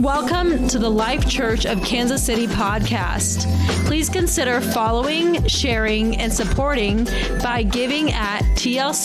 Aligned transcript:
Welcome 0.00 0.66
to 0.68 0.78
the 0.78 0.88
Life 0.88 1.28
Church 1.28 1.66
of 1.66 1.82
Kansas 1.82 2.24
City 2.24 2.46
podcast. 2.46 3.44
Please 3.84 4.08
consider 4.08 4.62
following, 4.62 5.46
sharing, 5.46 6.16
and 6.16 6.32
supporting 6.32 7.04
by 7.42 7.62
giving 7.64 8.10
at 8.10 8.40
tlckcmo.com. 8.56 9.00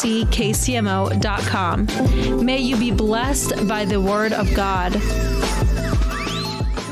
May 2.46 2.60
you 2.60 2.78
be 2.78 2.92
blessed 2.92 3.68
by 3.68 3.84
the 3.84 4.00
word 4.00 4.32
of 4.32 4.54
God. 4.56 4.94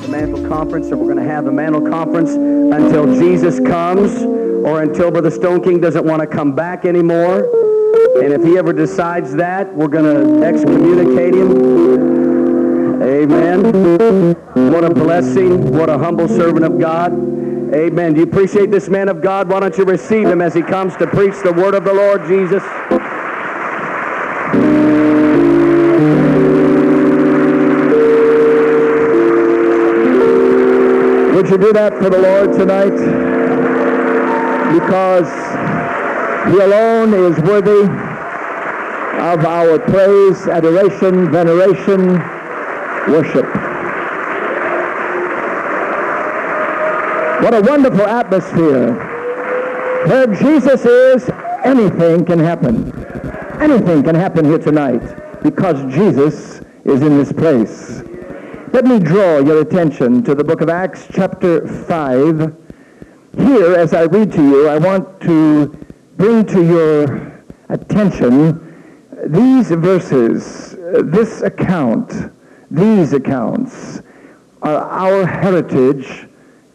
The 0.01 0.07
Mantle 0.09 0.49
Conference, 0.49 0.87
and 0.87 0.99
we're 0.99 1.13
going 1.13 1.25
to 1.25 1.31
have 1.31 1.45
the 1.45 1.53
Mantle 1.53 1.89
Conference 1.89 2.31
until 2.31 3.05
Jesus 3.17 3.61
comes 3.61 4.21
or 4.65 4.81
until 4.81 5.11
Brother 5.11 5.31
Stoneking 5.31 5.81
doesn't 5.81 6.05
want 6.05 6.19
to 6.19 6.27
come 6.27 6.53
back 6.53 6.83
anymore. 6.83 7.45
And 8.21 8.33
if 8.33 8.43
he 8.43 8.57
ever 8.57 8.73
decides 8.73 9.33
that, 9.35 9.73
we're 9.73 9.87
going 9.87 10.03
to 10.03 10.45
excommunicate 10.45 11.35
him. 11.35 12.12
Amen. 13.03 14.33
What 14.71 14.85
a 14.85 14.89
blessing. 14.89 15.73
What 15.73 15.89
a 15.89 15.97
humble 15.97 16.29
servant 16.29 16.63
of 16.63 16.79
God. 16.79 17.11
Amen. 17.11 18.13
Do 18.13 18.21
you 18.21 18.25
appreciate 18.25 18.71
this 18.71 18.87
man 18.87 19.09
of 19.09 19.21
God? 19.21 19.49
Why 19.49 19.59
don't 19.59 19.77
you 19.77 19.83
receive 19.83 20.25
him 20.25 20.41
as 20.41 20.53
he 20.53 20.61
comes 20.61 20.95
to 20.97 21.07
preach 21.07 21.35
the 21.43 21.51
word 21.51 21.75
of 21.75 21.83
the 21.83 21.93
Lord 21.93 22.25
Jesus? 22.27 22.63
Would 31.35 31.49
you 31.49 31.57
do 31.57 31.73
that 31.73 31.97
for 32.01 32.09
the 32.09 32.19
Lord 32.19 32.53
tonight? 32.53 32.95
Because 34.79 35.27
he 36.53 36.57
alone 36.57 37.13
is 37.13 37.37
worthy 37.39 37.81
of 39.19 39.45
our 39.45 39.77
praise, 39.79 40.47
adoration, 40.47 41.29
veneration, 41.29 42.32
worship. 43.07 43.45
What 47.43 47.53
a 47.53 47.61
wonderful 47.61 48.07
atmosphere. 48.07 48.93
Where 50.07 50.27
Jesus 50.27 50.85
is, 50.85 51.29
anything 51.63 52.25
can 52.25 52.39
happen. 52.39 52.91
Anything 53.61 54.03
can 54.03 54.15
happen 54.15 54.45
here 54.45 54.59
tonight 54.59 55.43
because 55.43 55.81
Jesus 55.93 56.61
is 56.85 57.01
in 57.01 57.17
this 57.17 57.31
place. 57.31 58.01
Let 58.71 58.85
me 58.85 58.99
draw 58.99 59.39
your 59.39 59.61
attention 59.61 60.23
to 60.23 60.33
the 60.33 60.43
book 60.43 60.61
of 60.61 60.69
Acts 60.69 61.07
chapter 61.13 61.67
5. 61.67 62.55
Here, 63.37 63.75
as 63.75 63.93
I 63.93 64.03
read 64.03 64.31
to 64.33 64.41
you, 64.41 64.67
I 64.67 64.77
want 64.77 65.21
to 65.21 65.67
bring 66.17 66.45
to 66.45 66.63
your 66.63 67.43
attention 67.69 68.73
these 69.27 69.69
verses, 69.69 70.75
this 71.03 71.41
account 71.41 72.32
these 72.73 73.13
accounts 73.13 74.01
are 74.63 74.77
our 74.77 75.27
heritage 75.27 76.27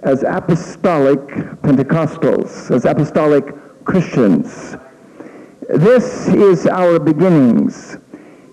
as 0.03 0.23
apostolic 0.23 1.19
Pentecostals, 1.63 2.71
as 2.71 2.85
apostolic 2.85 3.45
Christians. 3.85 4.77
This 5.69 6.29
is 6.29 6.69
our 6.69 7.01
beginnings. 7.01 7.97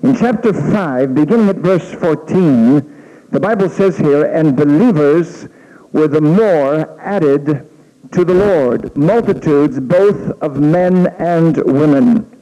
In 0.02 0.16
chapter 0.16 0.54
5, 0.54 1.14
beginning 1.14 1.50
at 1.50 1.58
verse 1.58 1.94
14, 1.94 3.28
the 3.30 3.40
Bible 3.40 3.70
says 3.70 3.96
here, 3.96 4.26
and 4.26 4.56
believers 4.56 5.48
were 5.92 6.08
the 6.08 6.22
more 6.22 7.00
added 7.00 7.70
to 8.12 8.26
the 8.26 8.34
Lord, 8.34 8.98
multitudes 8.98 9.80
both 9.80 10.32
of 10.42 10.60
men 10.60 11.08
and 11.20 11.58
women 11.58 12.35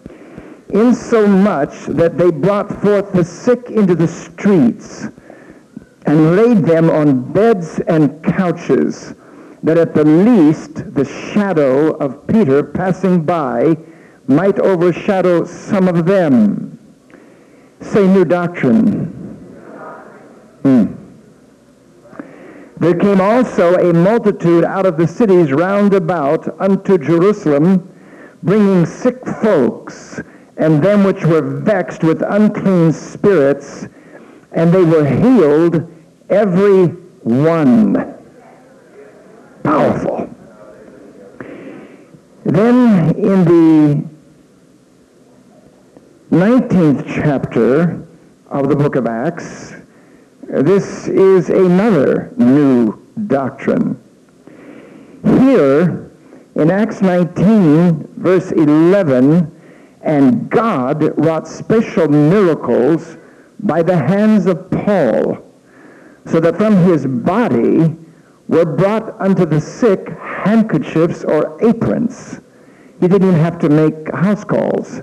insomuch 0.74 1.86
that 1.86 2.18
they 2.18 2.32
brought 2.32 2.70
forth 2.82 3.14
the 3.14 3.24
sick 3.24 3.70
into 3.70 3.96
the 3.96 4.08
streets 4.08 5.08
and 6.06 6.36
laid 6.36 6.58
them 6.58 6.90
on 6.90 7.32
beds 7.32 7.80
and 7.88 8.22
couches, 8.24 9.14
that 9.62 9.78
at 9.78 9.94
the 9.94 10.04
least 10.04 10.94
the 10.94 11.06
shadow 11.06 11.92
of 11.98 12.28
Peter 12.28 12.64
passing 12.64 13.24
by 13.24 13.78
might 14.28 14.60
overshadow 14.60 15.46
some 15.46 15.88
of 15.88 16.06
them. 16.06 16.78
Say 17.80 18.06
new 18.08 18.26
doctrine. 18.26 19.06
Hmm. 20.64 20.86
There 22.78 22.96
came 22.96 23.22
also 23.22 23.76
a 23.76 23.94
multitude 23.94 24.66
out 24.66 24.86
of 24.86 24.98
the 24.98 25.08
cities 25.08 25.54
round 25.54 25.94
about 25.94 26.60
unto 26.60 26.98
Jerusalem, 26.98 27.90
bringing 28.42 28.86
sick 28.86 29.26
folks 29.42 30.22
and 30.58 30.82
them 30.84 31.04
which 31.04 31.24
were 31.26 31.42
vexed 31.42 32.04
with 32.04 32.22
unclean 32.22 32.92
spirits, 32.92 33.88
and 34.52 34.72
they 34.72 34.84
were 34.84 35.06
healed 35.06 35.92
every 36.30 36.88
one. 37.24 38.16
Powerful. 39.64 40.30
Then 42.46 43.16
in 43.16 43.46
the 43.46 44.04
19th 46.36 47.06
chapter 47.06 48.06
of 48.48 48.70
the 48.70 48.76
book 48.76 48.96
of 48.96 49.08
Acts, 49.08 49.74
this 50.44 51.08
is 51.08 51.50
another 51.50 52.34
new 52.38 53.02
doctrine. 53.28 54.00
Here, 55.24 56.12
in 56.56 56.70
Acts 56.70 57.02
19, 57.02 58.08
verse 58.18 58.52
11, 58.52 59.53
and 60.04 60.50
God 60.50 61.18
wrought 61.18 61.48
special 61.48 62.08
miracles 62.10 63.18
by 63.60 63.82
the 63.82 63.98
hands 63.98 64.46
of 64.46 64.70
Paul, 64.70 65.38
so 66.26 66.40
that 66.42 66.58
from 66.58 66.76
his 66.84 67.06
body 67.06 67.96
were 68.50 68.66
brought 68.66 69.20
unto 69.22 69.46
the 69.46 69.60
sick 69.60 70.10
handkerchiefs 70.20 71.24
or 71.24 71.58
aprons. 71.66 72.42
He 73.00 73.08
didn't 73.08 73.30
even 73.30 73.40
have 73.40 73.58
to 73.60 73.70
make 73.70 74.14
house 74.14 74.44
calls. 74.44 75.02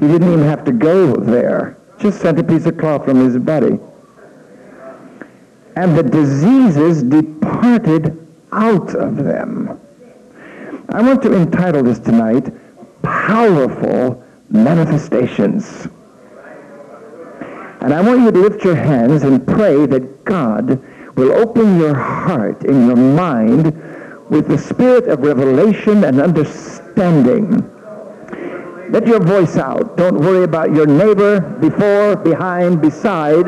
He 0.00 0.06
didn't 0.06 0.32
even 0.32 0.44
have 0.44 0.64
to 0.64 0.72
go 0.72 1.14
there. 1.14 1.78
Just 1.98 2.20
sent 2.20 2.38
a 2.38 2.44
piece 2.44 2.66
of 2.66 2.78
cloth 2.78 3.04
from 3.04 3.18
his 3.18 3.36
body. 3.38 3.78
And 5.76 5.96
the 5.96 6.02
diseases 6.02 7.02
departed 7.02 8.26
out 8.52 8.94
of 8.94 9.16
them. 9.16 9.78
I 10.88 11.02
want 11.02 11.22
to 11.22 11.34
entitle 11.34 11.82
this 11.82 11.98
tonight, 11.98 12.50
Powerful 13.02 14.24
manifestations. 14.50 15.88
And 17.80 17.94
I 17.94 18.00
want 18.00 18.22
you 18.22 18.32
to 18.32 18.38
lift 18.38 18.64
your 18.64 18.74
hands 18.74 19.22
and 19.22 19.46
pray 19.46 19.86
that 19.86 20.24
God 20.24 20.82
will 21.16 21.32
open 21.32 21.78
your 21.78 21.94
heart 21.94 22.64
and 22.64 22.86
your 22.86 22.96
mind 22.96 23.66
with 24.30 24.48
the 24.48 24.58
spirit 24.58 25.08
of 25.08 25.20
revelation 25.20 26.04
and 26.04 26.20
understanding. 26.20 27.64
Let 28.90 29.06
your 29.06 29.20
voice 29.20 29.56
out. 29.56 29.96
Don't 29.96 30.18
worry 30.18 30.44
about 30.44 30.74
your 30.74 30.86
neighbor, 30.86 31.40
before, 31.40 32.16
behind, 32.16 32.80
beside. 32.80 33.46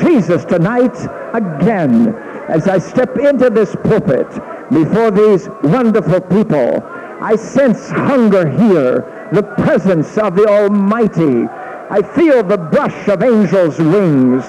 Jesus, 0.00 0.44
tonight, 0.44 0.96
again, 1.32 2.14
as 2.48 2.66
I 2.66 2.78
step 2.78 3.16
into 3.18 3.50
this 3.50 3.74
pulpit 3.76 4.28
before 4.70 5.10
these 5.10 5.48
wonderful 5.62 6.20
people, 6.20 6.82
I 7.20 7.36
sense 7.36 7.88
hunger 7.90 8.48
here 8.48 9.15
the 9.32 9.42
presence 9.42 10.16
of 10.18 10.36
the 10.36 10.46
Almighty. 10.46 11.48
I 11.88 12.02
feel 12.02 12.42
the 12.42 12.58
brush 12.58 13.08
of 13.08 13.22
angels' 13.22 13.78
wings. 13.78 14.44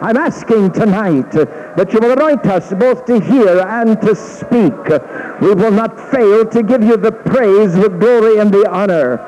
I'm 0.00 0.16
asking 0.16 0.72
tonight 0.72 1.32
that 1.32 1.92
you 1.92 2.00
will 2.00 2.12
anoint 2.12 2.46
us 2.46 2.72
both 2.72 3.04
to 3.06 3.20
hear 3.20 3.60
and 3.60 4.00
to 4.00 4.14
speak. 4.14 4.72
We 5.40 5.54
will 5.54 5.70
not 5.70 6.10
fail 6.10 6.46
to 6.46 6.62
give 6.62 6.82
you 6.82 6.96
the 6.96 7.12
praise, 7.12 7.74
the 7.74 7.90
glory, 7.90 8.38
and 8.38 8.52
the 8.52 8.70
honor. 8.70 9.18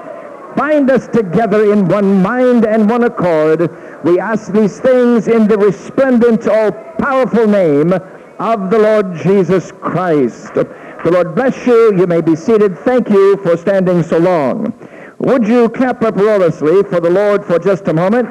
Bind 0.57 0.91
us 0.91 1.07
together 1.07 1.71
in 1.73 1.87
one 1.87 2.23
mind 2.23 2.65
and 2.65 2.89
one 2.89 3.05
accord. 3.05 3.71
We 4.05 4.19
ask 4.19 4.53
these 4.53 4.81
things 4.81 5.29
in 5.29 5.47
the 5.47 5.59
resplendent, 5.59 6.49
all-powerful 6.49 7.47
name 7.47 7.93
of 7.93 8.71
the 8.71 8.79
Lord 8.79 9.17
Jesus 9.17 9.71
Christ. 9.71 10.55
The 10.55 11.11
Lord 11.11 11.35
bless 11.35 11.67
you. 11.67 11.97
You 11.97 12.07
may 12.07 12.21
be 12.23 12.35
seated. 12.35 12.79
Thank 12.79 13.11
you 13.11 13.37
for 13.39 13.57
standing 13.57 14.03
so 14.03 14.19
long. 14.19 14.73
Would 15.21 15.47
you 15.47 15.69
clap 15.69 16.03
uproariously 16.03 16.83
for 16.85 16.99
the 16.99 17.11
Lord 17.11 17.45
for 17.45 17.59
just 17.59 17.87
a 17.89 17.93
moment? 17.93 18.31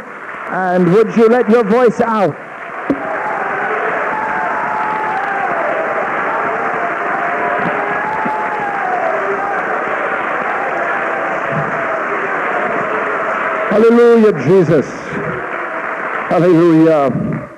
And 0.50 0.92
would 0.92 1.16
you 1.16 1.30
let 1.30 1.48
your 1.48 1.64
voice 1.64 2.02
out? 2.02 2.34
Hallelujah, 13.70 14.34
Jesus. 14.44 14.88
Hallelujah. 16.32 17.52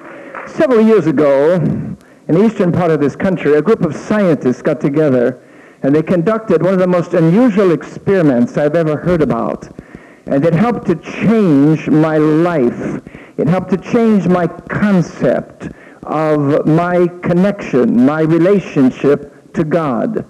Several 0.46 0.82
years 0.82 1.08
ago, 1.08 1.54
in 1.54 1.98
the 2.28 2.46
eastern 2.46 2.74
part 2.74 2.92
of 2.92 3.00
this 3.00 3.16
country, 3.16 3.54
a 3.54 3.62
group 3.62 3.86
of 3.86 3.96
scientists 3.96 4.62
got 4.62 4.82
together 4.82 5.42
and 5.84 5.96
they 5.96 6.04
conducted 6.04 6.62
one 6.62 6.74
of 6.74 6.80
the 6.80 6.88
most 6.88 7.14
unusual 7.14 7.72
experiments 7.72 8.58
I've 8.58 8.76
ever 8.76 8.98
heard 8.98 9.22
about. 9.22 9.68
And 10.28 10.46
it 10.46 10.54
helped 10.54 10.86
to 10.88 10.96
change 10.96 11.90
my 11.90 12.18
life 12.18 13.02
It 13.42 13.48
helped 13.48 13.72
to 13.72 13.78
change 13.78 14.28
my 14.28 14.46
concept 14.46 15.70
of 16.04 16.68
my 16.68 17.08
connection, 17.24 18.06
my 18.06 18.22
relationship 18.22 19.54
to 19.54 19.64
God. 19.64 20.26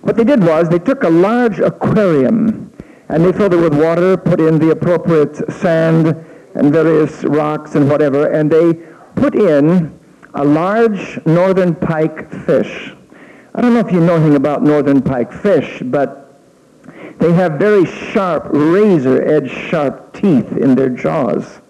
What 0.00 0.16
they 0.16 0.24
did 0.24 0.42
was 0.42 0.68
they 0.68 0.80
took 0.80 1.04
a 1.04 1.08
large 1.08 1.60
aquarium 1.60 2.72
and 3.08 3.24
they 3.24 3.30
filled 3.32 3.54
it 3.54 3.58
with 3.58 3.74
water, 3.74 4.16
put 4.16 4.40
in 4.40 4.58
the 4.58 4.70
appropriate 4.70 5.36
sand 5.52 6.08
and 6.56 6.72
various 6.72 7.22
rocks 7.22 7.76
and 7.76 7.88
whatever, 7.88 8.32
and 8.32 8.50
they 8.50 8.74
put 9.14 9.36
in 9.36 9.96
a 10.34 10.44
large 10.44 11.24
northern 11.26 11.76
pike 11.76 12.32
fish. 12.46 12.94
I 13.54 13.60
don't 13.60 13.74
know 13.74 13.80
if 13.80 13.92
you 13.92 14.00
know 14.00 14.14
anything 14.14 14.36
about 14.36 14.62
northern 14.62 15.02
pike 15.02 15.32
fish, 15.32 15.82
but 15.84 16.20
they 17.18 17.32
have 17.32 17.54
very 17.58 17.84
sharp, 17.84 18.46
razor 18.50 19.22
edge 19.22 19.50
sharp 19.50 20.12
teeth 20.14 20.56
in 20.56 20.74
their 20.74 20.88
jaws. 20.88 21.60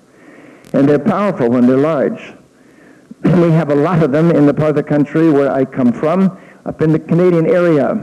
And 0.72 0.88
they're 0.88 0.98
powerful 0.98 1.48
when 1.48 1.66
they're 1.66 1.78
large. 1.78 2.34
we 3.24 3.50
have 3.50 3.70
a 3.70 3.74
lot 3.74 4.02
of 4.02 4.12
them 4.12 4.30
in 4.30 4.46
the 4.46 4.54
part 4.54 4.70
of 4.70 4.76
the 4.76 4.82
country 4.82 5.30
where 5.30 5.50
I 5.50 5.64
come 5.64 5.92
from, 5.92 6.38
up 6.66 6.82
in 6.82 6.92
the 6.92 6.98
Canadian 6.98 7.46
area. 7.46 7.94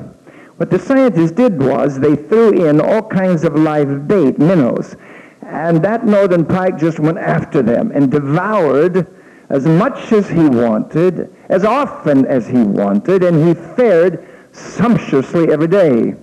What 0.57 0.71
the 0.71 0.79
scientists 0.79 1.31
did 1.31 1.61
was 1.61 1.99
they 1.99 2.15
threw 2.15 2.67
in 2.67 2.81
all 2.81 3.03
kinds 3.03 3.43
of 3.43 3.55
live 3.55 4.07
bait, 4.07 4.39
minnows, 4.39 4.95
and 5.43 5.81
that 5.83 6.05
northern 6.05 6.45
pike 6.45 6.77
just 6.77 6.99
went 6.99 7.19
after 7.19 7.61
them 7.61 7.91
and 7.93 8.11
devoured 8.11 9.07
as 9.49 9.65
much 9.65 10.11
as 10.11 10.27
he 10.27 10.47
wanted, 10.47 11.33
as 11.49 11.63
often 11.63 12.25
as 12.25 12.47
he 12.47 12.61
wanted, 12.61 13.23
and 13.23 13.47
he 13.47 13.53
fared 13.53 14.27
sumptuously 14.51 15.51
every 15.51 15.67
day. 15.67 16.15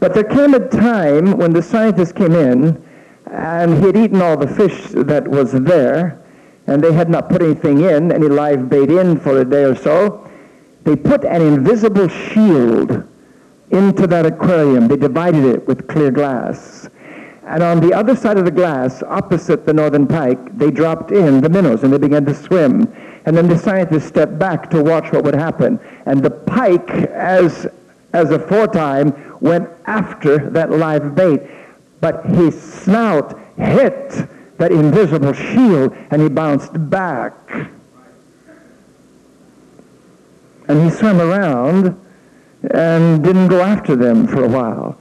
But 0.00 0.14
there 0.14 0.24
came 0.24 0.54
a 0.54 0.68
time 0.68 1.32
when 1.32 1.52
the 1.52 1.62
scientists 1.62 2.12
came 2.12 2.32
in, 2.32 2.82
and 3.30 3.78
he 3.78 3.86
had 3.86 3.96
eaten 3.96 4.22
all 4.22 4.36
the 4.36 4.46
fish 4.46 4.88
that 4.94 5.26
was 5.26 5.52
there, 5.52 6.22
and 6.66 6.82
they 6.82 6.92
had 6.92 7.10
not 7.10 7.28
put 7.28 7.42
anything 7.42 7.80
in, 7.80 8.12
any 8.12 8.28
live 8.28 8.68
bait 8.68 8.90
in 8.90 9.18
for 9.18 9.40
a 9.40 9.44
day 9.44 9.64
or 9.64 9.74
so. 9.74 10.30
They 10.84 10.96
put 10.96 11.24
an 11.24 11.42
invisible 11.42 12.08
shield 12.08 13.06
into 13.70 14.06
that 14.06 14.24
aquarium. 14.24 14.88
They 14.88 14.96
divided 14.96 15.44
it 15.44 15.66
with 15.66 15.88
clear 15.88 16.10
glass. 16.10 16.88
And 17.48 17.62
on 17.62 17.80
the 17.80 17.94
other 17.94 18.14
side 18.14 18.36
of 18.36 18.44
the 18.44 18.50
glass, 18.50 19.02
opposite 19.02 19.64
the 19.64 19.72
northern 19.72 20.06
pike, 20.06 20.58
they 20.58 20.70
dropped 20.70 21.12
in 21.12 21.40
the 21.40 21.48
minnows 21.48 21.82
and 21.82 21.90
they 21.90 21.96
began 21.96 22.26
to 22.26 22.34
swim. 22.34 22.94
And 23.24 23.34
then 23.34 23.48
the 23.48 23.56
scientists 23.56 24.04
stepped 24.04 24.38
back 24.38 24.68
to 24.70 24.82
watch 24.82 25.10
what 25.12 25.24
would 25.24 25.34
happen. 25.34 25.80
And 26.04 26.22
the 26.22 26.30
pike, 26.30 26.90
as, 26.90 27.66
as 28.12 28.30
aforetime, 28.32 29.38
went 29.40 29.66
after 29.86 30.50
that 30.50 30.70
live 30.70 31.14
bait. 31.14 31.40
But 32.02 32.26
his 32.26 32.60
snout 32.60 33.40
hit 33.56 34.28
that 34.58 34.70
invisible 34.70 35.32
shield 35.32 35.96
and 36.10 36.20
he 36.20 36.28
bounced 36.28 36.72
back. 36.90 37.34
And 40.68 40.84
he 40.84 40.90
swam 40.90 41.18
around 41.22 41.98
and 42.72 43.24
didn't 43.24 43.48
go 43.48 43.62
after 43.62 43.96
them 43.96 44.26
for 44.26 44.44
a 44.44 44.48
while. 44.48 44.98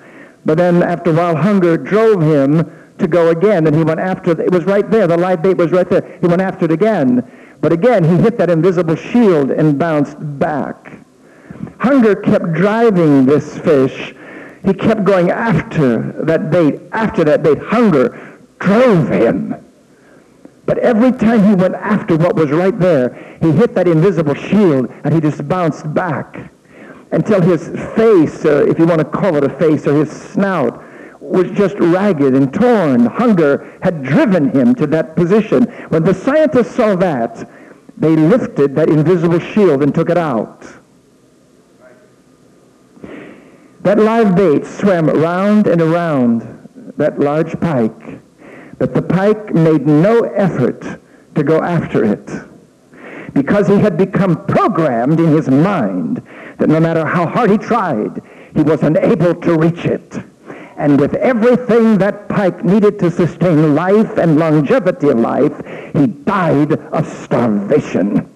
But 0.48 0.58
then 0.58 0.82
after 0.82 1.12
a 1.12 1.14
while, 1.14 1.36
hunger 1.36 1.76
drove 1.76 2.22
him 2.22 2.72
to 3.00 3.08
go 3.08 3.32
again, 3.32 3.68
and 3.68 3.76
he 3.76 3.84
went 3.84 4.00
after, 4.00 4.32
it 4.42 4.50
was 4.50 4.64
right 4.64 4.90
there, 4.90 5.06
the 5.06 5.18
live 5.18 5.42
bait 5.42 5.58
was 5.58 5.74
right 5.74 5.90
there. 5.90 6.18
He 6.22 6.28
went 6.28 6.42
after 6.42 6.64
it 6.64 6.72
again. 6.72 7.30
But 7.60 7.74
again, 7.74 8.02
he 8.06 8.16
hit 8.16 8.38
that 8.38 8.50
invisible 8.50 8.96
shield 8.96 9.52
and 9.52 9.78
bounced 9.78 10.16
back. 10.40 11.00
Hunger 11.80 12.16
kept 12.16 12.54
driving 12.54 13.26
this 13.26 13.58
fish. 13.58 14.16
He 14.64 14.74
kept 14.74 15.04
going 15.04 15.32
after 15.32 16.14
that 16.24 16.50
bait, 16.50 16.80
after 16.94 17.26
that 17.26 17.44
bait. 17.44 17.58
Hunger 17.58 18.40
drove 18.60 19.10
him. 19.10 19.54
But 20.66 20.78
every 20.78 21.12
time 21.12 21.46
he 21.46 21.56
went 21.56 21.76
after 21.76 22.16
what 22.16 22.38
was 22.38 22.52
right 22.52 22.78
there, 22.80 23.38
he 23.42 23.52
hit 23.52 23.76
that 23.76 23.90
invisible 23.90 24.34
shield 24.34 24.90
and 25.04 25.14
he 25.14 25.20
just 25.20 25.46
bounced 25.50 25.94
back 25.94 26.52
until 27.12 27.42
his 27.42 27.68
face, 27.96 28.46
if 28.46 28.78
you 28.80 28.86
want 28.86 29.00
to 29.00 29.06
call 29.06 29.36
it 29.36 29.44
a 29.44 29.50
face, 29.50 29.88
or 29.88 29.94
his 29.94 30.12
snout 30.12 30.84
was 31.20 31.50
just 31.52 31.76
ragged 31.80 32.36
and 32.36 32.54
torn. 32.54 33.06
Hunger 33.06 33.78
had 33.82 34.04
driven 34.04 34.50
him 34.50 34.76
to 34.76 34.88
that 34.88 35.16
position. 35.16 35.64
When 35.90 36.04
the 36.04 36.14
scientists 36.14 36.76
saw 36.76 36.96
that, 36.96 37.50
they 37.98 38.16
lifted 38.16 38.76
that 38.76 38.90
invisible 38.90 39.40
shield 39.40 39.84
and 39.84 39.94
took 39.94 40.10
it 40.10 40.18
out. 40.18 40.66
That 43.82 44.00
live 44.00 44.36
bait 44.36 44.66
swam 44.66 45.08
round 45.08 45.68
and 45.68 45.82
around 45.82 46.94
that 46.98 47.20
large 47.20 47.60
pike, 47.60 48.20
but 48.78 48.94
the 48.94 49.02
pike 49.02 49.54
made 49.54 49.88
no 49.88 50.22
effort 50.22 51.00
to 51.36 51.44
go 51.44 51.62
after 51.62 52.04
it 52.04 52.30
because 53.34 53.68
he 53.68 53.78
had 53.78 53.98
become 53.98 54.46
programmed 54.46 55.20
in 55.20 55.28
his 55.28 55.48
mind 55.48 56.22
that 56.58 56.70
no 56.70 56.80
matter 56.80 57.06
how 57.06 57.26
hard 57.28 57.50
he 57.50 57.58
tried, 57.58 58.22
he 58.56 58.62
was 58.62 58.84
unable 58.84 59.36
to 59.36 59.58
reach 59.58 59.86
it. 59.86 60.20
And 60.78 61.00
with 61.00 61.16
everything 61.16 61.98
that 61.98 62.30
pike 62.30 62.64
needed 62.64 63.00
to 63.00 63.10
sustain 63.10 63.74
life 63.74 64.18
and 64.18 64.38
longevity 64.38 65.10
of 65.10 65.20
life, 65.20 65.66
he 65.94 66.08
died 66.08 66.74
of 66.74 67.08
starvation. 67.08 68.32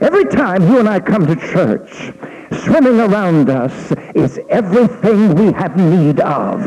Every 0.00 0.24
time 0.26 0.62
you 0.62 0.78
and 0.78 0.88
I 0.88 1.00
come 1.00 1.26
to 1.26 1.36
church, 1.36 2.12
swimming 2.64 3.00
around 3.00 3.50
us 3.50 3.92
is 4.14 4.38
everything 4.48 5.34
we 5.34 5.52
have 5.52 5.76
need 5.76 6.20
of. 6.20 6.62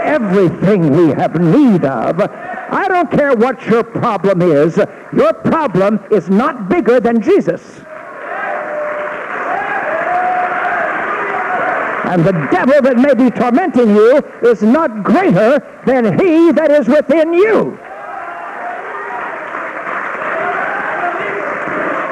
Everything 0.00 0.90
we 0.90 1.08
have 1.08 1.40
need 1.40 1.84
of. 1.84 2.20
I 2.20 2.86
don't 2.88 3.10
care 3.10 3.34
what 3.34 3.64
your 3.66 3.84
problem 3.84 4.42
is. 4.42 4.78
Your 5.12 5.32
problem 5.32 6.00
is 6.10 6.28
not 6.28 6.68
bigger 6.68 6.98
than 7.00 7.22
Jesus. 7.22 7.82
And 12.04 12.24
the 12.24 12.32
devil 12.50 12.82
that 12.82 12.96
may 12.96 13.14
be 13.14 13.30
tormenting 13.30 13.94
you 13.94 14.16
is 14.42 14.62
not 14.62 15.04
greater 15.04 15.60
than 15.86 16.18
he 16.18 16.50
that 16.52 16.70
is 16.70 16.88
within 16.88 17.32
you. 17.32 17.78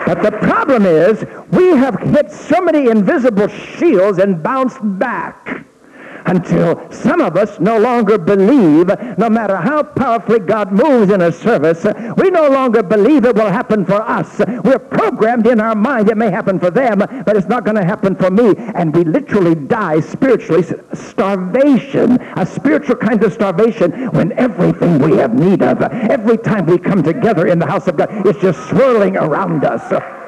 But 0.07 0.23
the 0.23 0.33
problem 0.39 0.87
is 0.87 1.25
we 1.51 1.69
have 1.77 2.01
hit 2.01 2.33
so 2.33 2.61
many 2.61 2.89
invisible 2.89 3.49
shields 3.49 4.19
and 4.19 4.43
bounced 4.43 4.79
back 4.99 5.65
until 6.27 6.91
some 6.91 7.21
of 7.21 7.37
us 7.37 7.59
no 7.61 7.79
longer 7.79 8.19
believe, 8.19 8.89
no 9.19 9.29
matter 9.29 9.57
how 9.57 9.83
powerfully 9.83 10.39
God 10.39 10.73
moves 10.73 11.13
in 11.13 11.23
a 11.23 11.33
service, 11.33 11.85
we 12.17 12.31
no 12.31 12.49
longer 12.49 12.83
believe 12.83 13.25
it 13.25 13.35
will 13.35 13.51
happen 13.51 13.85
for 13.85 14.01
us. 14.03 14.39
We're 14.65 14.79
programmed 14.79 15.47
in 15.47 15.61
our 15.61 15.75
mind 15.75 16.09
it 16.09 16.17
may 16.17 16.31
happen 16.31 16.59
for 16.59 16.71
them, 16.71 16.99
but 16.99 17.37
it's 17.37 17.49
not 17.49 17.65
going 17.65 17.77
to 17.77 17.85
happen 17.85 18.17
for 18.17 18.31
me. 18.31 18.55
And 18.75 18.95
we 18.95 19.05
literally 19.05 19.55
die 19.55 20.01
spiritually, 20.01 20.65
starvation, 20.93 22.21
a 22.37 22.47
spiritual 22.47 22.97
kind 22.97 23.23
of 23.23 23.33
starvation 23.33 24.11
when 24.13 24.33
everything 24.33 24.99
we 24.99 25.17
have 25.17 25.35
need 25.35 25.63
of, 25.63 25.83
every 25.83 26.37
time 26.37 26.67
we 26.67 26.79
come 26.79 27.03
together 27.03 27.47
in 27.47 27.59
the 27.59 27.67
house 27.67 27.87
of 27.87 27.97
God, 27.97 28.27
is 28.27 28.37
just 28.37 28.69
swirling 28.69 29.17
around 29.17 29.65
us. 29.65 30.20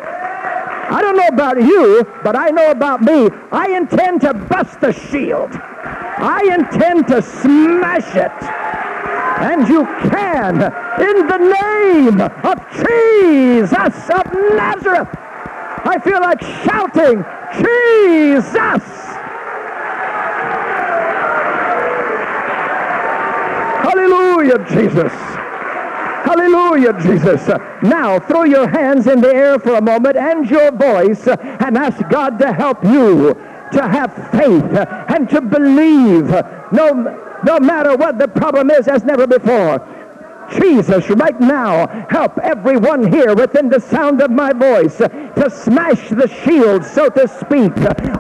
I 0.93 1.01
don't 1.01 1.17
know 1.17 1.29
about 1.29 1.57
you, 1.57 2.05
but 2.23 2.37
I 2.37 2.51
know 2.51 2.71
about 2.71 3.01
me. 3.01 3.31
I 3.51 3.71
intend 3.71 4.21
to 4.21 4.35
bust 4.35 4.79
the 4.79 4.93
shield. 4.93 5.51
I 5.55 6.43
intend 6.53 7.09
to 7.09 7.23
smash 7.23 8.15
it. 8.15 8.31
And 9.41 9.67
you 9.67 9.87
can 10.11 10.61
in 11.01 11.27
the 11.27 11.39
name 11.39 12.21
of 12.21 12.59
Jesus 12.77 14.11
of 14.11 14.33
Nazareth. 14.55 15.09
I 15.85 15.99
feel 16.05 16.21
like 16.21 16.43
shouting, 16.43 17.25
Jesus! 17.57 18.85
Hallelujah, 23.83 24.59
Jesus. 24.69 25.32
Hallelujah, 26.23 26.93
Jesus. 27.03 27.49
Now 27.83 28.21
throw 28.21 28.45
your 28.45 28.69
hands 28.69 29.09
in 29.09 29.21
the 29.21 29.35
air 29.35 29.59
for 29.59 29.75
a 29.75 29.83
moment 29.83 30.17
and 30.17 30.49
your 30.49 30.71
voice 30.71 31.27
and 31.27 31.77
ask 31.77 32.09
God 32.11 32.39
to 32.39 32.53
help 32.53 32.85
you 32.85 33.35
to 33.73 33.89
have 33.89 34.15
faith 34.31 34.65
and 35.15 35.29
to 35.31 35.41
believe 35.41 36.29
no, 36.71 37.39
no 37.45 37.59
matter 37.59 37.97
what 37.97 38.19
the 38.19 38.29
problem 38.29 38.71
is 38.71 38.87
as 38.87 39.03
never 39.03 39.27
before. 39.27 39.81
Jesus, 40.61 41.09
right 41.11 41.39
now, 41.41 41.87
help 42.11 42.39
everyone 42.39 43.11
here 43.13 43.35
within 43.35 43.69
the 43.69 43.81
sound 43.81 44.21
of 44.21 44.31
my 44.31 44.53
voice 44.53 44.97
to 44.99 45.51
smash 45.51 46.09
the 46.11 46.29
shield, 46.45 46.85
so 46.85 47.09
to 47.09 47.27
speak, 47.29 47.73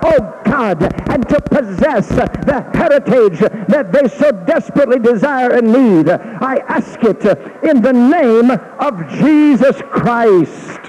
oh 0.02 0.40
God, 0.44 0.82
and 1.10 1.28
to 1.28 1.40
possess 1.40 2.08
the 2.08 2.66
heritage 2.74 3.38
that 3.68 3.92
they 3.92 4.08
so 4.08 4.32
desperately 4.32 4.98
desire 4.98 5.52
and 5.52 5.72
need. 5.72 6.08
I 6.08 6.56
ask 6.68 7.02
it 7.02 7.24
in 7.62 7.82
the 7.82 7.92
name 7.92 8.50
of 8.50 9.08
Jesus 9.18 9.80
Christ. 9.90 10.80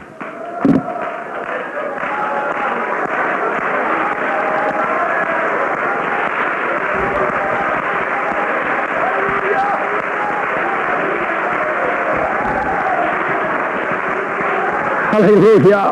Hallelujah. 15.13 15.91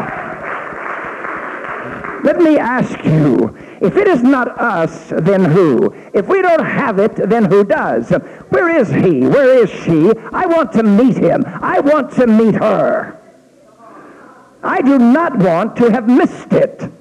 Let 2.24 2.38
me 2.38 2.58
ask 2.58 3.06
you, 3.06 3.56
if 3.80 3.96
it 3.96 4.08
is 4.08 4.24
not 4.24 4.60
us, 4.60 5.14
then 5.16 5.46
who? 5.46 5.94
If 6.12 6.28
we 6.28 6.42
don't 6.42 6.66
have 6.66 6.98
it, 6.98 7.16
then 7.30 7.46
who 7.46 7.64
does? 7.64 8.10
Where 8.50 8.76
is 8.76 8.90
he? 8.90 9.20
Where 9.20 9.64
is 9.64 9.70
she? 9.70 10.12
I 10.34 10.48
want 10.48 10.72
to 10.72 10.82
meet 10.82 11.18
him. 11.18 11.44
I 11.46 11.82
want 11.82 12.12
to 12.14 12.26
meet 12.26 12.56
her. 12.56 13.16
I 14.64 14.82
do 14.82 14.98
not 14.98 15.38
want 15.38 15.76
to 15.76 15.92
have 15.92 16.08
missed 16.08 16.52
it. 16.54 16.92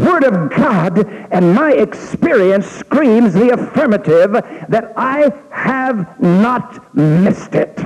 Word 0.00 0.24
of 0.24 0.50
God 0.50 1.06
and 1.30 1.54
my 1.54 1.72
experience 1.72 2.66
screams 2.66 3.34
the 3.34 3.50
affirmative 3.50 4.32
that 4.32 4.92
I 4.96 5.32
have 5.50 6.20
not 6.20 6.94
missed 6.94 7.54
it 7.54 7.78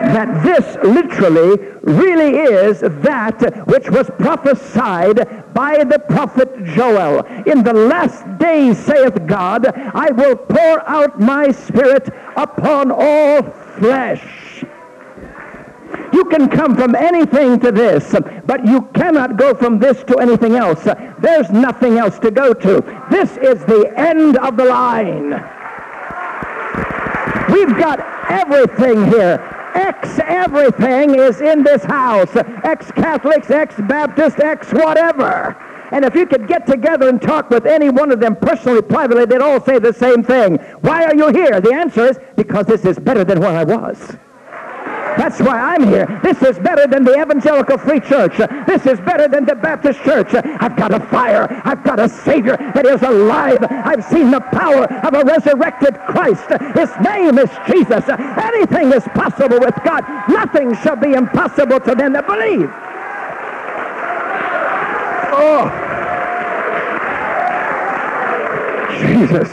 that 0.00 0.44
this 0.44 0.76
literally 0.84 1.58
really 1.82 2.38
is 2.38 2.80
that 2.80 3.66
which 3.66 3.88
was 3.90 4.10
prophesied 4.18 5.54
by 5.54 5.84
the 5.84 5.98
prophet 5.98 6.64
Joel. 6.64 7.20
In 7.46 7.62
the 7.62 7.72
last 7.72 8.38
days, 8.38 8.78
saith 8.78 9.26
God, 9.26 9.66
I 9.66 10.10
will 10.10 10.36
pour 10.36 10.88
out 10.88 11.18
my 11.20 11.50
spirit 11.50 12.08
upon 12.36 12.92
all 12.92 13.42
flesh. 13.78 14.45
You 16.12 16.24
can 16.24 16.48
come 16.48 16.76
from 16.76 16.94
anything 16.94 17.60
to 17.60 17.72
this, 17.72 18.14
but 18.46 18.66
you 18.66 18.82
cannot 18.94 19.36
go 19.36 19.54
from 19.54 19.78
this 19.78 20.02
to 20.04 20.18
anything 20.18 20.56
else. 20.56 20.84
There's 21.18 21.50
nothing 21.50 21.98
else 21.98 22.18
to 22.20 22.30
go 22.30 22.54
to. 22.54 23.06
This 23.10 23.36
is 23.36 23.64
the 23.64 23.92
end 23.96 24.36
of 24.38 24.56
the 24.56 24.64
line. 24.64 25.30
We've 27.52 27.76
got 27.78 28.00
everything 28.30 29.06
here. 29.10 29.40
Ex 29.74 30.18
everything 30.24 31.16
is 31.16 31.40
in 31.40 31.62
this 31.62 31.84
house. 31.84 32.34
Ex 32.64 32.90
Catholics, 32.92 33.50
ex 33.50 33.74
Baptists, 33.88 34.40
ex 34.40 34.72
whatever. 34.72 35.56
And 35.92 36.04
if 36.04 36.14
you 36.14 36.26
could 36.26 36.48
get 36.48 36.66
together 36.66 37.08
and 37.08 37.20
talk 37.20 37.50
with 37.50 37.66
any 37.66 37.90
one 37.90 38.10
of 38.10 38.18
them 38.18 38.36
personally, 38.36 38.82
privately, 38.82 39.24
they'd 39.26 39.40
all 39.40 39.60
say 39.60 39.78
the 39.78 39.92
same 39.92 40.22
thing. 40.22 40.56
Why 40.80 41.04
are 41.04 41.14
you 41.14 41.28
here? 41.28 41.60
The 41.60 41.72
answer 41.72 42.06
is 42.06 42.18
because 42.36 42.66
this 42.66 42.84
is 42.84 42.98
better 42.98 43.22
than 43.22 43.38
where 43.38 43.56
I 43.56 43.64
was. 43.64 44.16
That's 45.16 45.40
why 45.40 45.58
I'm 45.58 45.86
here. 45.86 46.20
This 46.22 46.42
is 46.42 46.58
better 46.58 46.86
than 46.86 47.04
the 47.04 47.20
Evangelical 47.20 47.78
Free 47.78 48.00
Church. 48.00 48.36
This 48.66 48.86
is 48.86 49.00
better 49.00 49.28
than 49.28 49.44
the 49.44 49.54
Baptist 49.54 50.02
Church. 50.02 50.34
I've 50.34 50.76
got 50.76 50.92
a 50.92 51.00
fire. 51.06 51.46
I've 51.64 51.82
got 51.82 51.98
a 51.98 52.08
Savior 52.08 52.56
that 52.56 52.86
is 52.86 53.02
alive. 53.02 53.58
I've 53.70 54.04
seen 54.04 54.30
the 54.30 54.40
power 54.40 54.84
of 54.84 55.14
a 55.14 55.24
resurrected 55.24 55.94
Christ. 56.06 56.48
His 56.76 56.90
name 57.02 57.38
is 57.38 57.50
Jesus. 57.66 58.04
Anything 58.08 58.92
is 58.92 59.04
possible 59.14 59.58
with 59.60 59.74
God. 59.84 60.04
Nothing 60.28 60.74
shall 60.76 60.96
be 60.96 61.14
impossible 61.14 61.80
to 61.80 61.94
them 61.94 62.12
that 62.12 62.26
believe. 62.26 62.70
Oh. 65.38 65.86
Jesus. 69.00 69.50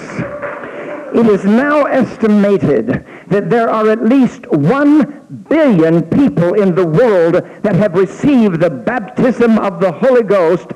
It 1.14 1.28
is 1.28 1.46
now 1.46 1.84
estimated 1.84 3.06
that 3.34 3.50
there 3.50 3.68
are 3.68 3.90
at 3.90 4.04
least 4.04 4.46
one 4.52 5.26
billion 5.50 6.04
people 6.04 6.54
in 6.54 6.76
the 6.76 6.86
world 6.86 7.34
that 7.64 7.76
have 7.76 7.96
received 7.96 8.60
the 8.60 8.70
baptism 8.70 9.58
of 9.58 9.80
the 9.80 9.92
Holy 9.92 10.22
Ghost 10.22 10.68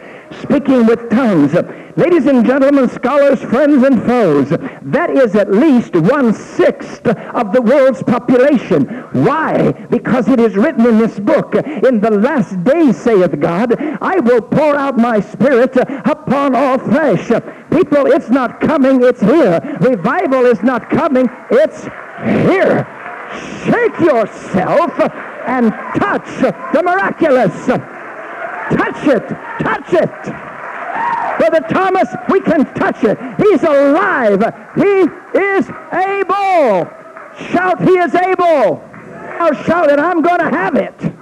speaking 0.42 0.88
with 0.88 1.10
tongues. 1.10 1.54
Ladies 1.96 2.26
and 2.26 2.46
gentlemen, 2.46 2.90
scholars, 2.90 3.40
friends, 3.42 3.84
and 3.84 4.02
foes, 4.04 4.50
that 4.50 5.12
is 5.12 5.36
at 5.36 5.52
least 5.52 5.96
one-sixth 5.96 7.08
of 7.08 7.54
the 7.54 7.62
world's 7.62 8.04
population. 8.04 8.86
Why? 9.14 9.72
Because 9.90 10.28
it 10.28 10.40
is 10.40 10.56
written 10.56 10.86
in 10.86 10.98
this 10.98 11.20
book, 11.20 11.56
in 11.56 12.00
the 12.00 12.12
last 12.12 12.64
days, 12.64 12.98
saith 12.98 13.40
God, 13.40 13.80
I 14.02 14.20
will 14.20 14.42
pour 14.42 14.76
out 14.76 14.98
my 14.98 15.20
spirit 15.20 15.76
upon 15.76 16.56
all 16.56 16.78
flesh. 16.80 17.28
People, 17.72 18.08
it's 18.08 18.30
not 18.30 18.60
coming, 18.60 19.04
it's 19.04 19.22
here. 19.22 19.60
Revival 19.80 20.46
is 20.46 20.62
not 20.64 20.90
coming, 20.90 21.30
it's 21.52 21.88
here. 22.24 22.88
Shake 23.65 24.00
yourself 24.00 24.91
and 25.45 25.71
touch 26.00 26.27
the 26.74 26.81
miraculous. 26.83 27.53
Touch 27.65 29.07
it. 29.07 29.27
Touch 29.59 29.93
it. 29.93 30.47
Brother 31.38 31.62
Thomas, 31.69 32.09
we 32.29 32.39
can 32.41 32.65
touch 32.74 33.03
it. 33.03 33.17
He's 33.38 33.63
alive. 33.63 34.41
He 34.75 35.07
is 35.38 35.69
able. 35.93 36.89
Shout, 37.51 37.81
he 37.83 37.97
is 37.97 38.15
able. 38.15 38.83
I'll 39.39 39.53
shout 39.63 39.91
it. 39.91 40.00
I'm 40.00 40.21
going 40.21 40.39
to 40.39 40.50
have 40.50 40.75
it. 40.75 41.16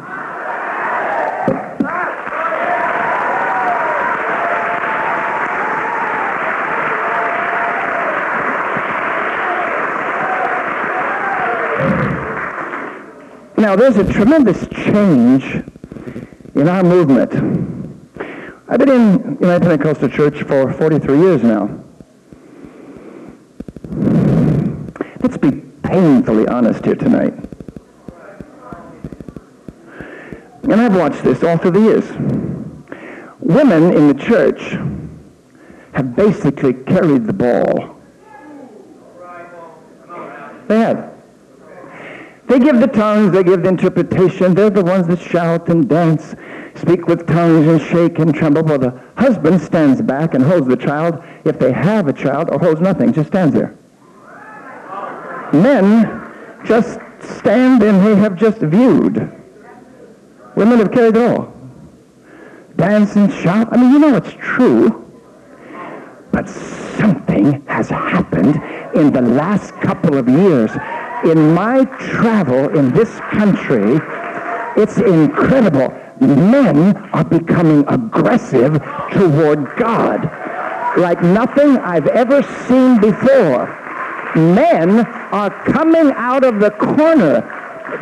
Now, 13.66 13.76
there's 13.76 13.98
a 13.98 14.04
tremendous 14.04 14.68
change 14.68 15.44
in 16.54 16.68
our 16.68 16.84
movement. 16.84 17.34
I've 18.68 18.78
been 18.78 18.90
in 18.90 19.38
United 19.42 19.64
Pentecostal 19.64 20.08
Church 20.08 20.44
for 20.44 20.72
43 20.72 21.18
years 21.18 21.42
now. 21.42 21.84
Let's 25.20 25.38
be 25.38 25.64
painfully 25.82 26.48
honest 26.48 26.86
here 26.86 26.94
tonight. 26.94 27.34
And 30.62 30.76
I've 30.76 30.96
watched 30.96 31.24
this 31.24 31.44
all 31.44 31.58
through 31.58 31.72
the 31.72 31.82
years. 31.82 32.06
Women 33.40 33.96
in 33.96 34.10
the 34.10 34.24
church 34.24 34.78
have 35.94 36.16
basically 36.16 36.76
carried 36.76 37.26
the 37.26 37.34
ball. 37.34 38.00
They 40.68 40.78
have. 40.78 41.15
They 42.48 42.60
give 42.60 42.80
the 42.80 42.88
tongues, 42.88 43.32
they 43.32 43.44
give 43.44 43.64
the 43.64 43.70
interpretation. 43.70 44.54
They're 44.54 44.70
the 44.70 44.84
ones 44.84 45.08
that 45.08 45.20
shout 45.20 45.68
and 45.70 45.90
dance, 45.90 46.36
speak 46.76 47.08
with 47.08 47.26
tongues 47.26 47.68
and 47.68 47.82
shake 47.82 48.20
and 48.20 48.36
tremble. 48.36 48.64
While 48.64 48.80
the 48.80 49.02
husband 49.18 49.62
stands 49.62 50.02
back 50.02 50.36
and 50.36 50.44
holds 50.44 50.68
the 50.68 50.78
child, 50.78 51.24
if 51.44 51.58
they 51.58 51.72
have 51.72 52.08
a 52.08 52.14
child, 52.14 52.50
or 52.50 52.60
holds 52.60 52.82
nothing, 52.82 53.14
just 53.14 53.30
stands 53.30 53.56
there. 53.56 53.76
Men 55.54 56.22
just 56.66 57.00
stand 57.20 57.82
and 57.82 58.06
they 58.06 58.16
have 58.16 58.36
just 58.36 58.60
viewed. 58.60 59.18
Women 60.56 60.80
have 60.80 60.92
carried 60.92 61.18
it 61.18 61.22
all. 61.22 61.54
Dance 62.76 63.16
and 63.16 63.32
shout. 63.34 63.70
I 63.72 63.78
mean, 63.78 63.92
you 63.92 64.00
know 64.00 64.16
it's 64.16 64.34
true. 64.34 65.02
But 66.32 66.50
something 66.50 67.66
has 67.66 67.90
happened 67.90 68.62
in 68.94 69.14
the 69.14 69.22
last 69.22 69.72
couple 69.76 70.18
of 70.18 70.28
years 70.28 70.72
in 71.26 71.54
my 71.54 71.86
travel 72.00 72.78
in 72.78 72.92
this 72.94 73.10
country, 73.32 74.00
it's 74.78 74.98
incredible. 74.98 75.94
Men 76.20 76.96
are 77.14 77.26
becoming 77.26 77.84
aggressive 77.88 78.82
toward 79.12 79.76
God 79.76 80.24
like 80.98 81.22
nothing 81.22 81.78
I've 81.78 82.08
ever 82.08 82.42
seen 82.68 83.00
before. 83.00 83.68
Men 84.36 85.06
are 85.32 85.50
coming 85.66 86.12
out 86.16 86.44
of 86.44 86.60
the 86.60 86.72
corner. 86.72 87.42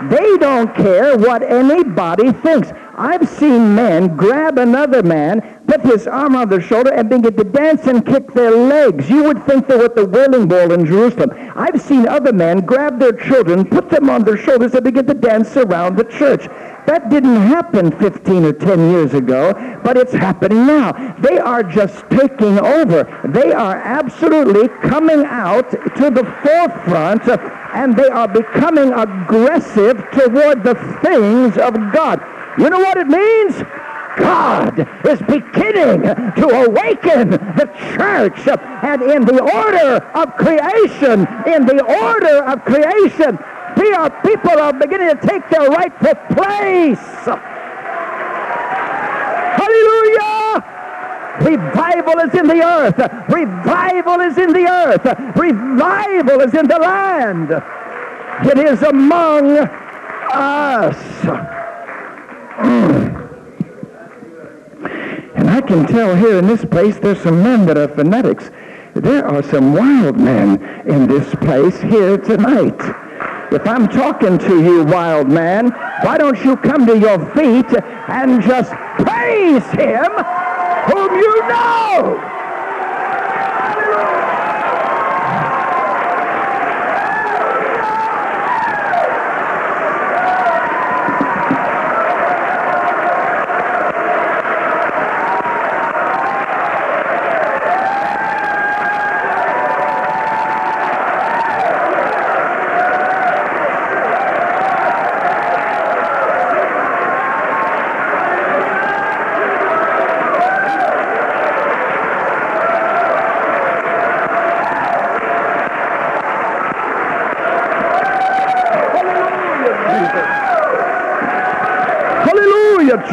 They 0.09 0.37
don't 0.37 0.73
care 0.75 1.17
what 1.17 1.43
anybody 1.43 2.31
thinks. 2.31 2.71
I've 2.95 3.27
seen 3.27 3.73
men 3.73 4.15
grab 4.15 4.59
another 4.59 5.01
man, 5.01 5.41
put 5.65 5.81
his 5.81 6.05
arm 6.05 6.35
on 6.35 6.49
their 6.49 6.61
shoulder, 6.61 6.91
and 6.91 7.09
begin 7.09 7.35
to 7.35 7.43
dance 7.43 7.87
and 7.87 8.05
kick 8.05 8.33
their 8.33 8.51
legs. 8.51 9.09
You 9.09 9.23
would 9.23 9.43
think 9.45 9.67
they 9.67 9.77
were 9.77 9.85
at 9.85 9.95
the 9.95 10.05
Wailing 10.05 10.47
Wall 10.47 10.71
in 10.71 10.85
Jerusalem. 10.85 11.31
I've 11.55 11.81
seen 11.81 12.07
other 12.07 12.31
men 12.31 12.59
grab 12.59 12.99
their 12.99 13.13
children, 13.13 13.65
put 13.65 13.89
them 13.89 14.11
on 14.11 14.23
their 14.23 14.37
shoulders, 14.37 14.75
and 14.75 14.83
begin 14.83 15.07
to 15.07 15.15
dance 15.15 15.57
around 15.57 15.97
the 15.97 16.03
church. 16.03 16.45
That 16.85 17.09
didn't 17.09 17.37
happen 17.37 17.97
15 17.97 18.45
or 18.45 18.53
10 18.53 18.91
years 18.91 19.13
ago, 19.15 19.53
but 19.83 19.97
it's 19.97 20.13
happening 20.13 20.67
now. 20.67 21.15
They 21.19 21.39
are 21.39 21.63
just 21.63 22.07
taking 22.11 22.59
over. 22.59 23.05
They 23.25 23.53
are 23.53 23.77
absolutely 23.77 24.67
coming 24.87 25.25
out 25.25 25.71
to 25.71 26.09
the 26.11 26.25
forefront, 26.43 27.27
and 27.73 27.95
they 27.95 28.09
are 28.09 28.27
becoming 28.27 28.91
aggressive 28.93 29.97
toward 30.11 30.63
the 30.63 30.75
things 31.01 31.57
of 31.57 31.73
God. 31.91 32.21
You 32.57 32.69
know 32.69 32.79
what 32.79 32.97
it 32.97 33.07
means? 33.07 33.63
God 34.17 34.87
is 35.05 35.19
beginning 35.21 36.03
to 36.03 36.47
awaken 36.47 37.31
the 37.31 37.67
church. 37.95 38.47
And 38.83 39.01
in 39.01 39.25
the 39.25 39.41
order 39.41 40.05
of 40.13 40.35
creation, 40.37 41.27
in 41.47 41.65
the 41.65 41.83
order 41.83 42.43
of 42.43 42.63
creation, 42.63 43.39
we 43.75 43.91
are 43.93 44.09
people 44.21 44.51
are 44.51 44.73
beginning 44.73 45.09
to 45.09 45.27
take 45.27 45.49
their 45.49 45.67
rightful 45.67 46.13
place. 46.35 47.25
Hallelujah! 49.57 50.63
Revival 51.41 52.19
is 52.19 52.33
in 52.35 52.47
the 52.47 52.61
earth. 52.63 52.99
Revival 53.29 54.19
is 54.19 54.37
in 54.37 54.53
the 54.53 54.67
earth. 54.67 55.05
Revival 55.35 56.41
is 56.41 56.53
in 56.53 56.67
the 56.67 56.77
land. 56.77 57.51
It 58.45 58.59
is 58.59 58.83
among 58.83 59.57
us. 60.31 61.62
And 65.35 65.49
I 65.49 65.61
can 65.61 65.87
tell 65.87 66.15
here 66.15 66.37
in 66.37 66.47
this 66.47 66.63
place 66.65 66.97
there's 66.99 67.21
some 67.21 67.41
men 67.41 67.65
that 67.65 67.77
are 67.77 67.87
fanatics. 67.87 68.51
There 68.93 69.25
are 69.25 69.41
some 69.41 69.73
wild 69.73 70.19
men 70.19 70.61
in 70.87 71.07
this 71.07 71.33
place 71.35 71.79
here 71.81 72.17
tonight. 72.17 72.79
If 73.51 73.67
I'm 73.67 73.87
talking 73.87 74.37
to 74.37 74.63
you, 74.63 74.83
wild 74.83 75.29
man, 75.29 75.71
why 76.01 76.17
don't 76.17 76.43
you 76.43 76.55
come 76.57 76.85
to 76.85 76.97
your 76.97 77.19
feet 77.33 77.73
and 78.07 78.41
just 78.41 78.71
praise 78.97 79.65
him 79.71 80.11
whom 80.91 81.15
you 81.15 81.47
know? 81.47 82.33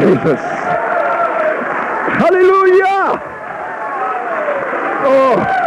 Jesus. 0.00 0.40
Hallelujah. 2.16 3.21
Oh. 5.04 5.61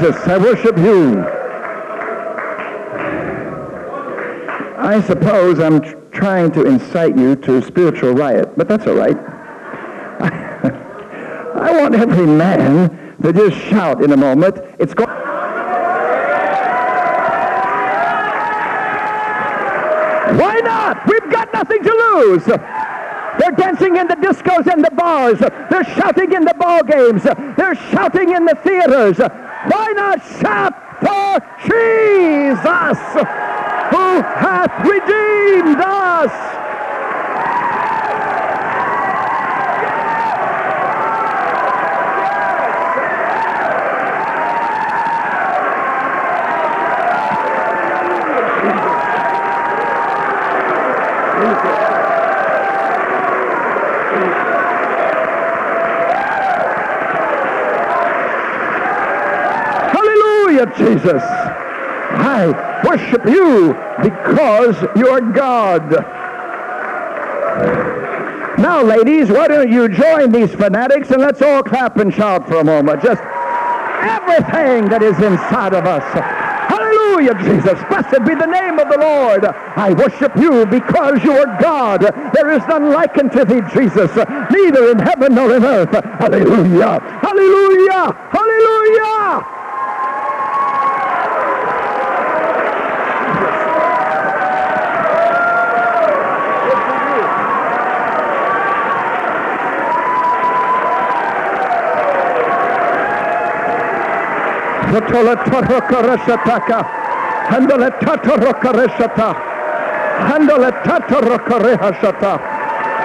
Jesus, 0.00 0.16
I 0.28 0.38
worship 0.38 0.78
you. 0.78 1.20
I 4.78 5.02
suppose 5.06 5.60
I'm 5.60 5.82
tr- 5.82 5.96
trying 6.10 6.52
to 6.52 6.64
incite 6.64 7.18
you 7.18 7.36
to 7.36 7.58
a 7.58 7.62
spiritual 7.62 8.14
riot, 8.14 8.56
but 8.56 8.66
that's 8.66 8.86
all 8.86 8.94
right. 8.94 9.16
I 11.54 11.78
want 11.78 11.94
every 11.96 12.24
man 12.24 13.14
to 13.20 13.30
just 13.30 13.58
shout 13.66 14.02
in 14.02 14.12
a 14.12 14.16
moment. 14.16 14.56
It's 14.78 14.94
going. 14.94 15.10
Why 20.38 20.60
not? 20.64 21.06
We've 21.06 21.30
got 21.30 21.52
nothing 21.52 21.82
to 21.82 21.90
lose. 21.90 22.44
They're 22.46 23.52
dancing 23.52 23.96
in 23.96 24.06
the 24.08 24.16
discos 24.16 24.66
and 24.66 24.82
the 24.82 24.92
bars. 24.92 25.40
They're 25.40 25.84
shouting 25.84 26.32
in 26.32 26.46
the 26.46 26.54
ball 26.54 26.84
games. 26.84 27.22
They're 27.58 27.74
shouting 27.74 28.34
in 28.34 28.46
the 28.46 28.54
theaters. 28.54 29.20
Why 29.90 29.94
not 29.94 30.22
shout 30.40 30.72
for 31.00 31.40
Jesus 31.66 32.98
who 33.90 34.22
hath 34.22 34.86
redeemed 34.86 35.80
us? 35.80 36.30
Hallelujah, 60.50 60.66
Jesus. 61.00 61.22
I 61.22 62.82
worship 62.84 63.24
you 63.24 63.72
because 64.02 64.76
you're 64.96 65.20
God. 65.32 65.90
Now, 68.58 68.82
ladies, 68.82 69.30
why 69.30 69.48
don't 69.48 69.72
you 69.72 69.88
join 69.88 70.32
these 70.32 70.54
fanatics 70.54 71.10
and 71.10 71.22
let's 71.22 71.40
all 71.40 71.62
clap 71.62 71.96
and 71.96 72.12
shout 72.12 72.46
for 72.46 72.56
a 72.56 72.64
moment. 72.64 73.02
Just 73.02 73.22
everything 73.22 74.88
that 74.90 75.02
is 75.02 75.16
inside 75.16 75.72
of 75.72 75.86
us. 75.86 76.04
Hallelujah, 76.68 77.34
Jesus. 77.34 77.78
Blessed 77.88 78.24
be 78.26 78.34
the 78.34 78.46
name 78.46 78.78
of 78.78 78.88
the 78.90 78.98
Lord. 78.98 79.44
I 79.44 79.94
worship 79.94 80.36
you 80.36 80.66
because 80.66 81.24
you 81.24 81.32
are 81.32 81.60
God. 81.60 82.02
There 82.34 82.50
is 82.50 82.62
none 82.68 82.92
like 82.92 83.16
unto 83.16 83.44
thee, 83.44 83.62
Jesus, 83.72 84.14
neither 84.50 84.90
in 84.90 84.98
heaven 84.98 85.34
nor 85.34 85.56
in 85.56 85.64
earth. 85.64 85.92
Hallelujah. 85.92 87.00
Hallelujah. 87.22 88.12
Hallelujah. 88.30 88.39
Tatorokorehashata. 110.84 112.38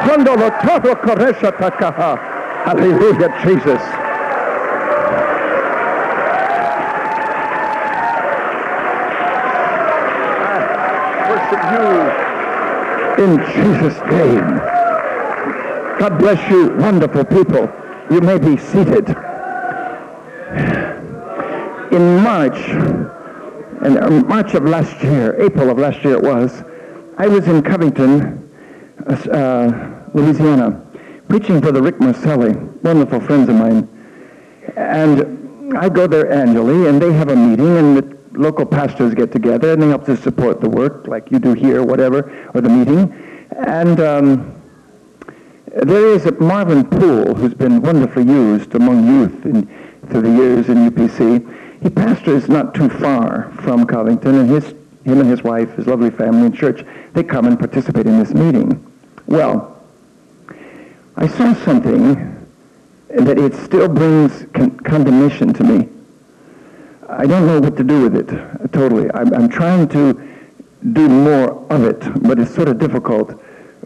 Handole 0.06 0.52
Torokoreshataka. 0.62 2.20
Hallelujah, 2.66 3.30
Jesus. 3.44 3.82
In 13.18 13.38
Jesus' 13.38 14.00
name. 14.12 14.60
God 16.00 16.18
bless 16.20 16.50
you, 16.50 16.70
wonderful 16.72 17.24
people. 17.26 17.72
You 18.12 18.20
may 18.22 18.38
be 18.38 18.58
seated 18.58 19.16
in 21.96 22.22
March, 22.22 22.58
in 23.86 23.98
uh, 23.98 24.24
March 24.28 24.54
of 24.54 24.66
last 24.66 25.02
year, 25.02 25.42
April 25.42 25.70
of 25.70 25.78
last 25.78 26.04
year 26.04 26.16
it 26.16 26.22
was, 26.22 26.64
I 27.18 27.28
was 27.28 27.48
in 27.48 27.62
Covington, 27.62 28.52
uh, 29.08 29.14
uh, 29.14 30.10
Louisiana, 30.14 30.86
preaching 31.30 31.62
for 31.62 31.72
the 31.72 31.82
Rick 31.82 32.02
Marcelli, 32.02 32.54
wonderful 32.84 33.22
friends 33.22 33.48
of 33.48 33.56
mine. 33.56 33.88
And 34.76 35.78
I 35.78 35.88
go 35.88 36.06
there 36.06 36.30
annually, 36.30 36.90
and 36.90 37.02
they 37.02 37.14
have 37.14 37.30
a 37.30 37.36
meeting, 37.36 37.78
and 37.78 37.98
the 37.98 38.18
local 38.38 38.66
pastors 38.66 39.14
get 39.14 39.32
together, 39.32 39.72
and 39.72 39.82
they 39.82 39.88
help 39.88 40.06
to 40.06 40.18
support 40.18 40.60
the 40.60 40.70
work, 40.70 41.08
like 41.08 41.32
you 41.32 41.40
do 41.40 41.54
here, 41.54 41.82
whatever, 41.82 42.50
or 42.54 42.60
the 42.60 42.70
meeting. 42.70 43.14
And 43.66 44.02
um, 44.02 44.62
there 45.68 46.08
is 46.08 46.26
a 46.26 46.34
Marvin 46.42 46.84
Poole, 46.84 47.36
who's 47.36 47.54
been 47.54 47.82
wonderfully 47.82 48.26
used 48.26 48.76
among 48.76 49.08
youth 49.08 49.46
in, 49.46 49.66
through 50.10 50.24
the 50.24 50.32
years 50.32 50.68
in 50.68 50.90
UPC. 50.90 51.62
He 51.82 51.90
pastors 51.90 52.48
not 52.48 52.74
too 52.74 52.90
far 52.90 53.52
from 53.62 53.86
Covington, 53.86 54.36
and 54.36 54.50
his, 54.50 54.70
him 55.04 55.20
and 55.20 55.30
his 55.30 55.44
wife, 55.44 55.74
his 55.76 55.88
lovely 55.88 56.10
family 56.10 56.48
and 56.48 56.56
church, 56.56 56.86
they 57.14 57.24
come 57.24 57.46
and 57.46 57.60
participate 57.60 58.06
in 58.08 58.18
this 58.20 58.34
meeting. 58.34 58.92
Well, 59.28 59.82
I 61.16 61.28
saw 61.28 61.54
something 61.54 62.48
that 63.10 63.38
it 63.38 63.54
still 63.56 63.88
brings 63.88 64.46
con- 64.54 64.78
condemnation 64.80 65.54
to 65.54 65.64
me. 65.64 65.90
I 67.08 67.26
don't 67.26 67.46
know 67.46 67.60
what 67.60 67.78
to 67.78 67.84
do 67.84 68.02
with 68.02 68.16
it, 68.16 68.72
totally. 68.72 69.10
I'm, 69.14 69.34
I'm 69.34 69.50
trying 69.50 69.88
to 69.90 70.14
do 70.94 71.08
more 71.08 71.66
of 71.72 71.84
it, 71.84 72.00
but 72.24 72.40
it's 72.40 72.54
sort 72.54 72.68
of 72.68 72.80
difficult 72.80 73.42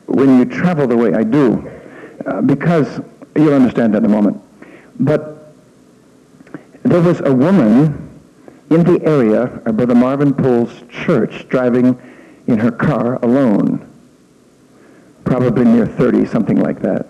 when 0.06 0.40
you 0.40 0.46
travel 0.46 0.88
the 0.88 0.98
way 0.98 1.14
I 1.14 1.24
do, 1.24 1.70
uh, 2.26 2.42
because 2.42 3.02
you'll 3.36 3.54
understand 3.54 3.94
that 3.94 4.00
in 4.00 4.06
a 4.06 4.10
moment. 4.10 4.42
But 5.00 5.39
there 6.84 7.02
was 7.02 7.22
a 7.22 7.34
woman 7.34 8.10
in 8.70 8.84
the 8.84 9.04
area 9.04 9.44
of 9.66 9.78
Brother 9.78 9.96
Marvin 9.96 10.34
Poole's 10.34 10.84
church 10.90 11.48
driving 11.50 12.00
in 12.48 12.60
her 12.60 12.72
car 12.72 13.16
alone, 13.24 13.86
probably 15.24 15.66
near 15.66 15.86
30, 15.86 16.26
something 16.26 16.58
like 16.58 16.82
that. 16.82 17.08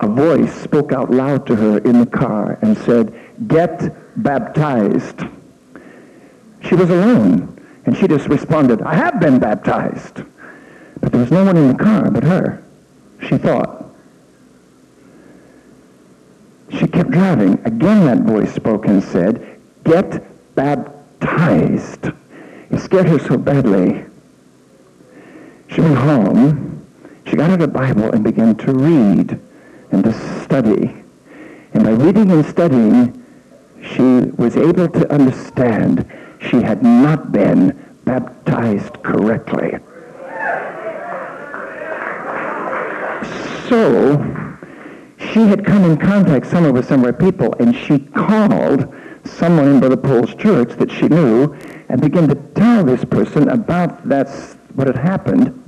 A 0.00 0.08
voice 0.08 0.52
spoke 0.54 0.92
out 0.92 1.10
loud 1.10 1.46
to 1.46 1.56
her 1.56 1.78
in 1.78 2.00
the 2.00 2.06
car 2.06 2.58
and 2.62 2.76
said, 2.78 3.18
get 3.48 4.22
baptized. 4.22 5.22
She 6.62 6.74
was 6.74 6.90
alone, 6.90 7.60
and 7.86 7.96
she 7.96 8.08
just 8.08 8.28
responded, 8.28 8.82
I 8.82 8.94
have 8.94 9.20
been 9.20 9.38
baptized. 9.38 10.22
But 11.00 11.12
there 11.12 11.20
was 11.20 11.30
no 11.30 11.44
one 11.44 11.56
in 11.56 11.68
the 11.68 11.82
car 11.82 12.10
but 12.10 12.24
her, 12.24 12.62
she 13.28 13.38
thought. 13.38 13.83
She 16.78 16.86
kept 16.86 17.10
driving. 17.10 17.60
Again 17.64 18.04
that 18.06 18.20
voice 18.20 18.52
spoke 18.52 18.86
and 18.86 19.02
said, 19.02 19.60
Get 19.84 20.24
baptized. 20.54 22.10
It 22.70 22.80
scared 22.80 23.08
her 23.08 23.18
so 23.18 23.36
badly. 23.36 24.04
She 25.68 25.80
went 25.80 25.96
home. 25.96 26.86
She 27.26 27.36
got 27.36 27.50
out 27.50 27.62
a 27.62 27.68
Bible 27.68 28.10
and 28.12 28.24
began 28.24 28.56
to 28.56 28.72
read 28.72 29.40
and 29.90 30.04
to 30.04 30.12
study. 30.42 30.94
And 31.74 31.84
by 31.84 31.90
reading 31.90 32.30
and 32.30 32.44
studying, 32.44 33.24
she 33.82 34.30
was 34.36 34.56
able 34.56 34.88
to 34.88 35.12
understand 35.12 36.10
she 36.40 36.60
had 36.60 36.82
not 36.82 37.32
been 37.32 37.78
baptized 38.04 39.02
correctly. 39.02 39.78
So, 43.68 44.33
she 45.32 45.40
had 45.40 45.64
come 45.64 45.84
in 45.84 45.96
contact 45.96 46.46
somewhere 46.46 46.72
with 46.72 46.86
some 46.86 47.04
of 47.04 47.18
people, 47.18 47.54
and 47.58 47.74
she 47.74 47.98
called 47.98 48.92
someone 49.24 49.68
in 49.68 49.80
Brother 49.80 49.96
Paul's 49.96 50.34
church 50.34 50.70
that 50.78 50.90
she 50.90 51.08
knew 51.08 51.54
and 51.88 52.00
began 52.00 52.28
to 52.28 52.34
tell 52.54 52.84
this 52.84 53.04
person 53.04 53.48
about 53.48 54.06
that's 54.08 54.54
what 54.74 54.86
had 54.86 54.96
happened. 54.96 55.60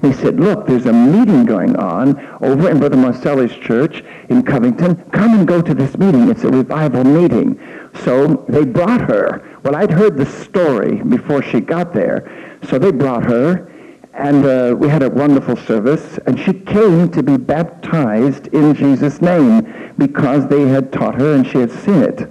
They 0.00 0.12
said, 0.12 0.40
look, 0.40 0.66
there's 0.66 0.86
a 0.86 0.92
meeting 0.92 1.44
going 1.44 1.76
on 1.76 2.18
over 2.40 2.70
in 2.70 2.78
Brother 2.78 2.96
Marcelli's 2.96 3.54
church 3.56 4.02
in 4.28 4.42
Covington. 4.42 4.96
Come 5.10 5.34
and 5.34 5.46
go 5.46 5.60
to 5.60 5.74
this 5.74 5.96
meeting. 5.98 6.30
It's 6.30 6.44
a 6.44 6.48
revival 6.48 7.04
meeting. 7.04 7.60
So 8.04 8.44
they 8.48 8.64
brought 8.64 9.02
her. 9.02 9.58
Well, 9.62 9.76
I'd 9.76 9.90
heard 9.90 10.16
the 10.16 10.26
story 10.26 11.02
before 11.02 11.42
she 11.42 11.60
got 11.60 11.92
there. 11.92 12.58
So 12.68 12.78
they 12.78 12.90
brought 12.90 13.24
her, 13.24 13.70
and 14.16 14.46
uh, 14.46 14.74
we 14.74 14.88
had 14.88 15.02
a 15.02 15.10
wonderful 15.10 15.56
service, 15.56 16.18
and 16.26 16.40
she 16.40 16.54
came 16.54 17.10
to 17.10 17.22
be 17.22 17.36
baptized 17.36 18.46
in 18.48 18.74
Jesus' 18.74 19.20
name 19.20 19.92
because 19.98 20.48
they 20.48 20.62
had 20.62 20.90
taught 20.90 21.14
her 21.16 21.34
and 21.34 21.46
she 21.46 21.58
had 21.58 21.70
seen 21.70 22.02
it. 22.02 22.26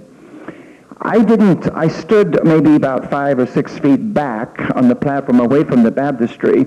I 1.00 1.22
didn't, 1.22 1.68
I 1.68 1.86
stood 1.86 2.44
maybe 2.44 2.74
about 2.74 3.08
five 3.08 3.38
or 3.38 3.46
six 3.46 3.78
feet 3.78 4.12
back 4.12 4.74
on 4.74 4.88
the 4.88 4.96
platform 4.96 5.38
away 5.38 5.62
from 5.62 5.84
the 5.84 5.90
baptistry. 5.92 6.66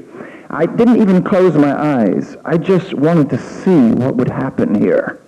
I 0.49 0.65
didn't 0.65 1.01
even 1.01 1.21
close 1.21 1.53
my 1.55 1.73
eyes. 1.73 2.37
I 2.45 2.57
just 2.57 2.93
wanted 2.93 3.29
to 3.31 3.37
see 3.37 3.91
what 3.91 4.15
would 4.15 4.29
happen 4.29 4.73
here. 4.73 5.19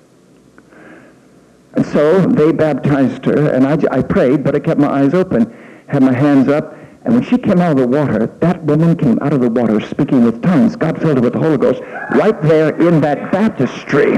And 1.74 1.86
so 1.86 2.22
they 2.22 2.54
baptized 2.54 3.26
her, 3.26 3.50
and 3.50 3.68
I, 3.68 3.78
I 3.92 4.02
prayed, 4.02 4.46
but 4.46 4.56
I 4.56 4.60
kept 4.60 4.80
my 4.80 4.90
eyes 4.90 5.14
open, 5.14 5.54
had 5.88 6.02
my 6.02 6.14
hands 6.14 6.48
up, 6.48 6.78
and 7.04 7.16
when 7.16 7.24
she 7.24 7.38
came 7.38 7.60
out 7.60 7.72
of 7.72 7.78
the 7.78 7.88
water, 7.88 8.28
that 8.42 8.62
woman 8.64 8.96
came 8.96 9.18
out 9.22 9.34
of 9.34 9.42
the 9.42 9.50
water 9.50 9.80
speaking 9.82 10.24
with 10.24 10.42
tongues. 10.44 10.76
God 10.76 11.02
filled 11.02 11.18
her 11.18 11.22
with 11.22 11.34
the 11.34 11.40
Holy 11.40 11.58
Ghost 11.58 11.82
right 12.12 12.40
there 12.44 12.80
in 12.80 13.02
that 13.02 13.32
baptistry. 13.32 14.12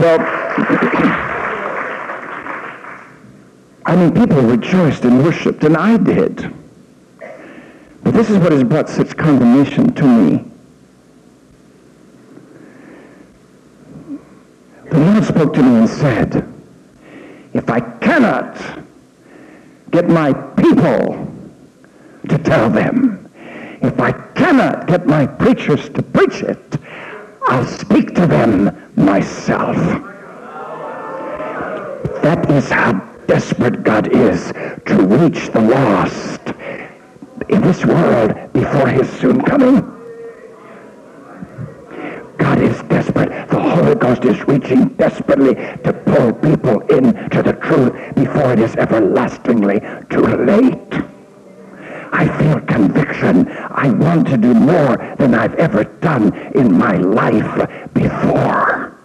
Well, 0.00 0.20
I 3.86 3.96
mean, 3.96 4.12
people 4.12 4.42
rejoiced 4.42 5.04
and 5.04 5.24
worshiped, 5.24 5.64
and 5.64 5.76
I 5.76 5.96
did. 5.96 6.54
But 8.02 8.12
this 8.12 8.28
is 8.28 8.36
what 8.36 8.52
has 8.52 8.62
brought 8.62 8.90
such 8.90 9.16
condemnation 9.16 9.94
to 9.94 10.04
me. 10.04 10.44
The 14.90 14.98
Lord 14.98 15.24
spoke 15.24 15.54
to 15.54 15.62
me 15.62 15.78
and 15.80 15.88
said, 15.88 16.57
if 17.54 17.70
I 17.70 17.80
cannot 17.80 18.56
get 19.90 20.08
my 20.08 20.32
people 20.32 21.26
to 22.28 22.38
tell 22.38 22.68
them, 22.70 23.30
if 23.80 23.98
I 24.00 24.12
cannot 24.34 24.86
get 24.86 25.06
my 25.06 25.26
preachers 25.26 25.88
to 25.90 26.02
preach 26.02 26.42
it, 26.42 26.76
I'll 27.48 27.66
speak 27.66 28.14
to 28.16 28.26
them 28.26 28.90
myself. 28.96 29.76
That 32.22 32.50
is 32.50 32.68
how 32.68 32.92
desperate 33.26 33.82
God 33.84 34.14
is 34.14 34.52
to 34.86 35.06
reach 35.06 35.48
the 35.50 35.60
lost 35.60 36.40
in 37.48 37.62
this 37.62 37.84
world 37.84 38.52
before 38.52 38.88
his 38.88 39.08
soon 39.18 39.40
coming. 39.42 39.80
God 42.36 42.60
is 42.60 42.82
Ghost 43.98 44.24
is 44.24 44.46
reaching 44.46 44.88
desperately 44.88 45.54
to 45.54 45.92
pull 46.06 46.32
people 46.32 46.80
into 46.82 47.42
the 47.42 47.52
truth 47.54 47.92
before 48.14 48.52
it 48.52 48.58
is 48.60 48.76
everlastingly 48.76 49.80
too 50.10 50.22
late. 50.22 50.94
I 52.12 52.26
feel 52.38 52.60
conviction. 52.60 53.48
I 53.48 53.90
want 53.90 54.26
to 54.28 54.36
do 54.36 54.54
more 54.54 54.96
than 55.18 55.34
I've 55.34 55.54
ever 55.54 55.84
done 55.84 56.34
in 56.54 56.76
my 56.76 56.96
life 56.96 57.92
before. 57.92 58.98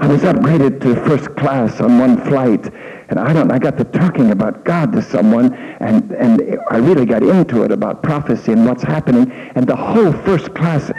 I 0.00 0.06
was 0.06 0.22
upgraded 0.22 0.80
to 0.82 0.94
first 1.06 1.34
class 1.34 1.80
on 1.80 1.98
one 1.98 2.24
flight, 2.24 2.72
and 3.08 3.18
I 3.18 3.32
don't. 3.32 3.50
I 3.50 3.58
got 3.58 3.76
to 3.78 3.84
talking 3.84 4.30
about 4.30 4.64
God 4.64 4.92
to 4.92 5.02
someone, 5.02 5.52
and 5.54 6.12
and 6.12 6.58
I 6.70 6.76
really 6.76 7.04
got 7.04 7.24
into 7.24 7.64
it 7.64 7.72
about 7.72 8.02
prophecy 8.02 8.52
and 8.52 8.64
what's 8.64 8.82
happening, 8.82 9.32
and 9.56 9.66
the 9.66 9.74
whole 9.74 10.12
first 10.12 10.54
class 10.54 10.92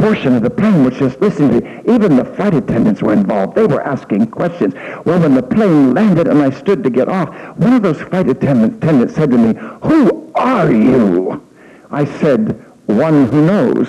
portion 0.00 0.34
of 0.34 0.42
the 0.42 0.50
plane 0.50 0.84
was 0.84 0.96
just 0.96 1.20
listening 1.20 1.60
to 1.60 1.92
Even 1.92 2.16
the 2.16 2.24
flight 2.24 2.54
attendants 2.54 3.02
were 3.02 3.12
involved. 3.12 3.54
They 3.54 3.66
were 3.66 3.82
asking 3.82 4.28
questions. 4.28 4.74
Well, 5.04 5.20
when 5.20 5.34
the 5.34 5.42
plane 5.42 5.94
landed 5.94 6.28
and 6.28 6.40
I 6.42 6.50
stood 6.50 6.82
to 6.84 6.90
get 6.90 7.08
off, 7.08 7.28
one 7.56 7.72
of 7.72 7.82
those 7.82 8.00
flight 8.00 8.28
attendants 8.28 9.14
said 9.14 9.30
to 9.30 9.38
me, 9.38 9.58
Who 9.82 10.32
are 10.34 10.72
you? 10.72 11.44
I 11.90 12.04
said, 12.04 12.64
One 12.86 13.26
who 13.26 13.46
knows. 13.46 13.88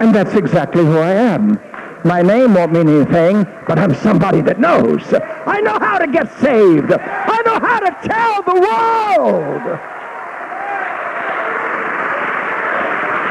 And 0.00 0.14
that's 0.14 0.34
exactly 0.34 0.84
who 0.84 0.96
I 0.98 1.12
am. 1.12 1.60
My 2.04 2.22
name 2.22 2.54
won't 2.54 2.72
mean 2.72 2.88
anything, 2.88 3.46
but 3.68 3.78
I'm 3.78 3.94
somebody 3.94 4.40
that 4.42 4.58
knows. 4.58 5.02
I 5.46 5.60
know 5.60 5.78
how 5.78 5.98
to 5.98 6.06
get 6.06 6.32
saved. 6.40 6.90
I 6.92 7.42
know 7.44 7.58
how 7.60 7.80
to 7.80 8.08
tell 8.08 8.42
the 8.42 8.60
world. 8.60 9.99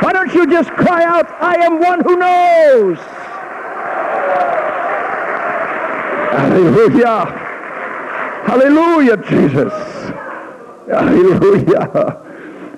Why 0.01 0.13
don't 0.13 0.33
you 0.33 0.47
just 0.47 0.69
cry 0.71 1.03
out, 1.03 1.29
I 1.41 1.55
am 1.65 1.79
one 1.79 2.01
who 2.01 2.15
knows? 2.17 2.97
Hallelujah. 6.31 7.25
Hallelujah, 8.45 9.17
Jesus. 9.17 9.73
Hallelujah. 10.87 12.25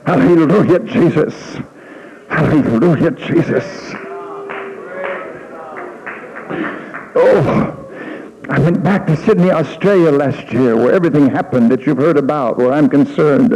Hallelujah, 0.05 0.79
Jesus. 0.79 1.57
Hallelujah, 2.27 3.12
Jesus. 3.12 3.93
Oh, 7.13 7.88
I 8.49 8.60
went 8.60 8.84
back 8.84 9.05
to 9.07 9.15
Sydney, 9.15 9.51
Australia 9.51 10.12
last 10.12 10.51
year 10.51 10.75
where 10.75 10.91
everything 10.91 11.29
happened 11.29 11.69
that 11.71 11.86
you've 11.86 11.97
heard 11.97 12.17
about, 12.17 12.57
where 12.57 12.73
I'm 12.73 12.89
concerned. 12.89 13.53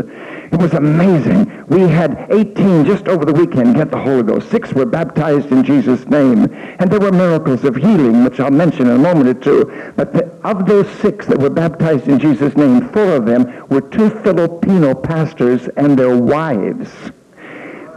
It 0.52 0.60
was 0.60 0.74
amazing. 0.74 1.66
We 1.68 1.82
had 1.82 2.28
18 2.30 2.86
just 2.86 3.08
over 3.08 3.26
the 3.26 3.34
weekend 3.34 3.76
get 3.76 3.92
the 3.92 4.00
Holy 4.00 4.24
Ghost. 4.24 4.50
Six 4.50 4.74
were 4.74 4.86
baptized 4.86 5.52
in 5.52 5.64
Jesus' 5.64 6.06
name. 6.08 6.54
And 6.80 6.92
there 6.92 7.00
were 7.00 7.12
miracles 7.12 7.64
of 7.64 7.76
healing, 7.76 8.24
which 8.24 8.40
I'll 8.40 8.52
mention 8.52 8.88
in 8.88 8.96
a 8.96 8.98
moment 8.98 9.30
or 9.30 9.34
two. 9.34 9.94
But 9.96 10.14
the, 10.14 10.26
of 10.44 10.66
those 10.66 10.90
six 11.00 11.26
that 11.28 11.40
were 11.40 11.50
baptized 11.50 12.08
in 12.08 12.20
Jesus' 12.20 12.56
name, 12.56 12.90
four 12.90 13.16
of 13.16 13.26
them 13.26 13.68
were 13.70 13.82
two 13.82 14.10
Filipino 14.10 14.94
pastors 14.94 15.68
and 15.78 15.98
their 15.98 16.18
wives. 16.18 16.90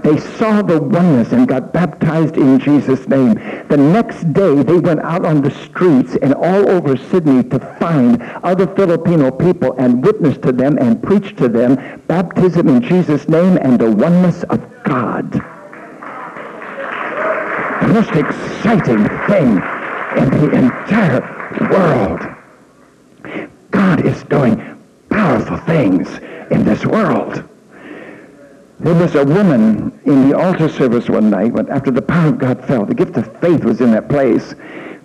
They 0.08 0.16
saw 0.38 0.62
the 0.62 0.80
oneness 0.80 1.32
and 1.32 1.46
got 1.46 1.74
baptized 1.74 2.38
in 2.38 2.58
Jesus' 2.58 3.06
name. 3.08 3.34
The 3.68 3.76
next 3.76 4.32
day, 4.32 4.62
they 4.62 4.78
went 4.78 5.00
out 5.00 5.26
on 5.26 5.42
the 5.42 5.50
streets 5.50 6.16
and 6.22 6.32
all 6.32 6.66
over 6.70 6.96
Sydney 6.96 7.42
to 7.50 7.58
find 7.78 8.22
other 8.42 8.66
Filipino 8.66 9.30
people 9.30 9.74
and 9.76 10.02
witness 10.02 10.38
to 10.38 10.50
them 10.50 10.78
and 10.78 11.02
preach 11.02 11.36
to 11.36 11.46
them 11.46 12.00
baptism 12.06 12.68
in 12.68 12.80
Jesus' 12.80 13.28
name 13.28 13.58
and 13.58 13.78
the 13.78 13.90
oneness 13.90 14.44
of 14.44 14.60
God. 14.82 15.30
The 17.82 17.88
most 17.92 18.12
exciting 18.12 19.04
thing 19.28 19.60
in 20.16 20.30
the 20.40 20.50
entire 20.54 21.20
world. 21.70 22.22
God 23.70 24.06
is 24.06 24.22
doing 24.22 24.82
powerful 25.10 25.58
things 25.58 26.08
in 26.50 26.64
this 26.64 26.86
world. 26.86 27.46
There 28.80 28.94
was 28.94 29.16
a 29.16 29.24
woman 29.24 30.00
in 30.04 30.28
the 30.28 30.38
altar 30.38 30.68
service 30.68 31.08
one 31.08 31.30
night 31.30 31.52
after 31.68 31.90
the 31.90 32.00
power 32.00 32.28
of 32.28 32.38
God 32.38 32.64
fell. 32.64 32.86
The 32.86 32.94
gift 32.94 33.16
of 33.16 33.40
faith 33.40 33.64
was 33.64 33.80
in 33.80 33.90
that 33.90 34.08
place. 34.08 34.54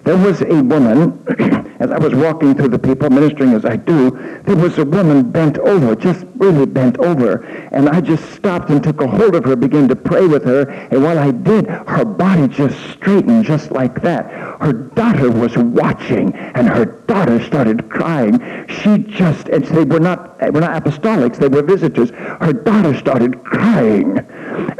There 0.03 0.17
was 0.17 0.41
a 0.41 0.61
woman, 0.61 1.23
as 1.79 1.89
I 1.89 1.97
was 1.97 2.13
walking 2.13 2.55
through 2.55 2.69
the 2.69 2.79
people, 2.79 3.09
ministering 3.09 3.53
as 3.53 3.63
I 3.63 3.77
do, 3.77 4.11
there 4.43 4.55
was 4.55 4.77
a 4.77 4.83
woman 4.83 5.31
bent 5.31 5.57
over, 5.59 5.95
just 5.95 6.25
really 6.35 6.65
bent 6.65 6.97
over. 6.97 7.43
And 7.71 7.87
I 7.87 8.01
just 8.01 8.31
stopped 8.33 8.69
and 8.69 8.83
took 8.83 8.99
a 8.99 9.07
hold 9.07 9.33
of 9.33 9.45
her, 9.45 9.55
began 9.55 9.87
to 9.87 9.95
pray 9.95 10.27
with 10.27 10.43
her. 10.43 10.63
And 10.91 11.03
while 11.03 11.17
I 11.17 11.31
did, 11.31 11.67
her 11.67 12.03
body 12.03 12.49
just 12.49 12.77
straightened 12.91 13.45
just 13.45 13.71
like 13.71 14.01
that. 14.01 14.29
Her 14.61 14.73
daughter 14.73 15.31
was 15.31 15.55
watching, 15.55 16.33
and 16.35 16.67
her 16.67 16.85
daughter 16.85 17.41
started 17.41 17.89
crying. 17.89 18.41
She 18.67 18.97
just, 18.97 19.47
and 19.47 19.63
they 19.63 19.85
were 19.85 20.01
not, 20.01 20.41
were 20.51 20.59
not 20.59 20.83
apostolics, 20.83 21.37
they 21.37 21.47
were 21.47 21.61
visitors. 21.61 22.09
Her 22.09 22.51
daughter 22.51 22.93
started 22.97 23.41
crying. 23.45 24.19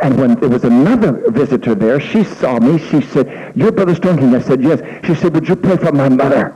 And 0.02 0.18
when 0.18 0.36
there 0.36 0.50
was 0.50 0.64
another 0.64 1.30
visitor 1.32 1.76
there, 1.76 2.00
she 2.00 2.24
saw 2.24 2.60
me. 2.60 2.78
She 2.90 3.02
said, 3.02 3.54
you're 3.56 3.72
Brother 3.72 3.96
Stoneking. 3.96 4.36
I 4.36 4.42
said, 4.42 4.62
yes. 4.62 4.82
She 5.06 5.16
said, 5.16 5.34
would 5.34 5.48
you 5.48 5.56
pray 5.56 5.78
for 5.78 5.92
my 5.92 6.10
mother? 6.10 6.56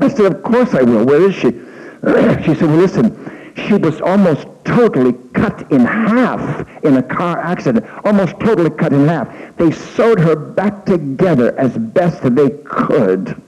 I 0.00 0.08
said, 0.08 0.32
of 0.32 0.42
course 0.42 0.74
I 0.74 0.82
will. 0.82 1.04
Where 1.04 1.22
is 1.22 1.34
she? 1.34 1.50
she 2.44 2.54
said, 2.54 2.68
well, 2.68 2.76
listen, 2.76 3.54
she 3.66 3.74
was 3.74 4.00
almost 4.00 4.46
totally 4.64 5.14
cut 5.32 5.70
in 5.72 5.80
half 5.80 6.68
in 6.84 6.96
a 6.96 7.02
car 7.02 7.38
accident, 7.38 7.84
almost 8.04 8.38
totally 8.38 8.70
cut 8.70 8.92
in 8.92 9.08
half. 9.08 9.28
They 9.56 9.72
sewed 9.72 10.20
her 10.20 10.36
back 10.36 10.84
together 10.84 11.58
as 11.58 11.76
best 11.76 12.22
they 12.22 12.50
could. 12.64 13.40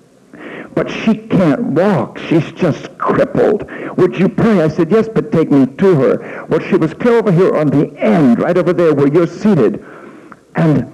But 0.75 0.91
she 0.91 1.15
can't 1.15 1.63
walk. 1.63 2.19
She's 2.19 2.53
just 2.53 2.97
crippled. 2.99 3.69
Would 3.97 4.19
you 4.19 4.29
pray? 4.29 4.63
I 4.63 4.69
said, 4.69 4.91
yes, 4.91 5.09
but 5.09 5.33
take 5.33 5.51
me 5.51 5.67
to 5.67 5.95
her. 5.97 6.47
Well, 6.49 6.61
she 6.61 6.77
was 6.77 6.95
clear 6.95 7.19
over 7.19 7.33
here 7.33 7.57
on 7.57 7.69
the 7.69 7.93
end, 7.99 8.39
right 8.39 8.57
over 8.57 8.73
there 8.73 8.95
where 8.95 9.09
you're 9.09 9.27
seated. 9.27 9.85
And 10.55 10.93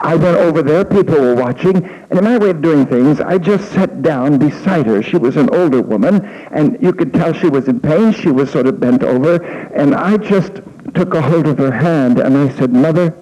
I 0.00 0.14
went 0.14 0.36
over 0.36 0.62
there. 0.62 0.84
People 0.84 1.20
were 1.20 1.34
watching. 1.34 1.84
And 1.84 2.18
in 2.18 2.24
my 2.24 2.38
way 2.38 2.50
of 2.50 2.62
doing 2.62 2.86
things, 2.86 3.20
I 3.20 3.38
just 3.38 3.72
sat 3.72 4.02
down 4.02 4.38
beside 4.38 4.86
her. 4.86 5.02
She 5.02 5.16
was 5.16 5.36
an 5.36 5.50
older 5.54 5.82
woman, 5.82 6.24
and 6.24 6.80
you 6.82 6.92
could 6.92 7.12
tell 7.12 7.32
she 7.32 7.48
was 7.48 7.68
in 7.68 7.80
pain. 7.80 8.12
She 8.12 8.30
was 8.30 8.50
sort 8.50 8.66
of 8.66 8.78
bent 8.78 9.02
over. 9.02 9.42
And 9.74 9.94
I 9.94 10.16
just 10.16 10.60
took 10.94 11.14
a 11.14 11.20
hold 11.20 11.46
of 11.46 11.58
her 11.58 11.72
hand, 11.72 12.20
and 12.20 12.36
I 12.36 12.48
said, 12.56 12.72
Mother, 12.72 13.14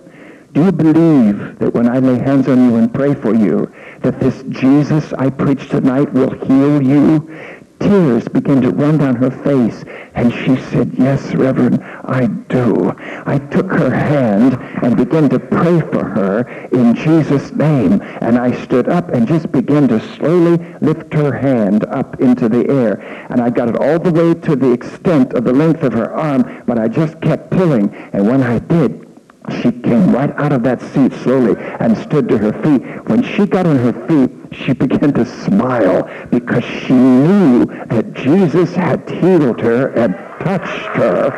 do 0.52 0.64
you 0.64 0.72
believe 0.72 1.58
that 1.58 1.74
when 1.74 1.88
I 1.88 1.98
lay 1.98 2.18
hands 2.18 2.48
on 2.48 2.70
you 2.70 2.76
and 2.76 2.92
pray 2.92 3.14
for 3.14 3.34
you, 3.34 3.72
that 4.04 4.20
this 4.20 4.44
Jesus 4.50 5.12
I 5.14 5.30
preach 5.30 5.68
tonight 5.68 6.12
will 6.12 6.30
heal 6.46 6.82
you? 6.82 7.54
tears 7.80 8.26
began 8.28 8.62
to 8.62 8.70
run 8.70 8.98
down 8.98 9.14
her 9.16 9.30
face, 9.30 9.84
and 10.14 10.32
she 10.32 10.56
said, 10.70 10.92
Yes, 10.96 11.34
Reverend, 11.34 11.82
I 12.04 12.26
do. 12.26 12.94
I 13.26 13.38
took 13.50 13.70
her 13.70 13.90
hand 13.90 14.54
and 14.82 14.96
began 14.96 15.28
to 15.30 15.38
pray 15.38 15.80
for 15.80 16.04
her 16.04 16.48
in 16.72 16.94
Jesus' 16.94 17.52
name, 17.52 18.00
and 18.20 18.38
I 18.38 18.52
stood 18.64 18.88
up 18.88 19.10
and 19.10 19.28
just 19.28 19.52
began 19.52 19.88
to 19.88 20.00
slowly 20.16 20.56
lift 20.80 21.12
her 21.14 21.32
hand 21.32 21.84
up 21.86 22.20
into 22.20 22.48
the 22.48 22.68
air, 22.70 23.00
and 23.30 23.40
I 23.40 23.50
got 23.50 23.68
it 23.68 23.76
all 23.76 23.98
the 23.98 24.12
way 24.12 24.34
to 24.34 24.56
the 24.56 24.72
extent 24.72 25.34
of 25.34 25.44
the 25.44 25.52
length 25.52 25.82
of 25.82 25.92
her 25.92 26.12
arm, 26.12 26.62
but 26.66 26.78
I 26.78 26.88
just 26.88 27.20
kept 27.20 27.50
pulling, 27.50 27.94
and 28.12 28.26
when 28.26 28.42
I 28.42 28.60
did, 28.60 29.13
she 29.50 29.70
came 29.70 30.14
right 30.14 30.30
out 30.36 30.52
of 30.52 30.62
that 30.62 30.80
seat 30.80 31.12
slowly 31.22 31.54
and 31.80 31.96
stood 31.98 32.28
to 32.28 32.38
her 32.38 32.52
feet. 32.62 32.82
When 33.08 33.22
she 33.22 33.44
got 33.44 33.66
on 33.66 33.76
her 33.76 33.92
feet, 34.08 34.30
she 34.56 34.72
began 34.72 35.12
to 35.12 35.26
smile 35.26 36.08
because 36.30 36.64
she 36.64 36.94
knew 36.94 37.66
that 37.66 38.14
Jesus 38.14 38.74
had 38.74 39.08
healed 39.08 39.60
her 39.60 39.88
and 39.88 40.14
touched 40.42 40.96
her. 40.96 41.30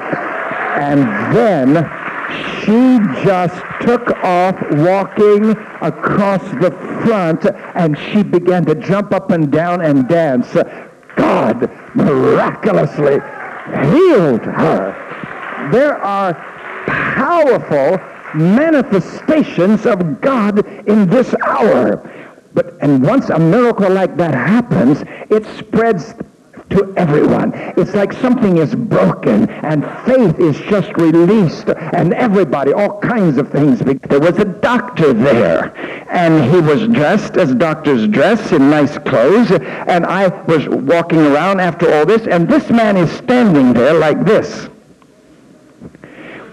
And 0.78 1.00
then 1.34 1.74
she 2.60 3.24
just 3.24 3.60
took 3.80 4.08
off 4.22 4.60
walking 4.72 5.50
across 5.80 6.42
the 6.60 6.70
front 7.04 7.44
and 7.74 7.98
she 7.98 8.22
began 8.22 8.64
to 8.66 8.76
jump 8.76 9.12
up 9.12 9.32
and 9.32 9.50
down 9.50 9.80
and 9.80 10.06
dance. 10.06 10.52
God 11.16 11.68
miraculously 11.96 13.20
healed 13.90 14.42
her. 14.42 15.70
There 15.72 15.96
are 15.96 16.55
powerful 16.86 17.98
manifestations 18.34 19.86
of 19.86 20.20
God 20.20 20.66
in 20.88 21.08
this 21.08 21.34
hour. 21.44 22.10
But 22.54 22.74
and 22.80 23.02
once 23.02 23.28
a 23.28 23.38
miracle 23.38 23.90
like 23.90 24.16
that 24.16 24.34
happens, 24.34 25.02
it 25.30 25.44
spreads 25.58 26.14
to 26.70 26.92
everyone. 26.96 27.52
It's 27.76 27.94
like 27.94 28.12
something 28.12 28.58
is 28.58 28.74
broken 28.74 29.48
and 29.48 29.84
faith 30.04 30.38
is 30.40 30.58
just 30.68 30.92
released 30.96 31.68
and 31.68 32.12
everybody, 32.14 32.72
all 32.72 32.98
kinds 33.00 33.38
of 33.38 33.50
things. 33.50 33.78
There 33.78 34.20
was 34.20 34.38
a 34.38 34.44
doctor 34.44 35.12
there 35.12 35.76
and 36.10 36.50
he 36.50 36.60
was 36.60 36.88
dressed 36.88 37.36
as 37.36 37.54
doctors 37.54 38.08
dress 38.08 38.52
in 38.52 38.68
nice 38.70 38.98
clothes 38.98 39.52
and 39.52 40.04
I 40.04 40.28
was 40.44 40.68
walking 40.68 41.20
around 41.20 41.60
after 41.60 41.92
all 41.94 42.06
this 42.06 42.26
and 42.26 42.48
this 42.48 42.68
man 42.70 42.96
is 42.96 43.10
standing 43.12 43.72
there 43.72 43.94
like 43.94 44.24
this. 44.24 44.68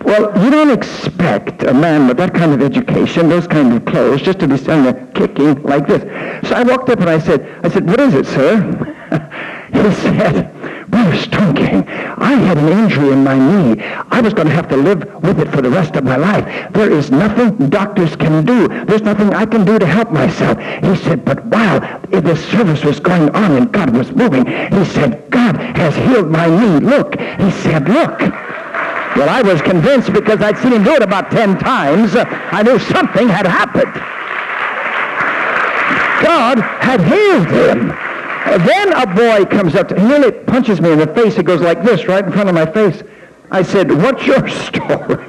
Well, 0.04 0.44
you 0.44 0.52
don't 0.52 0.70
expect 0.70 1.64
a 1.64 1.74
man 1.74 2.08
with 2.08 2.18
that 2.18 2.34
kind 2.34 2.52
of 2.52 2.62
education, 2.62 3.30
those 3.30 3.48
kind 3.48 3.74
of 3.74 3.86
clothes, 3.86 4.22
just 4.22 4.40
to 4.40 4.48
be 4.48 4.58
standing 4.58 4.94
there 4.94 5.08
kicking 5.14 5.64
like 5.64 5.88
this. 5.88 6.02
So 6.48 6.56
I 6.56 6.64
walked 6.64 6.90
up 6.90 7.00
and 7.00 7.10
I 7.10 7.20
said, 7.20 7.42
I 7.64 7.70
said, 7.70 7.88
what 7.88 8.02
is 8.02 8.14
it, 8.14 8.26
sir? 8.26 8.62
he 9.74 9.94
said, 10.02 10.52
Brother 10.90 11.18
Stoneking, 11.18 11.88
I 12.18 12.34
had 12.34 12.58
an 12.58 12.68
injury 12.68 13.14
in 13.14 13.24
my 13.24 13.38
knee. 13.38 13.82
I 13.82 14.20
was 14.20 14.34
going 14.34 14.48
to 14.48 14.54
have 14.54 14.68
to 14.70 14.78
live 14.78 15.24
with 15.24 15.40
it 15.40 15.50
for 15.52 15.62
the 15.62 15.70
rest 15.70 15.96
of 15.96 16.04
my 16.04 16.18
life. 16.18 16.72
There 16.74 16.92
is 16.92 17.10
nothing 17.10 17.70
doctors 17.70 18.16
can 18.18 18.44
do. 18.44 18.68
There's 18.86 19.02
nothing 19.04 19.34
I 19.34 19.46
can 19.46 19.64
do 19.64 19.80
to 19.80 19.86
help 19.86 20.12
myself. 20.12 20.60
He 20.60 20.96
said, 20.98 21.24
but 21.24 21.46
while 21.46 21.80
the 22.10 22.36
service 22.36 22.84
was 22.84 23.00
going 23.00 23.30
on 23.30 23.54
and 23.54 23.72
God 23.72 23.96
was 23.96 24.12
moving, 24.12 24.46
he 24.46 24.86
said, 24.86 25.30
God 25.30 25.56
has 25.56 25.96
healed 25.96 26.30
my 26.30 26.48
knee. 26.48 26.86
Look. 26.86 27.18
He 27.20 27.52
said, 27.52 27.88
look. 27.88 28.22
Well, 29.16 29.30
I 29.30 29.42
was 29.42 29.62
convinced 29.62 30.12
because 30.12 30.42
I'd 30.42 30.58
seen 30.58 30.74
him 30.74 30.84
do 30.84 30.94
it 30.96 31.04
about 31.04 31.30
ten 31.30 31.58
times. 31.60 32.16
Uh, 32.16 32.26
I 32.52 32.64
knew 32.64 32.80
something 32.80 33.28
had 33.30 33.46
happened. 33.46 33.94
God 36.24 36.60
had 36.60 37.02
healed 37.02 37.48
him. 37.48 37.92
Uh, 37.92 38.58
then 38.66 38.94
a 38.94 39.06
boy 39.06 39.46
comes 39.46 39.76
up 39.76 39.88
to 39.90 40.00
he 40.00 40.06
nearly 40.08 40.32
punches 40.32 40.82
me 40.82 40.92
in 40.92 41.00
the 41.00 41.08
face. 41.08 41.38
It 41.38 41.46
goes 41.46 41.62
like 41.62 41.84
this, 41.84 42.08
right 42.08 42.26
in 42.26 42.32
front 42.32 42.50
of 42.50 42.56
my 42.56 42.66
face. 42.66 43.04
I 43.52 43.62
said, 43.62 43.92
what's 43.92 44.26
your 44.26 44.48
story? 44.66 45.26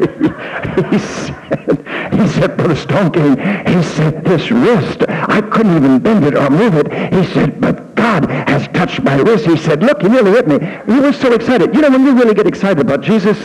he 0.90 0.98
said, 0.98 2.12
he 2.14 2.28
said, 2.28 2.56
Brother 2.56 2.74
Stoneking, 2.74 3.68
he 3.68 3.82
said, 3.82 4.24
this 4.24 4.50
wrist, 4.50 5.04
I 5.08 5.42
couldn't 5.42 5.76
even 5.76 5.98
bend 5.98 6.24
it 6.24 6.34
or 6.34 6.48
move 6.48 6.74
it. 6.76 6.90
He 7.12 7.24
said, 7.34 7.60
but 7.60 7.93
God 8.20 8.30
has 8.48 8.68
touched 8.68 9.02
my 9.02 9.16
wrist. 9.16 9.44
He 9.44 9.56
said, 9.56 9.82
look, 9.82 10.00
he 10.02 10.08
nearly 10.08 10.30
hit 10.30 10.46
me. 10.46 10.58
He 10.86 11.00
was 11.00 11.18
so 11.18 11.32
excited. 11.32 11.74
You 11.74 11.80
know, 11.80 11.90
when 11.90 12.04
you 12.04 12.14
really 12.14 12.34
get 12.34 12.46
excited 12.46 12.78
about 12.78 13.00
Jesus, 13.00 13.36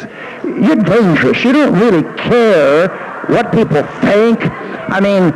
you're 0.43 0.75
dangerous. 0.75 1.43
You 1.43 1.53
don't 1.53 1.79
really 1.79 2.03
care 2.17 2.87
what 3.27 3.51
people 3.51 3.81
think. 4.01 4.39
I 4.43 4.99
mean, 4.99 5.31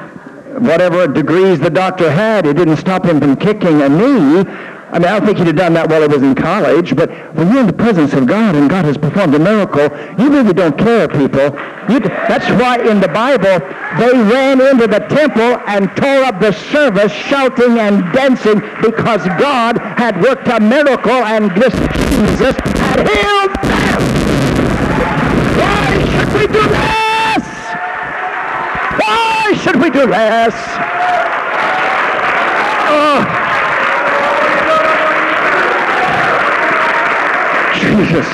whatever 0.64 1.08
degrees 1.08 1.60
the 1.60 1.72
doctor 1.72 2.12
had, 2.12 2.46
it 2.46 2.58
didn't 2.58 2.78
stop 2.78 3.06
him 3.06 3.20
from 3.20 3.36
kicking 3.36 3.82
a 3.82 3.90
knee. 3.90 4.44
I 4.94 5.00
mean, 5.00 5.08
I 5.08 5.18
don't 5.18 5.26
think 5.26 5.40
he'd 5.40 5.48
have 5.48 5.56
done 5.56 5.74
that 5.74 5.90
while 5.90 6.02
he 6.02 6.08
was 6.08 6.22
in 6.22 6.36
college, 6.36 6.96
but 6.96 7.10
when 7.34 7.52
you're 7.52 7.62
in 7.62 7.66
the 7.66 7.74
presence 7.74 8.14
of 8.14 8.28
God 8.28 8.56
and 8.56 8.70
God 8.70 8.86
has 8.86 8.96
performed 8.96 9.34
a 9.34 9.40
miracle, 9.40 9.90
you 10.22 10.30
really 10.30 10.54
don't 10.54 10.78
care, 10.78 11.08
people. 11.08 11.50
You, 11.90 12.00
that's 12.30 12.46
why 12.62 12.78
in 12.78 13.02
the 13.02 13.08
Bible, 13.08 13.58
they 13.98 14.14
ran 14.14 14.62
into 14.62 14.86
the 14.86 15.00
temple 15.10 15.58
and 15.66 15.90
tore 15.98 16.24
up 16.30 16.40
the 16.40 16.52
service 16.70 17.12
shouting 17.12 17.80
and 17.80 18.06
dancing 18.14 18.60
because 18.86 19.26
God 19.42 19.80
had 19.98 20.22
worked 20.22 20.48
a 20.50 20.60
miracle 20.60 21.26
and 21.26 21.50
this 21.60 21.74
Jesus 22.14 22.56
had 22.78 23.02
healed 23.02 23.54
them. 23.66 24.02
Why 25.58 26.06
should 26.06 26.34
we 26.38 26.46
do 26.54 26.62
less? 26.70 27.46
Why 29.02 29.54
should 29.58 29.82
we 29.82 29.90
do 29.90 30.06
less? 30.06 30.93
Jesus. 37.94 38.26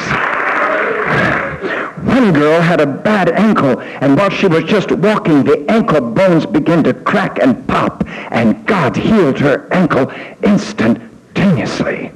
One 2.06 2.32
girl 2.32 2.62
had 2.62 2.80
a 2.80 2.88
bad 2.88 3.30
ankle, 3.30 3.82
and 3.82 4.16
while 4.16 4.30
she 4.30 4.48
was 4.48 4.64
just 4.64 4.90
walking, 4.90 5.44
the 5.44 5.70
ankle 5.70 6.00
bones 6.00 6.46
began 6.46 6.82
to 6.86 6.94
crack 6.94 7.40
and 7.42 7.68
pop, 7.68 8.06
and 8.32 8.66
God 8.66 8.96
healed 8.96 9.38
her 9.40 9.68
ankle 9.74 10.10
instantaneously. 10.44 12.14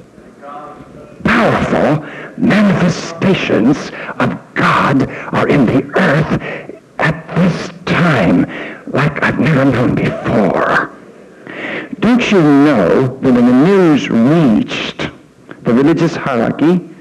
Powerful 1.24 2.06
manifestations 2.38 3.90
of 4.18 4.38
God 4.54 5.06
are 5.34 5.46
in 5.46 5.66
the 5.66 5.84
earth 5.98 6.80
at 6.98 7.36
this 7.36 7.68
time 7.84 8.46
like 8.86 9.22
I've 9.22 9.38
never 9.38 9.66
known 9.66 9.94
before. 9.94 10.92
Don't 12.00 12.30
you 12.30 12.40
know 12.40 13.18
that 13.18 13.32
when 13.32 13.34
the 13.34 13.66
news 13.66 14.08
reached 14.08 15.10
the 15.64 15.74
religious 15.74 16.16
hierarchy, 16.16 16.93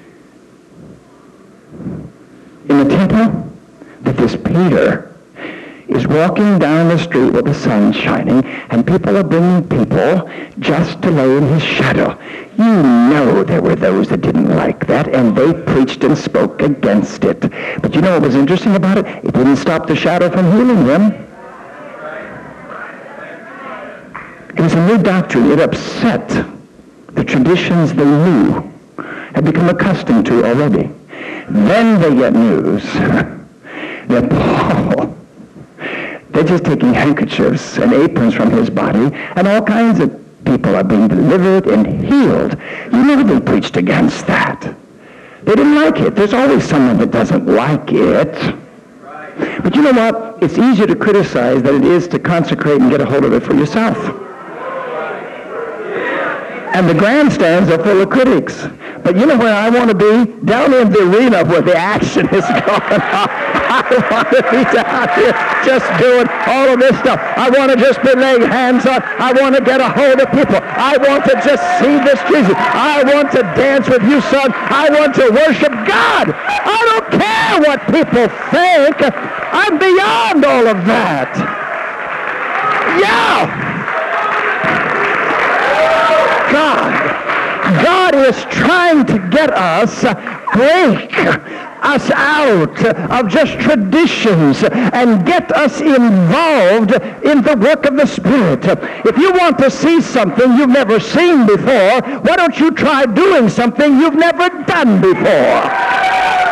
in 2.70 2.78
the 2.78 2.86
temple 2.86 3.50
that 4.02 4.18
this 4.18 4.36
Peter 4.36 5.14
is 5.88 6.08
walking 6.08 6.58
down 6.60 6.88
the 6.90 6.98
street 6.98 7.32
with 7.32 7.46
the 7.46 7.54
sun 7.54 7.92
shining, 7.92 8.44
and 8.70 8.86
people 8.86 9.16
are 9.18 9.24
bringing 9.24 9.68
people 9.68 10.30
just 10.60 11.02
to 11.02 11.12
lay 11.12 11.38
in 11.38 11.48
his 11.48 11.62
shadow. 11.62 12.18
You 12.58 12.84
know 12.84 13.44
there 13.44 13.62
were 13.62 13.76
those 13.76 14.08
that 14.10 14.22
didn't 14.22 14.50
like 14.56 14.88
that, 14.88 15.14
and 15.14 15.36
they 15.36 15.54
preached 15.54 16.04
and 16.04 16.18
spoke 16.18 16.62
against 16.62 17.24
it. 17.24 17.42
But 17.82 17.94
you 17.94 18.02
know 18.02 18.14
what 18.14 18.22
was 18.22 18.36
interesting 18.36 18.76
about 18.76 18.98
it? 18.98 19.06
It 19.06 19.34
didn't 19.34 19.58
stop 19.58 19.88
the 19.88 19.96
shadow 19.96 20.30
from 20.30 20.52
healing 20.54 20.86
them. 20.86 21.12
It 24.56 24.62
was 24.62 24.74
a 24.74 24.88
new 24.88 24.98
doctrine. 25.02 25.52
It 25.52 25.60
upset 25.60 26.28
the 27.10 27.24
traditions 27.24 27.94
they 27.94 28.06
knew, 28.06 28.72
had 29.36 29.46
become 29.46 29.70
accustomed 29.70 30.26
to 30.28 30.46
already. 30.46 30.90
Then 31.50 32.00
they 32.02 32.16
get 32.16 32.34
news 32.34 32.84
that 34.08 34.30
Paul, 34.30 35.18
they're 36.30 36.44
just 36.44 36.66
taking 36.66 36.94
handkerchiefs 36.94 37.78
and 37.78 37.94
aprons 37.94 38.34
from 38.34 38.52
his 38.52 38.70
body, 38.70 39.14
and 39.36 39.48
all 39.48 39.62
kinds 39.62 40.00
of 40.00 40.20
people 40.46 40.76
are 40.76 40.84
being 40.84 41.08
delivered 41.08 41.68
and 41.68 41.86
healed. 42.04 42.58
You 42.92 43.04
know 43.04 43.24
they 43.24 43.40
preached 43.40 43.78
against 43.78 44.26
that. 44.28 44.62
They 45.44 45.56
didn't 45.56 45.76
like 45.76 46.00
it. 46.00 46.16
There's 46.16 46.34
always 46.34 46.64
someone 46.64 46.98
that 47.00 47.12
doesn't 47.12 47.46
like 47.46 47.92
it. 47.92 48.34
But 49.62 49.76
you 49.76 49.82
know 49.82 49.92
what? 49.92 50.42
It's 50.44 50.58
easier 50.58 50.88
to 50.88 50.96
criticize 50.96 51.62
than 51.64 51.84
it 51.84 51.86
is 51.86 52.08
to 52.10 52.20
consecrate 52.20 52.82
and 52.82 52.90
get 52.90 53.02
a 53.02 53.06
hold 53.06 53.26
of 53.26 53.34
it 53.34 53.44
for 53.44 53.54
yourself. 53.54 53.98
And 56.74 56.90
the 56.90 56.96
grandstands 56.96 57.70
are 57.70 57.78
full 57.84 58.02
of 58.02 58.10
critics. 58.10 58.66
But 59.04 59.16
you 59.16 59.28
know 59.28 59.38
where 59.38 59.54
I 59.54 59.70
want 59.70 59.92
to 59.92 59.96
be? 59.96 60.32
Down 60.46 60.74
in 60.74 60.90
the 60.90 61.06
arena 61.06 61.46
where 61.46 61.62
the 61.62 61.76
action 61.76 62.26
is 62.34 62.46
going 62.66 63.02
on. 63.14 63.30
I 63.74 63.86
want 64.10 64.30
to 64.34 64.42
be 64.50 64.62
down 64.74 65.06
here 65.14 65.34
just 65.66 65.86
doing 66.02 66.26
all 66.50 66.74
of 66.74 66.80
this 66.80 66.98
stuff. 66.98 67.22
I 67.38 67.50
want 67.50 67.72
to 67.72 67.78
just 67.78 68.02
be 68.02 68.16
laying 68.16 68.42
hands 68.42 68.86
on. 68.86 69.02
I 69.22 69.34
want 69.34 69.56
to 69.56 69.62
get 69.62 69.82
a 69.82 69.90
hold 69.90 70.18
of 70.18 70.30
people. 70.34 70.58
I 70.62 70.98
want 70.98 71.26
to 71.26 71.38
just 71.46 71.62
see 71.78 72.02
this 72.02 72.18
Jesus. 72.26 72.58
I 72.58 73.04
want 73.06 73.30
to 73.34 73.42
dance 73.54 73.88
with 73.88 74.02
you, 74.10 74.22
son. 74.34 74.50
I 74.54 74.90
want 74.90 75.14
to 75.16 75.30
worship 75.30 75.74
God. 75.86 76.34
I 76.34 76.80
don't 76.90 77.10
care 77.22 77.54
what 77.62 77.80
people 77.86 78.26
think. 78.50 78.98
I'm 79.54 79.78
beyond 79.78 80.46
all 80.46 80.68
of 80.74 80.86
that. 80.90 81.34
Yeah. 82.98 83.63
God. 86.54 87.34
God 87.84 88.14
is 88.14 88.36
trying 88.52 89.06
to 89.08 89.18
get 89.30 89.50
us, 89.50 90.04
uh, 90.04 90.14
break 90.54 91.12
us 91.84 92.12
out 92.12 92.86
of 93.10 93.28
just 93.28 93.60
traditions 93.60 94.64
and 94.64 95.26
get 95.26 95.52
us 95.52 95.82
involved 95.82 96.92
in 97.26 97.42
the 97.42 97.58
work 97.60 97.86
of 97.86 97.96
the 97.98 98.06
Spirit. 98.06 98.64
If 99.04 99.18
you 99.18 99.32
want 99.32 99.58
to 99.60 99.72
see 99.72 100.00
something 100.00 100.54
you've 100.54 100.70
never 100.70 101.00
seen 101.00 101.48
before, 101.48 102.02
why 102.22 102.36
don't 102.36 102.60
you 102.60 102.70
try 102.72 103.06
doing 103.06 103.50
something 103.50 104.00
you've 104.00 104.16
never 104.16 104.50
done 104.66 105.02
before? 105.02 106.43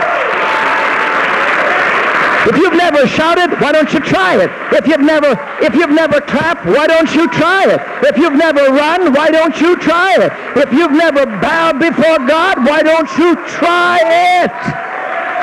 If 2.47 2.57
you've 2.57 2.73
never 2.73 3.07
shouted, 3.07 3.51
why 3.61 3.71
don't 3.71 3.93
you 3.93 3.99
try 3.99 4.35
it? 4.41 4.49
If 4.73 4.87
you've 4.87 5.01
never 5.01 5.37
if 5.61 5.75
you've 5.75 5.91
never 5.91 6.19
clapped, 6.21 6.65
why 6.65 6.87
don't 6.87 7.13
you 7.13 7.29
try 7.29 7.65
it? 7.65 7.79
If 8.03 8.17
you've 8.17 8.33
never 8.33 8.61
run, 8.73 9.13
why 9.13 9.29
don't 9.29 9.59
you 9.61 9.77
try 9.77 10.15
it? 10.15 10.31
If 10.57 10.73
you've 10.73 10.91
never 10.91 11.25
bowed 11.25 11.79
before 11.79 12.17
God, 12.25 12.65
why 12.65 12.81
don't 12.81 13.09
you 13.17 13.35
try 13.45 13.99
it? 14.01 14.51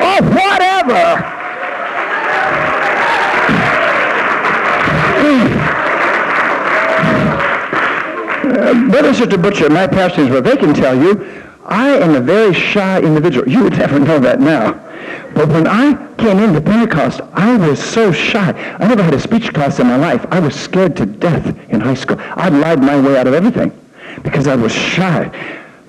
Or 0.03 0.19
whatever. 0.35 1.35
Uh, 8.49 8.73
Brother 8.89 9.09
and 9.09 9.15
Sister 9.17 9.37
Butcher, 9.37 9.69
my 9.69 9.85
pastors, 9.85 10.27
well, 10.29 10.41
they 10.41 10.57
can 10.57 10.73
tell 10.73 10.99
you, 10.99 11.23
I 11.65 11.89
am 11.89 12.15
a 12.15 12.19
very 12.19 12.51
shy 12.51 12.99
individual. 12.99 13.47
You 13.47 13.63
would 13.63 13.77
never 13.77 13.99
know 13.99 14.17
that 14.19 14.39
now. 14.39 14.88
But 15.39 15.47
when 15.47 15.67
I 15.67 15.93
came 16.17 16.39
into 16.39 16.59
Pentecost, 16.59 17.21
I 17.31 17.55
was 17.55 17.81
so 17.81 18.11
shy. 18.11 18.51
I 18.77 18.87
never 18.89 19.01
had 19.01 19.13
a 19.13 19.19
speech 19.21 19.53
class 19.53 19.79
in 19.79 19.87
my 19.87 19.95
life. 19.95 20.25
I 20.31 20.39
was 20.41 20.53
scared 20.53 20.97
to 20.97 21.05
death 21.05 21.57
in 21.69 21.79
high 21.79 21.93
school. 21.93 22.17
I 22.19 22.49
lied 22.49 22.83
my 22.83 22.99
way 22.99 23.17
out 23.17 23.25
of 23.25 23.33
everything 23.33 23.71
because 24.21 24.47
I 24.47 24.57
was 24.57 24.73
shy. 24.73 25.31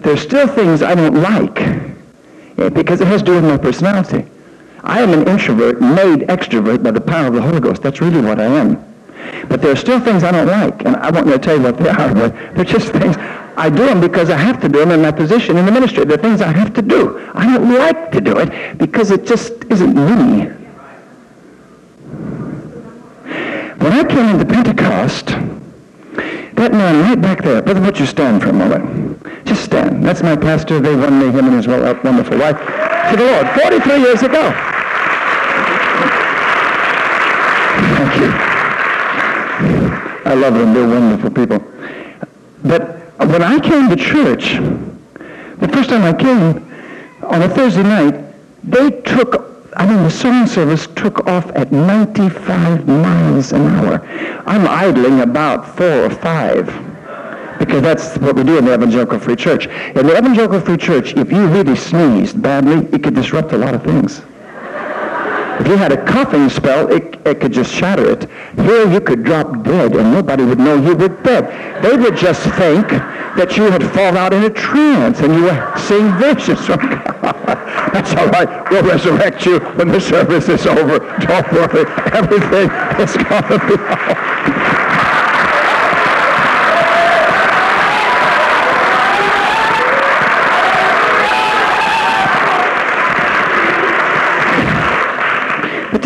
There's 0.03 0.21
still 0.21 0.47
things 0.47 0.85
I 0.85 0.95
don't 0.95 1.21
like 1.21 1.61
eh, 1.61 2.69
because 2.69 3.01
it 3.01 3.09
has 3.09 3.23
to 3.23 3.27
do 3.27 3.33
with 3.33 3.43
my 3.43 3.57
personality. 3.57 4.25
I 4.85 5.01
am 5.01 5.13
an 5.15 5.27
introvert 5.27 5.81
made 5.81 6.29
extrovert 6.29 6.85
by 6.85 6.93
the 6.93 7.01
power 7.01 7.27
of 7.27 7.35
the 7.35 7.43
Holy 7.43 7.59
Ghost. 7.59 7.83
That's 7.83 8.01
really 8.01 8.21
what 8.21 8.39
I 8.39 8.45
am. 8.45 8.77
But 9.49 9.63
there 9.63 9.73
are 9.73 9.77
still 9.77 9.99
things 9.99 10.23
I 10.23 10.31
don't 10.31 10.47
like, 10.47 10.85
and 10.85 10.95
I 10.95 11.11
won't 11.11 11.43
tell 11.43 11.57
you 11.57 11.63
what 11.65 11.77
they 11.77 11.89
are, 11.89 12.15
but 12.15 12.55
they're 12.55 12.65
just 12.65 12.93
things 12.93 13.17
I 13.57 13.69
do 13.69 13.85
them 13.87 14.01
because 14.01 14.31
I 14.31 14.37
have 14.37 14.61
to 14.63 14.69
do 14.69 14.79
them 14.79 14.91
in 14.91 15.03
my 15.03 15.11
position 15.11 15.57
in 15.57 15.67
the 15.67 15.73
ministry. 15.73 16.05
They're 16.05 16.17
things 16.17 16.41
I 16.41 16.53
have 16.53 16.73
to 16.75 16.83
do. 16.83 17.31
I 17.35 17.55
don't 17.55 17.75
like 17.75 18.13
to 18.13 18.21
do 18.21 18.39
it 18.39 18.79
because 18.79 19.11
it 19.11 19.27
just 19.27 19.53
isn't 19.71 19.95
me. 19.95 20.47
When 23.79 23.93
I 23.93 24.05
came 24.05 24.29
into 24.29 24.45
Pentecost, 24.45 25.27
that 25.27 26.73
man 26.73 27.01
right 27.03 27.21
back 27.21 27.43
there, 27.43 27.63
Brother 27.63 27.81
Butcher, 27.81 28.07
stand 28.07 28.43
for 28.43 28.51
a 28.51 28.53
moment. 28.53 29.47
Just 29.47 29.65
stand. 29.65 30.05
That's 30.05 30.23
my 30.23 30.37
pastor. 30.37 30.79
They 30.81 30.95
won 30.95 31.19
me, 31.19 31.31
him 31.31 31.47
and 31.47 31.55
his 31.55 31.67
wonderful 31.67 32.39
wife, 32.39 32.59
to 33.11 33.17
the 33.17 33.25
Lord 33.25 33.49
43 33.59 34.01
years 34.01 34.23
ago. 34.23 34.53
Thank 37.97 38.21
you. 38.21 38.51
I 40.31 40.35
love 40.35 40.55
them. 40.55 40.75
They're 40.75 40.87
wonderful 40.87 41.31
people. 41.31 41.65
But 42.63 43.00
when 43.29 43.43
I 43.43 43.59
came 43.59 43.89
to 43.91 43.97
church, 43.97 44.55
the 45.59 45.69
first 45.69 45.91
time 45.91 46.05
I 46.05 46.13
came 46.13 46.71
on 47.23 47.43
a 47.43 47.49
Thursday 47.49 47.83
night, 47.83 48.25
they 48.65 48.91
took, 49.03 49.69
I 49.77 49.87
mean, 49.87 50.03
the 50.03 50.11
song 50.11 50.47
service 50.47 50.87
took 50.97 51.27
off 51.27 51.51
at 51.55 51.71
95 51.71 52.89
miles 52.89 53.53
an 53.53 53.67
hour. 53.67 54.01
I'm 54.47 54.67
idling 54.67 55.21
about 55.21 55.77
four 55.77 56.07
or 56.07 56.11
five 56.11 56.67
because 57.59 57.83
that's 57.83 58.17
what 58.17 58.37
we 58.37 58.43
do 58.43 58.57
in 58.57 58.65
the 58.65 58.73
Evangelical 58.73 59.19
Free 59.19 59.37
Church. 59.37 59.67
In 59.67 60.07
the 60.07 60.17
Evangelical 60.17 60.61
Free 60.61 60.79
Church, 60.79 61.13
if 61.15 61.31
you 61.31 61.47
really 61.49 61.77
sneezed 61.77 62.41
badly, 62.41 62.89
it 62.91 63.03
could 63.03 63.15
disrupt 63.15 63.53
a 63.53 63.59
lot 63.59 63.75
of 63.75 63.85
things. 63.85 64.23
If 65.61 65.69
you 65.69 65.77
had 65.77 65.93
a 65.93 66.03
coughing 66.07 66.49
spell, 66.49 66.91
it, 66.91 67.21
it 67.27 67.39
could 67.39 67.53
just 67.53 67.71
shatter 67.71 68.11
it. 68.11 68.31
Here 68.57 68.91
you 68.91 68.99
could 68.99 69.25
drop 69.25 69.63
dead 69.63 69.95
and 69.95 70.11
nobody 70.11 70.43
would 70.43 70.59
know 70.59 70.75
you 70.75 70.97
were 70.97 71.09
dead. 71.09 71.83
They 71.83 71.97
would 71.99 72.17
just 72.17 72.43
think 72.57 72.89
that 72.89 73.59
you 73.59 73.65
had 73.65 73.83
fallen 73.93 74.17
out 74.17 74.33
in 74.33 74.45
a 74.45 74.51
trance 74.51 75.21
and 75.21 75.35
you 75.35 75.43
were 75.43 75.73
seeing 75.77 76.11
visions 76.17 76.65
from 76.65 76.79
God. 76.79 77.05
That's 77.93 78.15
all 78.15 78.29
right. 78.29 78.71
We'll 78.71 78.85
resurrect 78.85 79.45
you 79.45 79.61
when 79.77 79.89
the 79.89 80.01
service 80.01 80.49
is 80.49 80.67
over. 80.67 80.99
Don't 80.99 81.53
worry. 81.53 81.85
Everything 82.13 82.71
is 82.99 83.15
going 83.17 83.43
to 83.43 83.59
be 83.69 83.77
all 83.77 84.80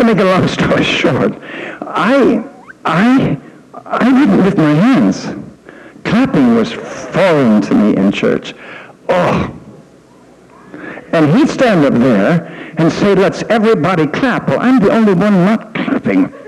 to 0.06 0.14
make 0.14 0.22
a 0.22 0.24
long 0.24 0.46
story 0.48 0.84
short, 0.84 1.34
I, 1.82 2.44
I, 2.84 3.38
I 3.86 4.04
didn't 4.10 4.44
lift 4.44 4.56
my 4.56 4.74
hands. 4.74 5.26
Clapping 6.04 6.54
was 6.54 6.72
foreign 6.72 7.62
to 7.62 7.74
me 7.74 7.96
in 7.96 8.12
church. 8.12 8.54
Oh. 9.08 9.58
And 11.12 11.38
he'd 11.38 11.48
stand 11.48 11.84
up 11.84 11.94
there 11.94 12.74
and 12.76 12.92
say, 12.92 13.14
let's 13.14 13.42
everybody 13.44 14.06
clap. 14.06 14.48
Well, 14.48 14.60
I'm 14.60 14.80
the 14.80 14.90
only 14.90 15.14
one 15.14 15.44
not 15.44 15.74
clapping. 15.74 16.32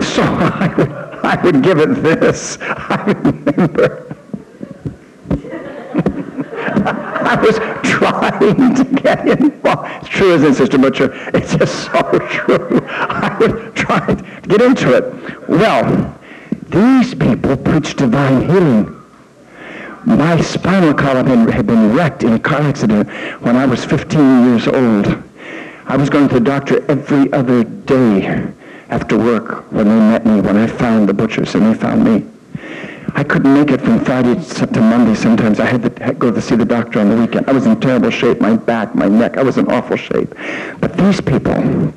So 0.00 0.22
I 0.22 1.18
I 1.24 1.42
would 1.42 1.62
give 1.62 1.80
it 1.80 2.02
this. 2.02 2.56
I 2.60 3.12
remember 3.24 4.07
I 7.28 7.34
was 7.42 7.58
trying 7.86 8.74
to 8.74 8.84
get 9.02 9.28
involved. 9.28 9.90
It's 10.00 10.08
true, 10.08 10.32
isn't 10.32 10.52
it, 10.52 10.54
Sister 10.54 10.78
Butcher? 10.78 11.12
It's 11.34 11.54
just 11.54 11.84
so 11.84 12.00
true. 12.30 12.80
I 12.88 13.36
was 13.38 13.74
trying 13.74 14.16
to 14.16 14.48
get 14.48 14.62
into 14.62 14.96
it. 14.96 15.46
Well, 15.46 16.18
these 16.70 17.14
people 17.14 17.54
preach 17.58 17.96
divine 17.96 18.48
healing. 18.48 18.94
My 20.06 20.40
spinal 20.40 20.94
column 20.94 21.48
had 21.48 21.66
been 21.66 21.92
wrecked 21.94 22.22
in 22.22 22.32
a 22.32 22.38
car 22.38 22.62
accident 22.62 23.10
when 23.42 23.56
I 23.56 23.66
was 23.66 23.84
15 23.84 24.46
years 24.46 24.66
old. 24.66 25.22
I 25.84 25.98
was 25.98 26.08
going 26.08 26.28
to 26.28 26.34
the 26.34 26.40
doctor 26.40 26.82
every 26.90 27.30
other 27.34 27.62
day 27.62 28.54
after 28.88 29.18
work 29.18 29.70
when 29.70 29.86
they 29.86 29.98
met 29.98 30.24
me, 30.24 30.40
when 30.40 30.56
I 30.56 30.66
found 30.66 31.06
the 31.06 31.12
butchers 31.12 31.54
and 31.54 31.66
they 31.66 31.78
found 31.78 32.04
me. 32.04 32.26
I 33.14 33.24
couldn't 33.24 33.52
make 33.54 33.70
it 33.70 33.80
from 33.80 34.04
Friday 34.04 34.34
to 34.34 34.80
Monday 34.80 35.14
sometimes. 35.14 35.60
I 35.60 35.66
had 35.66 35.82
to 35.82 36.14
go 36.14 36.30
to 36.30 36.40
see 36.40 36.56
the 36.56 36.64
doctor 36.64 37.00
on 37.00 37.08
the 37.08 37.16
weekend. 37.16 37.48
I 37.48 37.52
was 37.52 37.66
in 37.66 37.78
terrible 37.80 38.10
shape, 38.10 38.40
my 38.40 38.56
back, 38.56 38.94
my 38.94 39.08
neck. 39.08 39.36
I 39.36 39.42
was 39.42 39.58
in 39.58 39.70
awful 39.70 39.96
shape. 39.96 40.34
But 40.80 40.96
these 40.96 41.20
people, 41.20 41.92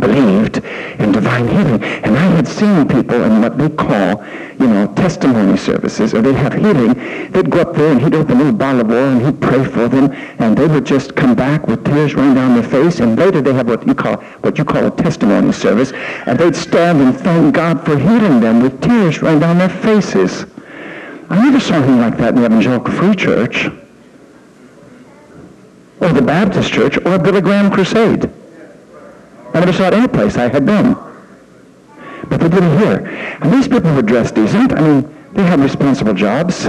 believed 0.00 0.64
in 0.98 1.12
divine 1.12 1.46
healing. 1.46 1.82
And 1.82 2.16
I 2.16 2.26
had 2.36 2.48
seen 2.48 2.88
people 2.88 3.22
in 3.22 3.40
what 3.40 3.58
they 3.58 3.68
call, 3.68 4.24
you 4.58 4.66
know, 4.66 4.92
testimony 4.94 5.56
services, 5.56 6.14
or 6.14 6.22
they'd 6.22 6.34
have 6.34 6.54
healing. 6.54 6.94
They'd 7.30 7.50
go 7.50 7.60
up 7.60 7.74
there 7.74 7.92
and 7.92 8.00
he'd 8.02 8.14
open 8.14 8.36
a 8.36 8.38
little 8.38 8.52
bottle 8.52 8.80
of 8.80 8.90
oil 8.90 9.08
and 9.10 9.24
he'd 9.24 9.40
pray 9.40 9.64
for 9.64 9.88
them, 9.88 10.12
and 10.38 10.56
they 10.56 10.66
would 10.66 10.86
just 10.86 11.14
come 11.14 11.34
back 11.34 11.66
with 11.66 11.84
tears 11.84 12.14
running 12.14 12.34
down 12.34 12.54
their 12.54 12.68
face. 12.68 13.00
And 13.00 13.18
later 13.18 13.40
they 13.40 13.52
have 13.52 13.68
what 13.68 13.86
you 13.86 13.94
call 13.94 14.16
what 14.42 14.58
you 14.58 14.64
call 14.64 14.86
a 14.86 14.90
testimony 14.90 15.52
service, 15.52 15.92
and 16.26 16.38
they'd 16.38 16.56
stand 16.56 17.00
and 17.00 17.18
thank 17.18 17.54
God 17.54 17.84
for 17.84 17.98
healing 17.98 18.40
them 18.40 18.62
with 18.62 18.80
tears 18.80 19.22
running 19.22 19.40
down 19.40 19.58
their 19.58 19.68
faces. 19.68 20.46
I 21.28 21.40
never 21.44 21.60
saw 21.60 21.74
anything 21.74 21.98
like 21.98 22.16
that 22.18 22.30
in 22.30 22.40
the 22.40 22.46
Evangelical 22.46 22.92
Free 22.92 23.14
Church, 23.14 23.66
or 26.00 26.08
the 26.12 26.22
Baptist 26.22 26.72
Church, 26.72 26.96
or 27.04 27.18
Billy 27.18 27.40
Graham 27.40 27.70
crusade. 27.70 28.30
I 29.52 29.60
never 29.60 29.72
saw 29.72 29.88
it 29.88 29.94
any 29.94 30.08
place 30.08 30.36
I 30.36 30.48
had 30.48 30.64
been. 30.64 30.94
But 32.28 32.40
they 32.40 32.48
did 32.48 32.62
it 32.62 32.78
here. 32.78 33.38
And 33.40 33.52
these 33.52 33.66
people 33.66 33.92
were 33.94 34.02
dressed 34.02 34.34
decent. 34.34 34.72
I 34.72 34.80
mean, 34.80 35.16
they 35.32 35.42
had 35.42 35.60
responsible 35.60 36.14
jobs. 36.14 36.66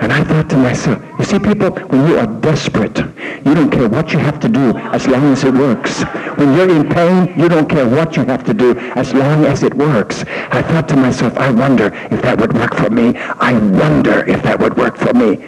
And 0.00 0.12
I 0.12 0.24
thought 0.24 0.48
to 0.50 0.56
myself, 0.56 1.02
you 1.18 1.24
see, 1.26 1.38
people, 1.38 1.70
when 1.70 2.08
you 2.08 2.18
are 2.18 2.26
desperate, 2.26 2.98
you 2.98 3.54
don't 3.54 3.70
care 3.70 3.86
what 3.88 4.12
you 4.12 4.18
have 4.18 4.40
to 4.40 4.48
do 4.48 4.76
as 4.92 5.06
long 5.06 5.32
as 5.32 5.44
it 5.44 5.52
works. 5.52 6.02
When 6.38 6.54
you're 6.56 6.70
in 6.70 6.88
pain, 6.88 7.38
you 7.38 7.50
don't 7.50 7.68
care 7.68 7.86
what 7.86 8.16
you 8.16 8.24
have 8.24 8.42
to 8.44 8.54
do 8.54 8.78
as 8.96 9.12
long 9.12 9.44
as 9.44 9.62
it 9.62 9.74
works. 9.74 10.24
I 10.26 10.62
thought 10.62 10.88
to 10.88 10.96
myself, 10.96 11.36
I 11.36 11.50
wonder 11.50 11.92
if 12.10 12.22
that 12.22 12.40
would 12.40 12.54
work 12.54 12.74
for 12.76 12.88
me. 12.88 13.14
I 13.16 13.52
wonder 13.52 14.24
if 14.26 14.42
that 14.42 14.58
would 14.58 14.76
work 14.76 14.96
for 14.96 15.12
me. 15.12 15.44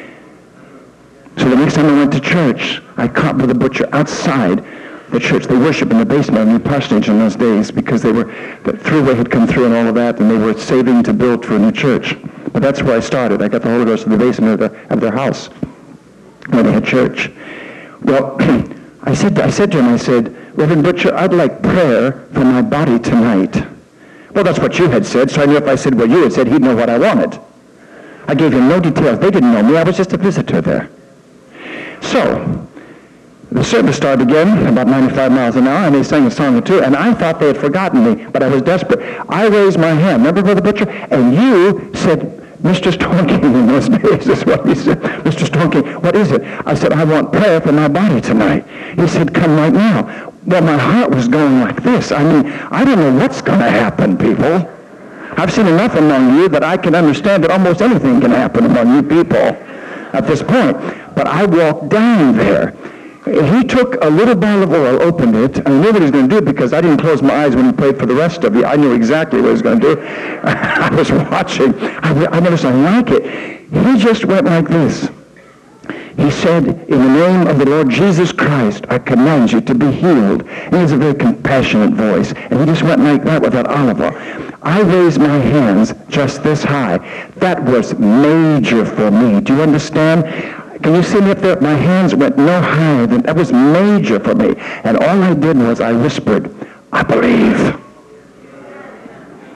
So 1.38 1.48
the 1.48 1.56
next 1.56 1.74
time 1.74 1.86
I 1.86 1.92
went 1.94 2.12
to 2.12 2.20
church, 2.20 2.82
I 2.98 3.08
caught 3.08 3.36
with 3.36 3.48
the 3.48 3.54
butcher 3.54 3.88
outside 3.92 4.62
the 5.12 5.20
church. 5.20 5.44
They 5.44 5.56
worship 5.56 5.90
in 5.90 5.98
the 5.98 6.06
basement 6.06 6.42
of 6.42 6.48
New 6.48 6.58
Parsonage 6.58 7.08
in 7.08 7.18
those 7.18 7.36
days 7.36 7.70
because 7.70 8.02
they 8.02 8.12
were, 8.12 8.24
the 8.64 8.72
throughway 8.72 9.16
had 9.16 9.30
come 9.30 9.46
through 9.46 9.66
and 9.66 9.74
all 9.74 9.86
of 9.86 9.94
that, 9.94 10.18
and 10.18 10.30
they 10.30 10.38
were 10.38 10.58
saving 10.58 11.02
to 11.04 11.12
build 11.12 11.44
for 11.44 11.56
a 11.56 11.58
new 11.58 11.72
church. 11.72 12.16
But 12.52 12.62
that's 12.62 12.82
where 12.82 12.96
I 12.96 13.00
started. 13.00 13.42
I 13.42 13.48
got 13.48 13.62
the 13.62 13.70
Holy 13.70 13.84
Ghost 13.84 14.04
in 14.04 14.10
the 14.10 14.18
basement 14.18 14.60
of, 14.60 14.72
the, 14.72 14.92
of 14.92 15.00
their 15.00 15.12
house 15.12 15.46
when 16.48 16.66
they 16.66 16.72
had 16.72 16.84
church. 16.84 17.30
Well, 18.02 18.36
I 19.02 19.14
said, 19.14 19.38
I 19.38 19.50
said 19.50 19.70
to 19.72 19.78
him, 19.78 19.86
I 19.86 19.96
said, 19.96 20.34
Reverend 20.56 20.82
Butcher, 20.82 21.14
I'd 21.14 21.32
like 21.32 21.62
prayer 21.62 22.12
for 22.32 22.44
my 22.44 22.62
body 22.62 22.98
tonight. 22.98 23.54
Well, 24.34 24.44
that's 24.44 24.58
what 24.58 24.78
you 24.78 24.88
had 24.88 25.04
said, 25.04 25.30
so 25.30 25.42
I 25.42 25.46
knew 25.46 25.56
if 25.56 25.66
I 25.66 25.74
said 25.74 25.94
what 25.94 26.08
you 26.08 26.22
had 26.22 26.32
said, 26.32 26.46
he'd 26.46 26.62
know 26.62 26.74
what 26.74 26.88
I 26.88 26.98
wanted. 26.98 27.38
I 28.28 28.34
gave 28.34 28.52
him 28.52 28.68
no 28.68 28.80
details. 28.80 29.18
They 29.18 29.30
didn't 29.30 29.52
know 29.52 29.62
me. 29.62 29.76
I 29.76 29.82
was 29.82 29.96
just 29.96 30.12
a 30.12 30.16
visitor 30.16 30.60
there. 30.60 30.88
So, 32.00 32.66
the 33.52 33.64
service 33.64 33.96
started 33.96 34.28
again, 34.28 34.66
about 34.66 34.86
95 34.86 35.32
miles 35.32 35.56
an 35.56 35.66
hour, 35.66 35.86
and 35.86 35.94
they 35.94 36.02
sang 36.02 36.26
a 36.26 36.30
song 36.30 36.56
or 36.56 36.60
two, 36.60 36.80
and 36.80 36.96
I 36.96 37.12
thought 37.14 37.38
they 37.38 37.48
had 37.48 37.58
forgotten 37.58 38.04
me, 38.04 38.26
but 38.26 38.42
I 38.42 38.48
was 38.48 38.62
desperate. 38.62 39.00
I 39.28 39.46
raised 39.46 39.78
my 39.78 39.90
hand, 39.90 40.24
remember, 40.24 40.42
Brother 40.42 40.60
Butcher? 40.60 40.88
And 40.88 41.34
you 41.34 41.94
said, 41.94 42.38
Mr. 42.62 42.92
Stoneking 42.92 43.42
in 43.42 43.66
those 43.66 43.88
days 43.88 44.28
is 44.28 44.46
what 44.46 44.66
he 44.66 44.74
said. 44.74 45.00
Mr. 45.24 45.46
Stoneking, 45.46 46.02
what 46.02 46.14
is 46.14 46.30
it? 46.30 46.42
I 46.66 46.74
said, 46.74 46.92
I 46.92 47.04
want 47.04 47.32
prayer 47.32 47.60
for 47.60 47.72
my 47.72 47.88
body 47.88 48.20
tonight. 48.20 48.64
He 48.96 49.06
said, 49.08 49.34
come 49.34 49.56
right 49.56 49.72
now. 49.72 50.32
Well, 50.46 50.62
my 50.62 50.76
heart 50.76 51.10
was 51.10 51.28
going 51.28 51.60
like 51.60 51.82
this. 51.82 52.12
I 52.12 52.22
mean, 52.22 52.52
I 52.70 52.84
don't 52.84 52.98
know 52.98 53.14
what's 53.16 53.42
going 53.42 53.60
to 53.60 53.70
happen, 53.70 54.16
people. 54.16 54.68
I've 55.36 55.52
seen 55.52 55.66
enough 55.66 55.94
among 55.94 56.36
you 56.36 56.48
that 56.50 56.62
I 56.62 56.76
can 56.76 56.94
understand 56.94 57.44
that 57.44 57.50
almost 57.50 57.80
anything 57.80 58.20
can 58.20 58.30
happen 58.30 58.66
among 58.66 58.94
you 58.94 59.02
people 59.02 59.36
at 59.36 60.26
this 60.26 60.42
point. 60.42 60.76
But 61.14 61.26
I 61.26 61.46
walked 61.46 61.88
down 61.88 62.36
there. 62.36 62.74
He 63.24 63.62
took 63.62 64.02
a 64.02 64.08
little 64.08 64.34
bottle 64.34 64.64
of 64.64 64.72
oil, 64.72 65.00
opened 65.00 65.36
it, 65.36 65.58
and 65.58 65.68
I 65.68 65.80
knew 65.80 65.92
what 65.92 65.96
he 65.96 66.02
was 66.02 66.10
going 66.10 66.28
to 66.28 66.40
do 66.40 66.42
because 66.42 66.72
I 66.72 66.80
didn't 66.80 66.98
close 66.98 67.22
my 67.22 67.44
eyes 67.44 67.54
when 67.54 67.66
he 67.66 67.72
prayed 67.72 67.96
for 67.96 68.06
the 68.06 68.14
rest 68.16 68.42
of 68.42 68.56
you. 68.56 68.64
I 68.64 68.74
knew 68.74 68.92
exactly 68.92 69.40
what 69.40 69.46
he 69.46 69.52
was 69.52 69.62
going 69.62 69.78
to 69.78 69.94
do. 69.94 70.02
I 70.42 70.92
was 70.92 71.12
watching. 71.12 71.72
I, 71.78 72.26
I 72.26 72.40
never 72.40 72.56
saw 72.56 72.70
like 72.70 73.10
it. 73.10 73.60
He 73.70 73.98
just 73.98 74.24
went 74.24 74.46
like 74.46 74.66
this. 74.66 75.08
He 76.16 76.30
said, 76.30 76.66
in 76.66 76.98
the 76.98 77.08
name 77.08 77.46
of 77.46 77.58
the 77.58 77.64
Lord 77.64 77.90
Jesus 77.90 78.32
Christ, 78.32 78.86
I 78.90 78.98
command 78.98 79.52
you 79.52 79.60
to 79.60 79.74
be 79.74 79.90
healed. 79.90 80.42
And 80.42 80.74
he 80.74 80.80
has 80.80 80.92
a 80.92 80.96
very 80.96 81.14
compassionate 81.14 81.92
voice. 81.92 82.32
And 82.32 82.58
he 82.58 82.66
just 82.66 82.82
went 82.82 83.02
like 83.02 83.22
that 83.24 83.40
with 83.40 83.52
that 83.52 83.66
olive 83.66 84.00
oil. 84.00 84.12
I 84.62 84.80
raised 84.82 85.18
my 85.18 85.38
hands 85.38 85.94
just 86.08 86.42
this 86.42 86.62
high. 86.62 86.98
That 87.36 87.62
was 87.62 87.98
major 87.98 88.84
for 88.84 89.10
me. 89.10 89.40
Do 89.40 89.54
you 89.54 89.62
understand? 89.62 90.24
Can 90.82 90.96
you 90.96 91.02
see 91.04 91.20
me 91.20 91.30
up 91.30 91.38
there? 91.38 91.60
My 91.60 91.74
hands 91.74 92.14
went 92.14 92.36
no 92.36 92.60
higher 92.60 93.06
than 93.06 93.22
that 93.22 93.36
was 93.36 93.52
major 93.52 94.18
for 94.18 94.34
me. 94.34 94.54
And 94.82 94.96
all 94.96 95.22
I 95.22 95.32
did 95.32 95.56
was 95.56 95.80
I 95.80 95.92
whispered, 95.92 96.52
I 96.92 97.04
believe. 97.04 97.78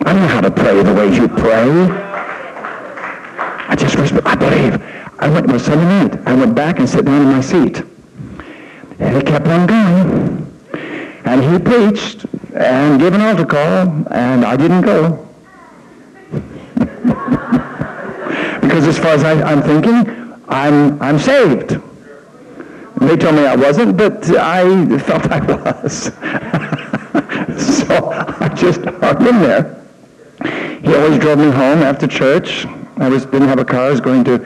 I 0.04 0.12
know 0.12 0.26
how 0.28 0.40
to 0.40 0.52
pray 0.52 0.82
the 0.84 0.94
way 0.94 1.12
you 1.12 1.26
pray. 1.26 1.68
I 3.68 3.74
just 3.76 3.96
whispered, 3.96 4.24
I 4.24 4.36
believe. 4.36 4.80
I 5.18 5.28
went, 5.28 5.46
it 5.48 5.52
was 5.52 5.64
Sunday. 5.64 6.16
I 6.26 6.34
went 6.34 6.54
back 6.54 6.78
and 6.78 6.88
sat 6.88 7.04
down 7.04 7.22
in 7.22 7.28
my 7.28 7.40
seat. 7.40 7.82
And 9.00 9.16
he 9.16 9.22
kept 9.22 9.48
on 9.48 9.66
going. 9.66 10.46
And 11.24 11.42
he 11.42 11.58
preached 11.58 12.24
and 12.54 13.00
gave 13.00 13.14
an 13.14 13.20
altar 13.20 13.44
call, 13.44 14.06
and 14.12 14.44
I 14.44 14.56
didn't 14.56 14.82
go. 14.82 15.26
because 18.60 18.86
as 18.86 18.96
far 18.96 19.14
as 19.14 19.24
I, 19.24 19.42
I'm 19.42 19.62
thinking, 19.62 20.25
I'm, 20.48 21.00
I'm 21.02 21.18
saved. 21.18 21.80
They 23.00 23.16
told 23.16 23.34
me 23.34 23.46
I 23.46 23.56
wasn't, 23.56 23.96
but 23.96 24.28
I 24.30 24.98
felt 24.98 25.30
I 25.30 25.40
was. 25.40 26.04
so 27.86 28.10
I 28.10 28.48
just 28.54 28.80
hung 28.80 29.26
in 29.26 29.40
there. 29.42 29.82
He 30.82 30.94
always 30.94 31.18
drove 31.18 31.38
me 31.38 31.50
home 31.50 31.82
after 31.82 32.06
church. 32.06 32.66
I 32.98 33.08
was 33.08 33.26
didn't 33.26 33.48
have 33.48 33.58
a 33.58 33.64
car. 33.64 33.86
I 33.86 33.90
was 33.90 34.00
going 34.00 34.24
to 34.24 34.38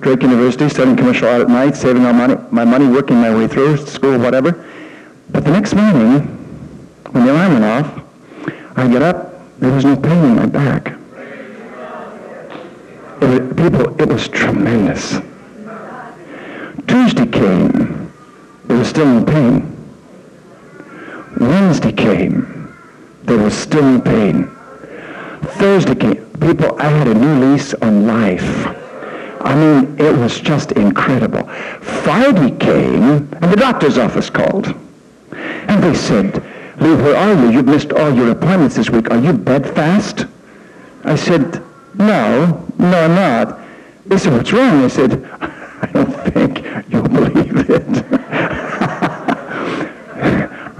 Drake 0.00 0.22
University, 0.22 0.68
studying 0.68 0.96
commercial 0.96 1.28
art 1.28 1.42
at 1.42 1.48
night, 1.48 1.76
saving 1.76 2.06
all 2.06 2.12
money, 2.12 2.36
my 2.50 2.64
money, 2.64 2.86
working 2.86 3.16
my 3.16 3.34
way 3.34 3.48
through 3.48 3.76
school, 3.78 4.18
whatever. 4.18 4.64
But 5.30 5.44
the 5.44 5.50
next 5.50 5.74
morning, 5.74 6.20
when 7.10 7.26
the 7.26 7.32
alarm 7.32 7.60
went 7.60 7.64
off, 7.64 8.02
I 8.76 8.88
get 8.88 9.02
up. 9.02 9.58
There 9.58 9.72
was 9.72 9.84
no 9.84 9.96
pain 9.96 10.24
in 10.24 10.36
my 10.36 10.46
back. 10.46 10.94
It 13.20 13.24
was, 13.24 13.38
people, 13.56 14.00
it 14.00 14.08
was 14.08 14.28
tremendous. 14.28 15.18
Tuesday 16.88 17.26
came. 17.26 18.12
There 18.64 18.78
was 18.78 18.88
still 18.88 19.06
no 19.06 19.24
pain. 19.24 19.76
Wednesday 21.38 21.92
came. 21.92 22.74
There 23.24 23.38
was 23.38 23.54
still 23.54 23.82
no 23.82 24.00
pain. 24.00 24.50
Thursday 25.58 25.94
came. 25.94 26.16
People, 26.40 26.80
I 26.80 26.88
had 26.88 27.08
a 27.08 27.14
new 27.14 27.52
lease 27.52 27.74
on 27.74 28.06
life. 28.06 28.66
I 29.40 29.54
mean, 29.54 30.00
it 30.00 30.16
was 30.16 30.40
just 30.40 30.72
incredible. 30.72 31.46
Friday 31.80 32.56
came, 32.56 33.02
and 33.02 33.52
the 33.52 33.56
doctor's 33.56 33.98
office 33.98 34.30
called. 34.30 34.74
And 35.32 35.82
they 35.82 35.94
said, 35.94 36.42
Lou, 36.80 36.96
where 36.96 37.16
are 37.16 37.34
you? 37.34 37.50
You've 37.50 37.66
missed 37.66 37.92
all 37.92 38.14
your 38.14 38.30
appointments 38.30 38.76
this 38.76 38.88
week. 38.88 39.10
Are 39.10 39.18
you 39.18 39.32
bedfast? 39.32 40.26
I 41.04 41.16
said, 41.16 41.62
no, 41.94 42.66
no, 42.78 43.04
I'm 43.04 43.14
not. 43.14 43.60
They 44.06 44.16
said, 44.16 44.32
what's 44.32 44.52
wrong? 44.52 44.84
I 44.84 44.88
said, 44.88 45.28
I 45.82 45.86
don't 45.92 46.12
think 46.32 46.64
you'll 46.90 47.08
believe 47.08 47.70
it. 47.70 47.88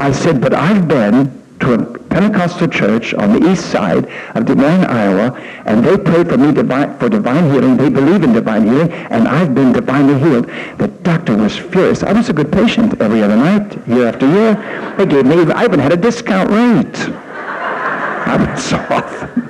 I 0.01 0.13
said, 0.13 0.41
but 0.41 0.55
I've 0.55 0.89
been 0.89 1.31
to 1.61 1.75
a 1.75 1.99
Pentecostal 2.09 2.69
church 2.69 3.15
on 3.15 3.39
the 3.39 3.51
east 3.51 3.71
side 3.71 4.09
of 4.35 4.47
Des 4.47 4.55
Moines, 4.55 4.87
Iowa, 4.87 5.39
and 5.67 5.85
they 5.85 5.97
prayed 5.97 6.29
for 6.29 6.37
me 6.37 6.53
for 6.99 7.09
divine 7.09 7.51
healing. 7.53 7.77
They 7.77 7.89
believe 7.89 8.25
in 8.25 8.33
divine 8.33 8.65
healing, 8.65 8.91
and 8.91 9.29
I've 9.29 9.55
been 9.55 9.73
divinely 9.73 10.19
healed. 10.19 10.47
The 10.79 10.89
doctor 11.03 11.37
was 11.37 11.57
furious. 11.57 12.03
I 12.03 12.13
was 12.13 12.29
a 12.29 12.33
good 12.33 12.51
patient 12.51 13.01
every 13.01 13.23
other 13.23 13.37
night, 13.37 13.87
year 13.87 14.09
after 14.09 14.27
year. 14.27 14.55
They 14.97 15.07
gave 15.07 15.27
me, 15.27 15.53
I 15.53 15.65
even 15.65 15.79
had 15.79 15.93
a 15.93 15.97
discount 15.97 16.51
rate. 16.51 16.99
I 17.09 18.37
went 18.37 18.59
so 18.59 18.77
often. 18.91 19.48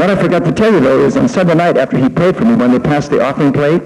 What 0.00 0.08
I 0.08 0.16
forgot 0.16 0.46
to 0.46 0.52
tell 0.52 0.72
you, 0.72 0.80
though, 0.80 1.04
is 1.04 1.18
on 1.18 1.28
Sunday 1.28 1.54
night 1.54 1.76
after 1.76 1.98
he 1.98 2.08
prayed 2.08 2.34
for 2.34 2.46
me, 2.46 2.54
when 2.54 2.72
they 2.72 2.78
passed 2.78 3.10
the 3.10 3.20
offering 3.22 3.52
plate, 3.52 3.82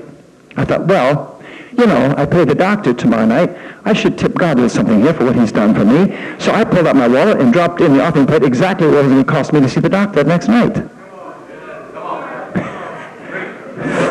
I 0.57 0.65
thought, 0.65 0.87
well, 0.87 1.43
you 1.77 1.87
know, 1.87 2.15
I 2.17 2.25
pay 2.25 2.45
the 2.45 2.55
doctor 2.55 2.95
tomorrow 2.95 3.27
night. 3.27 3.51
I 3.85 3.95
should 3.95 4.17
tip 4.17 4.33
God 4.35 4.61
with 4.61 4.71
something 4.71 5.01
here 5.01 5.13
for 5.13 5.25
what 5.25 5.35
he's 5.35 5.51
done 5.51 5.75
for 5.75 5.85
me. 5.85 6.17
So 6.39 6.53
I 6.53 6.63
pulled 6.63 6.87
out 6.87 6.95
my 6.95 7.09
wallet 7.09 7.41
and 7.41 7.53
dropped 7.53 7.81
in 7.81 7.95
the 7.95 8.05
offering 8.05 8.29
plate 8.29 8.45
exactly 8.45 8.87
what 8.87 8.99
it 8.99 9.03
was 9.03 9.09
going 9.09 9.25
to 9.25 9.33
cost 9.33 9.53
me 9.53 9.59
to 9.59 9.69
see 9.69 9.81
the 9.81 9.89
doctor 9.89 10.23
next 10.23 10.47
night. 10.47 10.75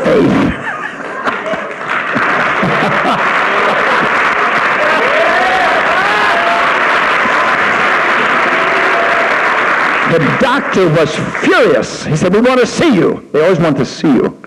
Faith. 0.03 0.59
The 10.11 10.19
doctor 10.61 10.87
was 10.89 11.15
furious. 11.43 12.05
He 12.05 12.15
said, 12.15 12.31
we 12.31 12.39
want 12.39 12.59
to 12.59 12.67
see 12.67 12.93
you. 12.93 13.27
They 13.33 13.41
always 13.41 13.59
want 13.59 13.75
to 13.77 13.85
see 13.85 14.13
you. 14.13 14.39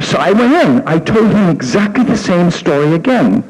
So 0.00 0.18
I 0.18 0.32
went 0.32 0.52
in. 0.52 0.88
I 0.88 0.98
told 0.98 1.30
him 1.30 1.50
exactly 1.50 2.02
the 2.02 2.16
same 2.16 2.50
story 2.50 2.94
again. 2.94 3.44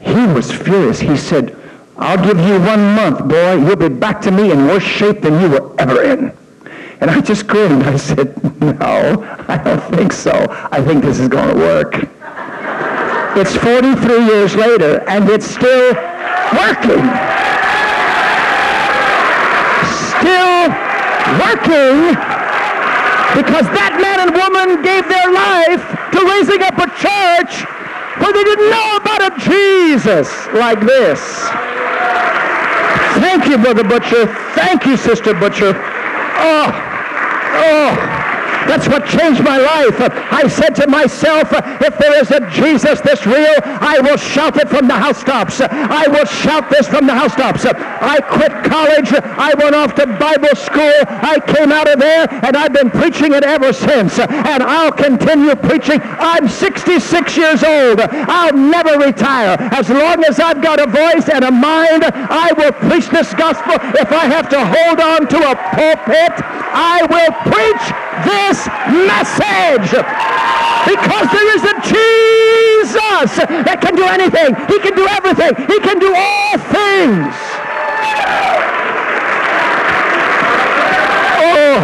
He 0.00 0.26
was 0.34 0.50
furious. 0.50 0.98
He 0.98 1.16
said, 1.16 1.56
I'll 1.96 2.22
give 2.22 2.38
you 2.40 2.58
one 2.58 2.96
month, 2.96 3.28
boy. 3.28 3.64
You'll 3.64 3.76
be 3.76 3.88
back 3.88 4.20
to 4.22 4.32
me 4.32 4.50
in 4.50 4.66
worse 4.66 4.82
shape 4.82 5.20
than 5.20 5.40
you 5.40 5.50
were 5.50 5.80
ever 5.80 6.02
in. 6.02 6.32
And 7.00 7.08
I 7.08 7.20
just 7.20 7.46
grinned. 7.46 7.84
I 7.84 7.96
said, 7.96 8.28
no, 8.60 9.22
I 9.46 9.56
don't 9.64 9.94
think 9.94 10.12
so. 10.12 10.32
I 10.72 10.82
think 10.82 11.04
this 11.04 11.20
is 11.20 11.28
going 11.28 11.48
to 11.54 11.60
work. 11.60 11.94
It's 13.36 13.54
43 13.56 14.26
years 14.26 14.56
later, 14.56 15.08
and 15.08 15.28
it's 15.30 15.46
still 15.46 15.94
working. 16.58 17.04
Still 20.18 20.83
working 21.40 22.14
because 23.34 23.66
that 23.74 23.98
man 23.98 24.22
and 24.22 24.30
woman 24.30 24.82
gave 24.82 25.02
their 25.10 25.30
life 25.30 25.82
to 26.14 26.18
raising 26.22 26.62
up 26.62 26.78
a 26.78 26.86
church 26.94 27.66
where 28.22 28.32
they 28.32 28.44
didn't 28.44 28.70
know 28.70 28.96
about 29.02 29.26
a 29.26 29.32
Jesus 29.42 30.30
like 30.54 30.80
this. 30.80 31.20
Thank 33.18 33.46
you, 33.48 33.58
Brother 33.58 33.84
Butcher. 33.84 34.26
Thank 34.54 34.86
you, 34.86 34.96
Sister 34.96 35.34
Butcher. 35.34 35.74
Oh, 36.38 36.70
oh. 37.56 38.23
That's 38.66 38.88
what 38.88 39.06
changed 39.06 39.42
my 39.42 39.58
life. 39.58 39.96
I 40.32 40.48
said 40.48 40.74
to 40.76 40.86
myself, 40.86 41.48
if 41.80 41.98
there 41.98 42.20
is 42.20 42.30
a 42.30 42.40
Jesus 42.50 43.00
this 43.00 43.26
real, 43.26 43.54
I 43.64 44.00
will 44.00 44.16
shout 44.16 44.56
it 44.56 44.68
from 44.68 44.88
the 44.88 44.94
housetops. 44.94 45.60
I 45.60 46.06
will 46.08 46.24
shout 46.24 46.70
this 46.70 46.88
from 46.88 47.06
the 47.06 47.14
housetops. 47.14 47.64
I 47.66 48.20
quit 48.20 48.52
college. 48.64 49.12
I 49.12 49.52
went 49.58 49.74
off 49.74 49.94
to 49.96 50.06
Bible 50.06 50.54
school. 50.56 50.92
I 51.08 51.40
came 51.46 51.72
out 51.72 51.88
of 51.88 52.00
there, 52.00 52.26
and 52.44 52.56
I've 52.56 52.72
been 52.72 52.90
preaching 52.90 53.32
it 53.32 53.44
ever 53.44 53.72
since. 53.72 54.18
And 54.18 54.62
I'll 54.62 54.92
continue 54.92 55.54
preaching. 55.54 56.00
I'm 56.02 56.48
66 56.48 57.36
years 57.36 57.62
old. 57.62 58.00
I'll 58.00 58.56
never 58.56 58.98
retire. 58.98 59.56
As 59.72 59.88
long 59.90 60.24
as 60.24 60.40
I've 60.40 60.62
got 60.62 60.80
a 60.80 60.86
voice 60.86 61.28
and 61.28 61.44
a 61.44 61.50
mind, 61.50 62.04
I 62.04 62.52
will 62.56 62.72
preach 62.88 63.08
this 63.08 63.32
gospel. 63.34 63.74
If 64.00 64.10
I 64.12 64.26
have 64.26 64.48
to 64.50 64.60
hold 64.64 65.00
on 65.00 65.28
to 65.28 65.38
a 65.50 65.54
pulpit, 65.76 66.32
I 66.74 67.06
will 67.10 67.32
preach 67.52 67.84
this 68.24 68.53
message 68.90 69.90
because 70.84 71.26
there 71.32 71.56
is 71.56 71.62
a 71.64 71.74
Jesus 71.80 73.36
that 73.64 73.78
can 73.80 73.94
do 73.94 74.04
anything. 74.04 74.54
He 74.68 74.78
can 74.78 74.94
do 74.94 75.06
everything. 75.08 75.56
He 75.66 75.80
can 75.80 75.98
do 75.98 76.12
all 76.14 76.58
things. 76.58 77.34
Oh, 81.40 81.80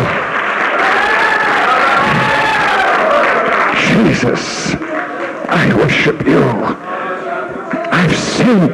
Jesus, 4.04 4.74
I 5.48 5.72
worship 5.76 6.26
you. 6.26 6.42
I've 7.92 8.16
seen 8.16 8.68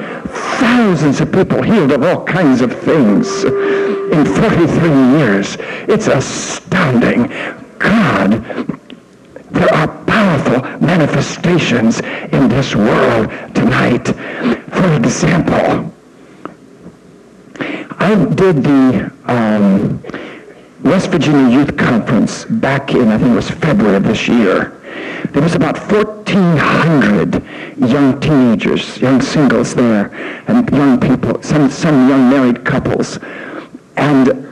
thousands 0.58 1.20
of 1.20 1.32
people 1.32 1.62
healed 1.62 1.92
of 1.92 2.02
all 2.02 2.24
kinds 2.24 2.60
of 2.60 2.72
things 2.80 3.44
in 3.44 4.24
43 4.24 5.18
years. 5.18 5.56
It's 5.88 6.08
astounding. 6.08 7.30
God, 7.78 8.30
there 9.50 9.72
are 9.74 9.88
powerful 10.04 10.60
manifestations 10.80 12.00
in 12.00 12.48
this 12.48 12.74
world 12.74 13.30
tonight. 13.54 14.06
For 14.06 14.96
example, 14.96 15.92
I 17.98 18.14
did 18.34 18.62
the 18.62 19.12
um, 19.26 20.02
West 20.82 21.10
Virginia 21.10 21.50
Youth 21.50 21.76
Conference 21.76 22.44
back 22.44 22.92
in, 22.94 23.08
I 23.08 23.18
think 23.18 23.32
it 23.32 23.34
was 23.34 23.50
February 23.50 23.96
of 23.96 24.04
this 24.04 24.28
year. 24.28 24.80
There 25.32 25.42
was 25.42 25.54
about 25.54 25.78
1,400 25.90 27.42
young 27.90 28.20
teenagers, 28.20 28.98
young 28.98 29.20
singles 29.20 29.74
there, 29.74 30.14
and 30.46 30.70
young 30.70 31.00
people, 31.00 31.42
some, 31.42 31.70
some 31.70 32.08
young 32.08 32.30
married 32.30 32.64
couples. 32.64 33.18
And 33.96 34.45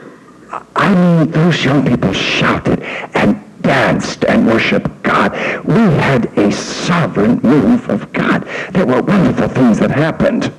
I 0.77 0.95
mean, 0.95 1.31
those 1.31 1.65
young 1.65 1.87
people 1.87 2.13
shouted 2.13 2.83
and 3.15 3.43
danced 3.63 4.25
and 4.25 4.47
worshiped 4.47 5.03
God. 5.03 5.33
We 5.65 5.75
had 5.75 6.27
a 6.39 6.53
sovereign 6.53 7.41
move 7.43 7.89
of 7.89 8.13
God. 8.13 8.47
There 8.71 8.87
were 8.87 9.03
wonderful 9.03 9.49
things 9.49 9.79
that 9.79 9.91
happened. 9.91 10.53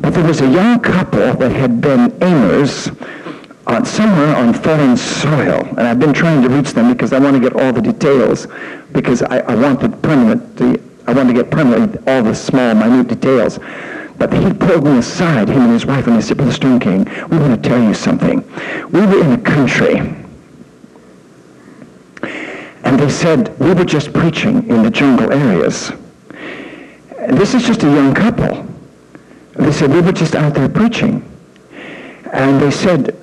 But 0.00 0.14
there 0.14 0.24
was 0.24 0.40
a 0.40 0.50
young 0.50 0.80
couple 0.80 1.34
that 1.34 1.52
had 1.52 1.80
been 1.80 2.10
AIMers 2.20 2.90
on 3.66 3.84
somewhere 3.84 4.34
on 4.36 4.52
foreign 4.54 4.96
soil. 4.96 5.64
And 5.76 5.80
I've 5.80 6.00
been 6.00 6.12
trying 6.12 6.42
to 6.42 6.48
reach 6.48 6.72
them 6.72 6.92
because 6.92 7.12
I 7.12 7.18
want 7.18 7.34
to 7.36 7.40
get 7.40 7.60
all 7.60 7.72
the 7.72 7.82
details 7.82 8.46
because 8.92 9.22
I, 9.22 9.38
I 9.40 9.54
want 9.54 9.80
the 9.80 9.88
permanent, 9.88 10.56
the, 10.56 10.80
I 11.06 11.12
want 11.12 11.28
to 11.28 11.34
get 11.34 11.50
permanently 11.50 12.00
all 12.12 12.22
the 12.22 12.34
small, 12.34 12.74
minute 12.74 13.08
details. 13.08 13.58
But 14.18 14.32
he 14.32 14.52
pulled 14.52 14.84
me 14.84 14.98
aside, 14.98 15.48
him 15.48 15.62
and 15.62 15.72
his 15.72 15.86
wife, 15.86 16.06
and 16.06 16.16
he 16.16 16.22
said, 16.22 16.36
Brother 16.36 16.52
Stoneking, 16.52 17.28
we 17.30 17.38
want 17.38 17.62
to 17.62 17.68
tell 17.68 17.82
you 17.82 17.94
something. 17.94 18.42
We 18.90 19.00
were 19.00 19.20
in 19.20 19.32
a 19.32 19.38
country, 19.38 19.96
and 22.84 22.98
they 22.98 23.08
said, 23.08 23.58
we 23.58 23.72
were 23.72 23.84
just 23.84 24.12
preaching 24.12 24.68
in 24.68 24.82
the 24.82 24.90
jungle 24.90 25.32
areas. 25.32 25.92
This 27.28 27.54
is 27.54 27.64
just 27.64 27.82
a 27.82 27.86
young 27.86 28.14
couple. 28.14 28.66
They 29.54 29.72
said, 29.72 29.90
we 29.90 30.00
were 30.00 30.12
just 30.12 30.34
out 30.34 30.54
there 30.54 30.68
preaching. 30.68 31.28
And 32.32 32.60
they 32.60 32.70
said, 32.70 33.16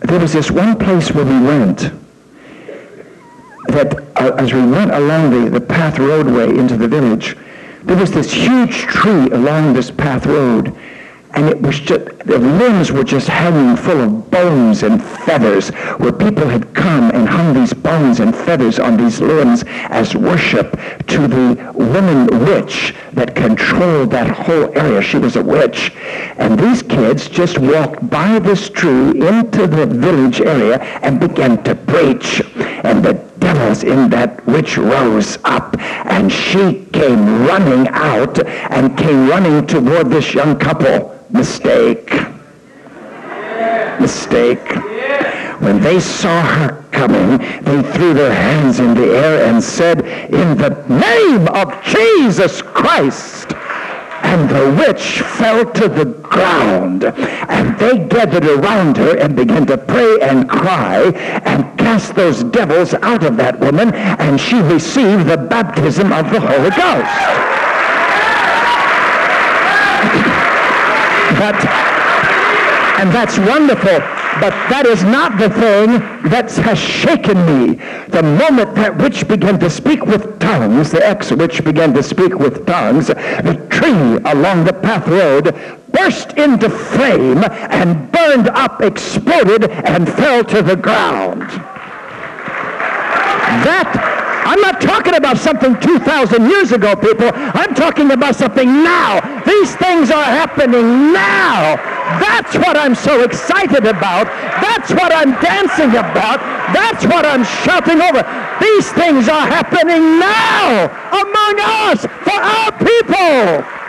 there 0.00 0.20
was 0.20 0.32
this 0.32 0.50
one 0.50 0.78
place 0.78 1.10
where 1.12 1.24
we 1.24 1.40
went 1.40 1.90
that 3.68 3.94
uh, 4.16 4.34
as 4.36 4.52
we 4.52 4.60
went 4.60 4.90
along 4.92 5.30
the, 5.30 5.50
the 5.50 5.60
path 5.60 5.98
roadway 5.98 6.48
into 6.56 6.76
the 6.76 6.88
village, 6.88 7.36
there 7.92 8.00
was 8.00 8.10
this 8.10 8.32
huge 8.32 8.84
tree 8.84 9.28
along 9.32 9.74
this 9.74 9.90
path 9.90 10.24
road, 10.24 10.74
and 11.34 11.46
it 11.46 11.60
was 11.60 11.78
just, 11.78 12.06
the 12.20 12.38
limbs 12.38 12.90
were 12.90 13.04
just 13.04 13.28
hanging 13.28 13.76
full 13.76 14.00
of 14.00 14.30
bones 14.30 14.82
and 14.82 15.04
feathers, 15.04 15.68
where 15.98 16.10
people 16.10 16.48
had 16.48 16.72
come 16.72 17.10
and 17.10 17.28
hung 17.28 17.52
these 17.52 17.74
bones 17.74 18.20
and 18.20 18.34
feathers 18.34 18.78
on 18.78 18.96
these 18.96 19.20
limbs 19.20 19.64
as 19.90 20.16
worship 20.16 20.72
to 21.06 21.28
the 21.28 21.70
woman 21.74 22.26
witch 22.46 22.94
that 23.12 23.34
controlled 23.34 24.10
that 24.10 24.28
whole 24.28 24.76
area. 24.76 25.02
She 25.02 25.18
was 25.18 25.36
a 25.36 25.42
witch. 25.42 25.92
And 26.36 26.58
these 26.58 26.82
kids 26.82 27.28
just 27.28 27.58
walked 27.58 28.08
by 28.08 28.38
this 28.38 28.68
tree 28.70 29.10
into 29.10 29.66
the 29.66 29.86
village 29.86 30.40
area 30.40 30.80
and 31.02 31.20
began 31.20 31.62
to 31.64 31.74
preach. 31.74 32.42
And 32.56 33.04
the 33.04 33.14
devils 33.38 33.82
in 33.82 34.08
that 34.10 34.44
witch 34.46 34.78
rose 34.78 35.38
up 35.44 35.76
and 35.78 36.32
she 36.32 36.86
came 36.92 37.46
running 37.46 37.88
out 37.88 38.44
and 38.46 38.96
came 38.96 39.28
running 39.28 39.66
toward 39.66 40.10
this 40.10 40.34
young 40.34 40.58
couple. 40.58 41.18
Mistake. 41.30 42.12
Mistake. 44.00 45.11
When 45.62 45.80
they 45.80 46.00
saw 46.00 46.42
her 46.42 46.84
coming, 46.90 47.38
they 47.38 47.82
threw 47.92 48.14
their 48.14 48.34
hands 48.34 48.80
in 48.80 48.94
the 48.94 49.14
air 49.16 49.46
and 49.48 49.62
said, 49.62 50.00
in 50.00 50.58
the 50.58 50.70
name 50.88 51.46
of 51.48 51.80
Jesus 51.84 52.60
Christ, 52.62 53.52
and 54.24 54.50
the 54.50 54.74
witch 54.76 55.20
fell 55.20 55.64
to 55.64 55.88
the 55.88 56.04
ground. 56.04 57.04
And 57.04 57.78
they 57.78 57.98
gathered 58.08 58.44
around 58.44 58.96
her 58.96 59.16
and 59.16 59.36
began 59.36 59.64
to 59.66 59.78
pray 59.78 60.18
and 60.20 60.48
cry 60.48 61.12
and 61.44 61.78
cast 61.78 62.16
those 62.16 62.42
devils 62.42 62.94
out 62.94 63.22
of 63.22 63.36
that 63.36 63.60
woman, 63.60 63.94
and 63.94 64.40
she 64.40 64.60
received 64.60 65.26
the 65.26 65.36
baptism 65.36 66.12
of 66.12 66.28
the 66.32 66.40
Holy 66.40 66.70
Ghost. 66.70 67.52
but, 71.38 71.54
and 72.98 73.10
that's 73.14 73.38
wonderful. 73.38 74.21
But 74.40 74.50
that 74.70 74.86
is 74.86 75.02
not 75.04 75.38
the 75.38 75.50
thing 75.50 76.00
that 76.30 76.50
has 76.52 76.78
shaken 76.78 77.36
me. 77.46 77.74
The 78.08 78.22
moment 78.22 78.74
that 78.76 78.96
witch 78.96 79.28
began 79.28 79.58
to 79.60 79.68
speak 79.68 80.06
with 80.06 80.38
tongues, 80.38 80.90
the 80.90 81.06
ex-witch 81.06 81.62
began 81.64 81.92
to 81.94 82.02
speak 82.02 82.38
with 82.38 82.64
tongues, 82.66 83.08
the 83.08 83.66
tree 83.70 84.18
along 84.32 84.64
the 84.64 84.72
path 84.72 85.06
road 85.06 85.54
burst 85.92 86.32
into 86.38 86.70
flame 86.70 87.44
and 87.44 88.10
burned 88.10 88.48
up, 88.48 88.80
exploded, 88.80 89.70
and 89.70 90.08
fell 90.08 90.42
to 90.44 90.62
the 90.62 90.76
ground. 90.76 91.42
That 93.64 94.11
I'm 94.44 94.60
not 94.60 94.80
talking 94.80 95.14
about 95.14 95.38
something 95.38 95.78
2,000 95.80 96.50
years 96.50 96.72
ago, 96.72 96.96
people. 96.96 97.30
I'm 97.32 97.74
talking 97.74 98.10
about 98.10 98.36
something 98.36 98.66
now. 98.66 99.20
These 99.46 99.76
things 99.76 100.10
are 100.10 100.24
happening 100.24 101.12
now. 101.12 101.76
That's 102.18 102.56
what 102.56 102.76
I'm 102.76 102.94
so 102.94 103.22
excited 103.22 103.86
about. 103.86 104.26
That's 104.60 104.90
what 104.90 105.12
I'm 105.14 105.32
dancing 105.40 105.90
about. 105.90 106.40
That's 106.74 107.04
what 107.06 107.24
I'm 107.24 107.44
shouting 107.64 108.00
over. 108.02 108.22
These 108.60 108.90
things 108.92 109.28
are 109.28 109.46
happening 109.46 110.18
now 110.18 110.90
among 111.12 111.54
us 111.88 112.04
for 112.26 112.38
our 112.38 112.72
people. 112.78 113.81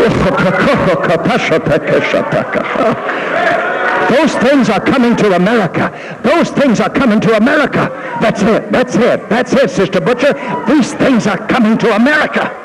Those 4.10 4.34
things 4.34 4.68
are 4.68 4.80
coming 4.80 5.14
to 5.16 5.36
America. 5.36 6.18
Those 6.24 6.50
things 6.50 6.80
are 6.80 6.90
coming 6.90 7.20
to 7.20 7.36
America. 7.36 7.88
That's 8.20 8.42
it. 8.42 8.72
That's 8.72 8.96
it. 8.96 9.28
That's 9.28 9.52
it, 9.52 9.70
Sister 9.70 10.00
Butcher. 10.00 10.34
These 10.66 10.94
things 10.94 11.26
are 11.26 11.38
coming 11.46 11.78
to 11.78 11.94
America. 11.94 12.59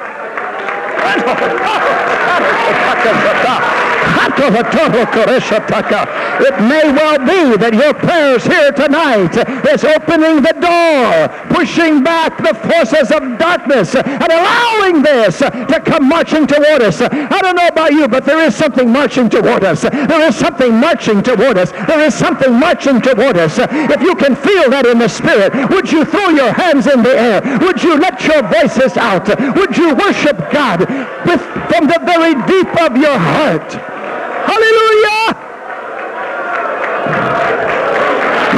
It 6.45 6.60
may 6.62 6.91
well 6.91 7.18
be 7.20 7.58
that 7.58 7.74
your 7.74 7.93
prayers 7.93 8.43
here 8.45 8.72
tonight 8.72 9.34
is 9.72 9.84
opening 9.84 10.43
the 10.43 10.53
door, 10.62 11.30
pushing 11.49 12.03
back 12.03 12.38
the 12.38 12.53
forces 12.53 13.12
of 13.12 13.39
darkness, 13.39 13.95
and 13.95 14.30
allowing 14.30 15.01
this 15.01 15.39
to 15.39 15.82
come 15.86 16.08
marching 16.08 16.45
toward 16.45 16.82
us. 16.82 17.01
I 17.01 17.39
don't 17.41 17.56
know 17.56 17.68
about 17.68 17.93
you, 17.93 18.08
but 18.08 18.26
there 18.26 18.45
is 18.45 18.56
something 18.56 18.89
marching 18.89 19.30
toward 19.30 19.64
us. 19.64 19.82
There 19.82 20.28
is 20.28 20.36
something 20.36 20.74
marching 20.76 21.24
toward 21.24 21.58
us. 21.58 21.72
There 21.72 22.01
is 22.01 22.14
something 22.14 22.53
marching 22.53 23.01
toward 23.01 23.38
us. 23.38 23.58
If 23.60 24.01
you 24.01 24.16
can 24.16 24.36
feel 24.36 24.70
that 24.70 24.86
in 24.86 24.99
the 24.99 25.10
spirit, 25.10 25.53
would 25.70 25.91
you 25.91 26.06
throw 26.06 26.30
your 26.30 26.51
hands 26.51 26.88
in 26.88 27.01
the 27.01 27.16
air? 27.18 27.41
Would 27.60 27.82
you 27.82 27.97
let 27.97 28.22
your 28.24 28.43
voices 28.43 28.97
out? 28.97 29.28
Would 29.56 29.78
you 29.78 29.95
worship 29.95 30.38
God 30.51 30.86
from 31.70 31.88
the 31.88 32.00
very 32.06 32.34
deep 32.46 32.72
of 32.82 32.98
your 32.98 33.18
heart? 33.18 33.74
Hallelujah! 33.74 35.14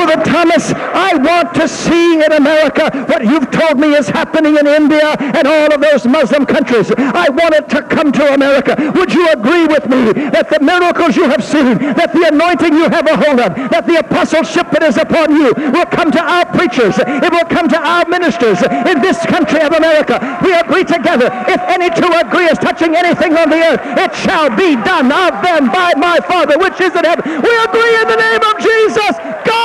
Brother 0.08 0.24
Thomas, 0.24 0.72
I 0.72 1.20
want 1.20 1.54
to 1.56 1.68
see 1.68 2.24
in 2.24 2.32
America 2.32 2.88
what 3.12 3.28
you've 3.28 3.52
told 3.52 3.76
me 3.76 3.92
is 3.92 4.08
happening 4.08 4.56
in 4.56 4.66
India 4.66 5.20
and 5.20 5.44
all 5.44 5.68
of 5.68 5.82
those 5.84 6.08
Muslim 6.08 6.46
countries. 6.46 6.96
I 6.96 7.28
want 7.28 7.56
it 7.60 7.68
to 7.76 7.84
come 7.84 8.14
to 8.14 8.34
America. 8.34 8.72
Would 8.96 9.12
you 9.12 9.28
agree 9.28 9.68
with 9.68 9.84
me 9.92 10.16
that 10.32 10.48
the 10.48 10.64
miracles 10.64 11.20
you 11.20 11.28
have 11.28 11.44
seen, 11.44 11.76
that 12.00 12.16
the 12.16 12.24
anointing 12.32 12.72
you 12.72 12.88
have 12.88 13.04
a 13.04 13.20
hold 13.20 13.44
of, 13.44 13.52
that 13.68 13.84
the 13.84 14.00
apostleship 14.00 14.72
that 14.72 14.84
is 14.88 14.96
upon 14.96 15.36
you 15.36 15.52
will 15.76 15.90
come 15.92 16.08
to 16.16 16.24
our 16.24 16.48
preachers, 16.56 16.96
it 17.04 17.28
will 17.28 17.50
come 17.52 17.68
to 17.68 17.76
our 17.76 18.08
ministers 18.08 18.64
in 18.64 19.04
this 19.04 19.20
country 19.28 19.60
of 19.60 19.76
America. 19.76 20.24
We 20.40 20.56
agree 20.56 20.88
together. 20.88 21.28
If 21.52 21.60
any 21.68 21.92
two 21.92 22.08
agree 22.16 22.48
as 22.48 22.56
touching 22.64 22.96
anything 22.96 23.36
on 23.36 23.52
the 23.52 23.60
earth, 23.60 23.84
it 23.84 24.16
shall 24.24 24.48
be 24.56 24.80
done 24.88 25.12
of 25.12 25.44
them 25.44 25.68
by 25.68 26.00
my 26.00 26.24
Father 26.32 26.56
which 26.56 26.80
is 26.80 26.96
in 26.96 27.04
heaven. 27.04 27.44
We 27.44 27.52
agree 27.68 27.96
in 28.00 28.08
the 28.08 28.16
name 28.16 28.44
of 28.48 28.56
Jesus. 28.64 29.14
God! 29.44 29.57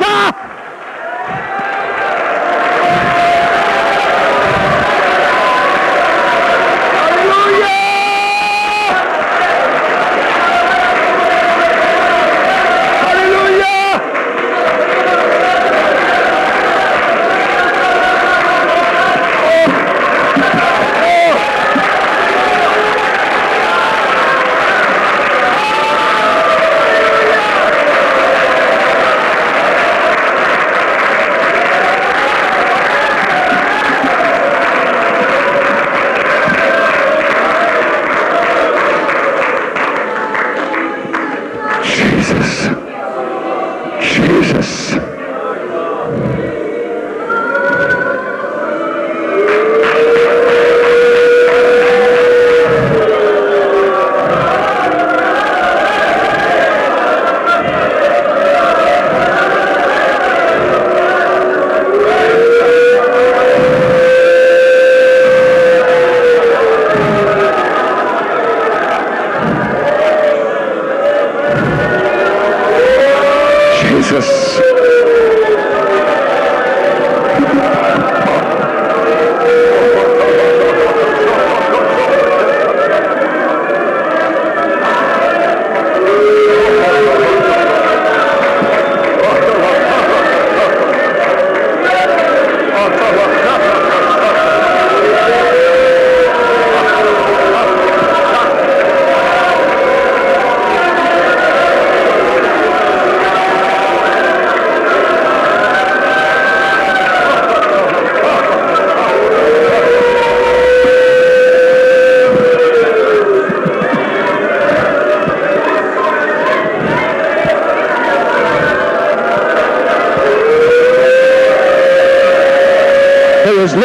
America! 0.00 0.59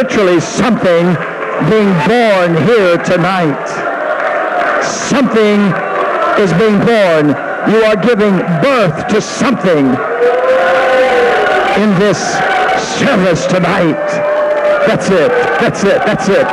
Literally 0.05 0.39
something 0.39 1.05
being 1.69 1.89
born 2.05 2.53
here 2.69 2.95
tonight. 2.97 3.65
Something 4.83 5.59
is 6.37 6.53
being 6.61 6.77
born. 6.85 7.33
You 7.71 7.81
are 7.89 7.95
giving 7.95 8.37
birth 8.61 9.07
to 9.07 9.19
something 9.19 9.85
in 11.81 11.89
this 11.97 12.19
service 12.99 13.47
tonight. 13.47 14.05
That's 14.85 15.09
it. 15.09 15.31
That's 15.59 15.83
it. 15.83 15.97
That's 16.05 16.29
it. 16.29 16.45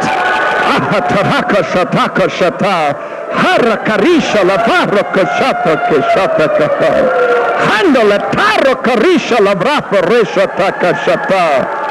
Ah, 0.72 1.04
taraka 1.12 1.62
shataka 1.72 2.28
shata. 2.32 2.96
Harakarisha 3.32 4.46
la 4.46 4.56
varaka 4.64 5.26
shata 5.36 5.76
ke 5.88 6.00
shata 6.14 6.48
kata. 6.56 6.92
Handle 7.68 8.12
resha 10.08 11.81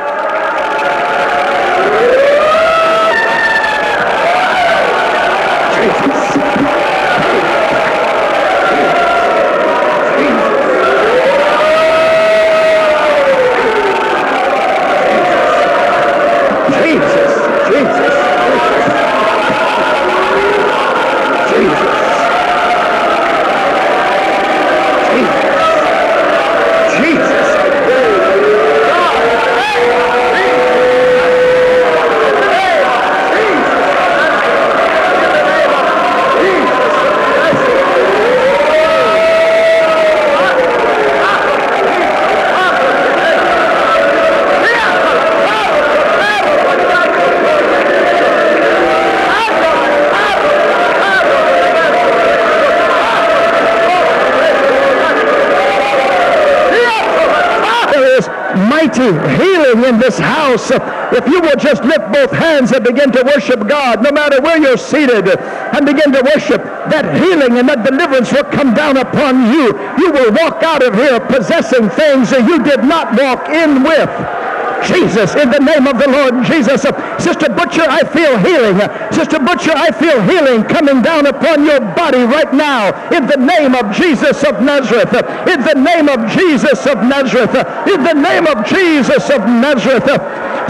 shata. 58.94 59.38
healing 59.38 59.86
in 59.86 60.00
this 60.00 60.18
house. 60.18 60.72
If 60.72 61.28
you 61.28 61.42
will 61.42 61.56
just 61.56 61.84
lift 61.84 62.12
both 62.12 62.32
hands 62.32 62.72
and 62.72 62.84
begin 62.84 63.12
to 63.12 63.24
worship 63.24 63.68
God, 63.68 64.04
no 64.04 64.12
matter 64.12 64.42
where 64.42 64.58
you're 64.60 64.78
seated, 64.78 65.28
and 65.28 65.86
begin 65.86 66.12
to 66.14 66.22
worship, 66.24 66.64
that 66.64 67.16
healing 67.20 67.58
and 67.58 67.68
that 67.70 67.84
deliverance 67.86 68.32
will 68.32 68.46
come 68.46 68.74
down 68.74 68.98
upon 68.98 69.52
you. 69.54 69.68
You 69.98 70.12
will 70.12 70.32
walk 70.32 70.64
out 70.64 70.84
of 70.84 70.96
here 70.96 71.20
possessing 71.20 71.90
things 71.90 72.30
that 72.32 72.48
you 72.48 72.64
did 72.64 72.84
not 72.84 73.20
walk 73.20 73.50
in 73.50 73.84
with. 73.84 74.41
Jesus, 74.84 75.36
in 75.36 75.50
the 75.50 75.60
name 75.60 75.88
of 75.88 76.00
the 76.00 76.10
Lord 76.10 76.46
Jesus. 76.46 76.82
Sister 77.22 77.50
Butcher, 77.50 77.86
I 77.86 78.04
feel 78.04 78.38
healing. 78.40 78.80
Sister 79.12 79.40
Butcher, 79.40 79.74
I 79.76 79.92
feel 79.92 80.22
healing 80.24 80.64
coming 80.64 81.02
down 81.02 81.26
upon 81.26 81.66
your 81.66 81.80
body 81.94 82.24
right 82.24 82.52
now 82.54 82.92
in 83.10 83.28
the 83.28 83.38
name 83.38 83.76
of 83.76 83.96
Jesus 83.96 84.44
of 84.44 84.62
Nazareth. 84.62 85.14
In 85.48 85.62
the 85.62 85.78
name 85.78 86.10
of 86.10 86.30
Jesus 86.32 86.86
of 86.88 86.98
Nazareth. 87.04 87.56
In 87.88 88.04
the 88.04 88.18
name 88.18 88.48
of 88.48 88.66
Jesus 88.66 89.30
of 89.30 89.46
Nazareth. 89.46 90.10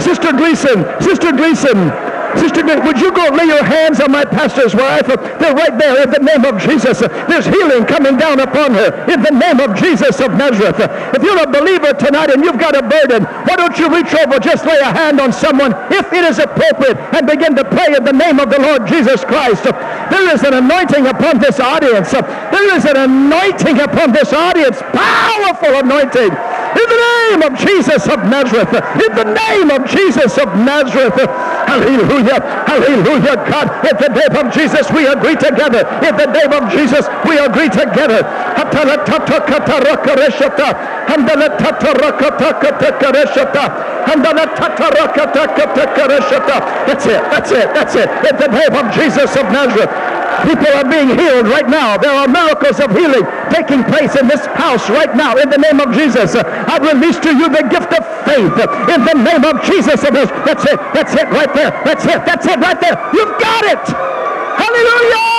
Sister 0.00 0.32
Gleason, 0.32 0.84
Sister 1.00 1.32
Gleason, 1.32 1.92
Sister, 2.38 2.64
would 2.64 2.98
you 2.98 3.12
go 3.12 3.28
lay 3.34 3.44
your 3.44 3.64
hands 3.64 4.00
on 4.00 4.10
my 4.10 4.24
pastor's 4.24 4.74
wife? 4.74 5.06
They're 5.06 5.54
right 5.54 5.76
there 5.78 6.02
in 6.02 6.10
the 6.10 6.22
name 6.22 6.44
of 6.44 6.60
Jesus. 6.60 7.00
There's 7.00 7.46
healing 7.46 7.84
coming 7.84 8.16
down 8.16 8.40
upon 8.40 8.74
her 8.74 8.90
in 9.12 9.22
the 9.22 9.30
name 9.30 9.60
of 9.60 9.76
Jesus 9.76 10.20
of 10.20 10.32
Nazareth. 10.32 10.76
If 11.14 11.22
you're 11.22 11.42
a 11.42 11.50
believer 11.50 11.92
tonight 11.92 12.30
and 12.30 12.44
you've 12.44 12.58
got 12.58 12.76
a 12.76 12.82
burden, 12.82 13.24
why 13.24 13.56
don't 13.56 13.76
you 13.78 13.92
reach 13.92 14.14
over, 14.14 14.38
just 14.38 14.64
lay 14.64 14.78
a 14.78 14.92
hand 14.92 15.20
on 15.20 15.32
someone 15.32 15.72
if 15.92 16.12
it 16.12 16.24
is 16.24 16.38
appropriate 16.38 16.96
and 17.14 17.26
begin 17.26 17.54
to 17.56 17.64
pray 17.64 17.94
in 17.94 18.04
the 18.04 18.12
name 18.12 18.40
of 18.40 18.50
the 18.50 18.60
Lord 18.60 18.86
Jesus 18.86 19.24
Christ. 19.24 19.64
There 19.64 20.34
is 20.34 20.42
an 20.42 20.54
anointing 20.54 21.06
upon 21.06 21.38
this 21.38 21.60
audience. 21.60 22.12
There 22.12 22.76
is 22.76 22.84
an 22.84 22.96
anointing 22.96 23.80
upon 23.80 24.12
this 24.12 24.32
audience. 24.32 24.80
Powerful 24.92 25.80
anointing. 25.80 26.32
In 26.72 26.88
the 26.88 27.02
name 27.28 27.42
of 27.42 27.58
Jesus 27.58 28.08
of 28.08 28.24
Nazareth. 28.24 28.72
In 28.72 29.12
the 29.14 29.28
name 29.28 29.70
of 29.70 29.88
Jesus 29.88 30.38
of 30.38 30.48
Nazareth. 30.56 31.16
Hallelujah. 31.72 32.36
Hallelujah. 32.68 33.36
God, 33.48 33.66
in 33.88 33.96
the 33.96 34.12
name 34.12 34.34
of 34.36 34.52
Jesus, 34.52 34.84
we 34.92 35.08
agree 35.08 35.36
together. 35.40 35.88
In 36.04 36.12
the 36.20 36.28
name 36.28 36.52
of 36.52 36.68
Jesus, 36.68 37.08
we 37.24 37.40
agree 37.40 37.72
together. 37.72 38.20
That's 46.84 47.06
it. 47.08 47.20
That's 47.32 47.50
it. 47.52 47.66
That's 47.72 47.94
it. 47.96 48.08
In 48.28 48.36
the 48.36 48.48
name 48.52 48.74
of 48.76 48.92
Jesus 48.92 49.32
of 49.36 49.48
Nazareth. 49.48 50.11
People 50.46 50.72
are 50.72 50.88
being 50.88 51.12
healed 51.18 51.46
right 51.48 51.68
now. 51.68 51.96
There 51.96 52.12
are 52.12 52.26
miracles 52.26 52.80
of 52.80 52.90
healing 52.96 53.24
taking 53.52 53.84
place 53.84 54.16
in 54.16 54.26
this 54.28 54.44
house 54.56 54.88
right 54.88 55.14
now 55.14 55.36
in 55.36 55.50
the 55.50 55.58
name 55.58 55.80
of 55.80 55.92
Jesus. 55.92 56.34
I 56.34 56.78
release 56.80 57.18
to 57.20 57.30
you 57.36 57.48
the 57.48 57.62
gift 57.68 57.92
of 57.92 58.02
faith 58.24 58.56
in 58.92 59.00
the 59.04 59.16
name 59.16 59.44
of 59.44 59.62
Jesus. 59.62 60.00
That's 60.00 60.64
it. 60.64 60.78
That's 60.94 61.14
it 61.14 61.28
right 61.30 61.52
there. 61.54 61.70
That's 61.84 62.04
it. 62.04 62.20
That's 62.24 62.46
it 62.46 62.58
right 62.58 62.80
there. 62.80 62.96
You've 63.12 63.38
got 63.38 63.64
it. 63.64 63.84
Hallelujah. 64.56 65.31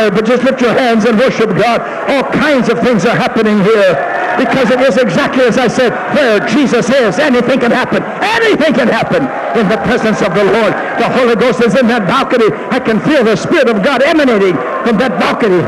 Tired, 0.00 0.14
but 0.14 0.24
just 0.24 0.44
lift 0.44 0.60
your 0.60 0.72
hands 0.72 1.04
and 1.04 1.18
worship 1.18 1.50
God. 1.50 1.80
All 2.08 2.24
kinds 2.32 2.68
of 2.68 2.80
things 2.80 3.04
are 3.04 3.16
happening 3.16 3.62
here 3.62 3.92
because 4.38 4.70
it 4.70 4.80
is 4.80 4.96
exactly 4.96 5.44
as 5.44 5.58
I 5.58 5.68
said, 5.68 5.92
where 6.14 6.40
Jesus 6.48 6.88
is, 6.88 7.18
anything 7.18 7.60
can 7.60 7.70
happen. 7.70 8.02
Anything 8.22 8.72
can 8.72 8.88
happen 8.88 9.28
in 9.58 9.68
the 9.68 9.76
presence 9.84 10.22
of 10.22 10.32
the 10.32 10.44
Lord. 10.44 10.72
The 10.96 11.08
Holy 11.10 11.36
Ghost 11.36 11.60
is 11.60 11.76
in 11.76 11.86
that 11.88 12.06
balcony. 12.08 12.48
I 12.70 12.80
can 12.80 13.00
feel 13.00 13.24
the 13.24 13.36
Spirit 13.36 13.68
of 13.68 13.82
God 13.82 14.02
emanating 14.02 14.56
from 14.86 14.96
that 14.98 15.18
balcony. 15.20 15.60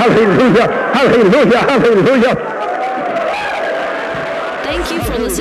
Hallelujah, 0.00 0.68
hallelujah, 0.94 1.58
hallelujah 1.58 2.51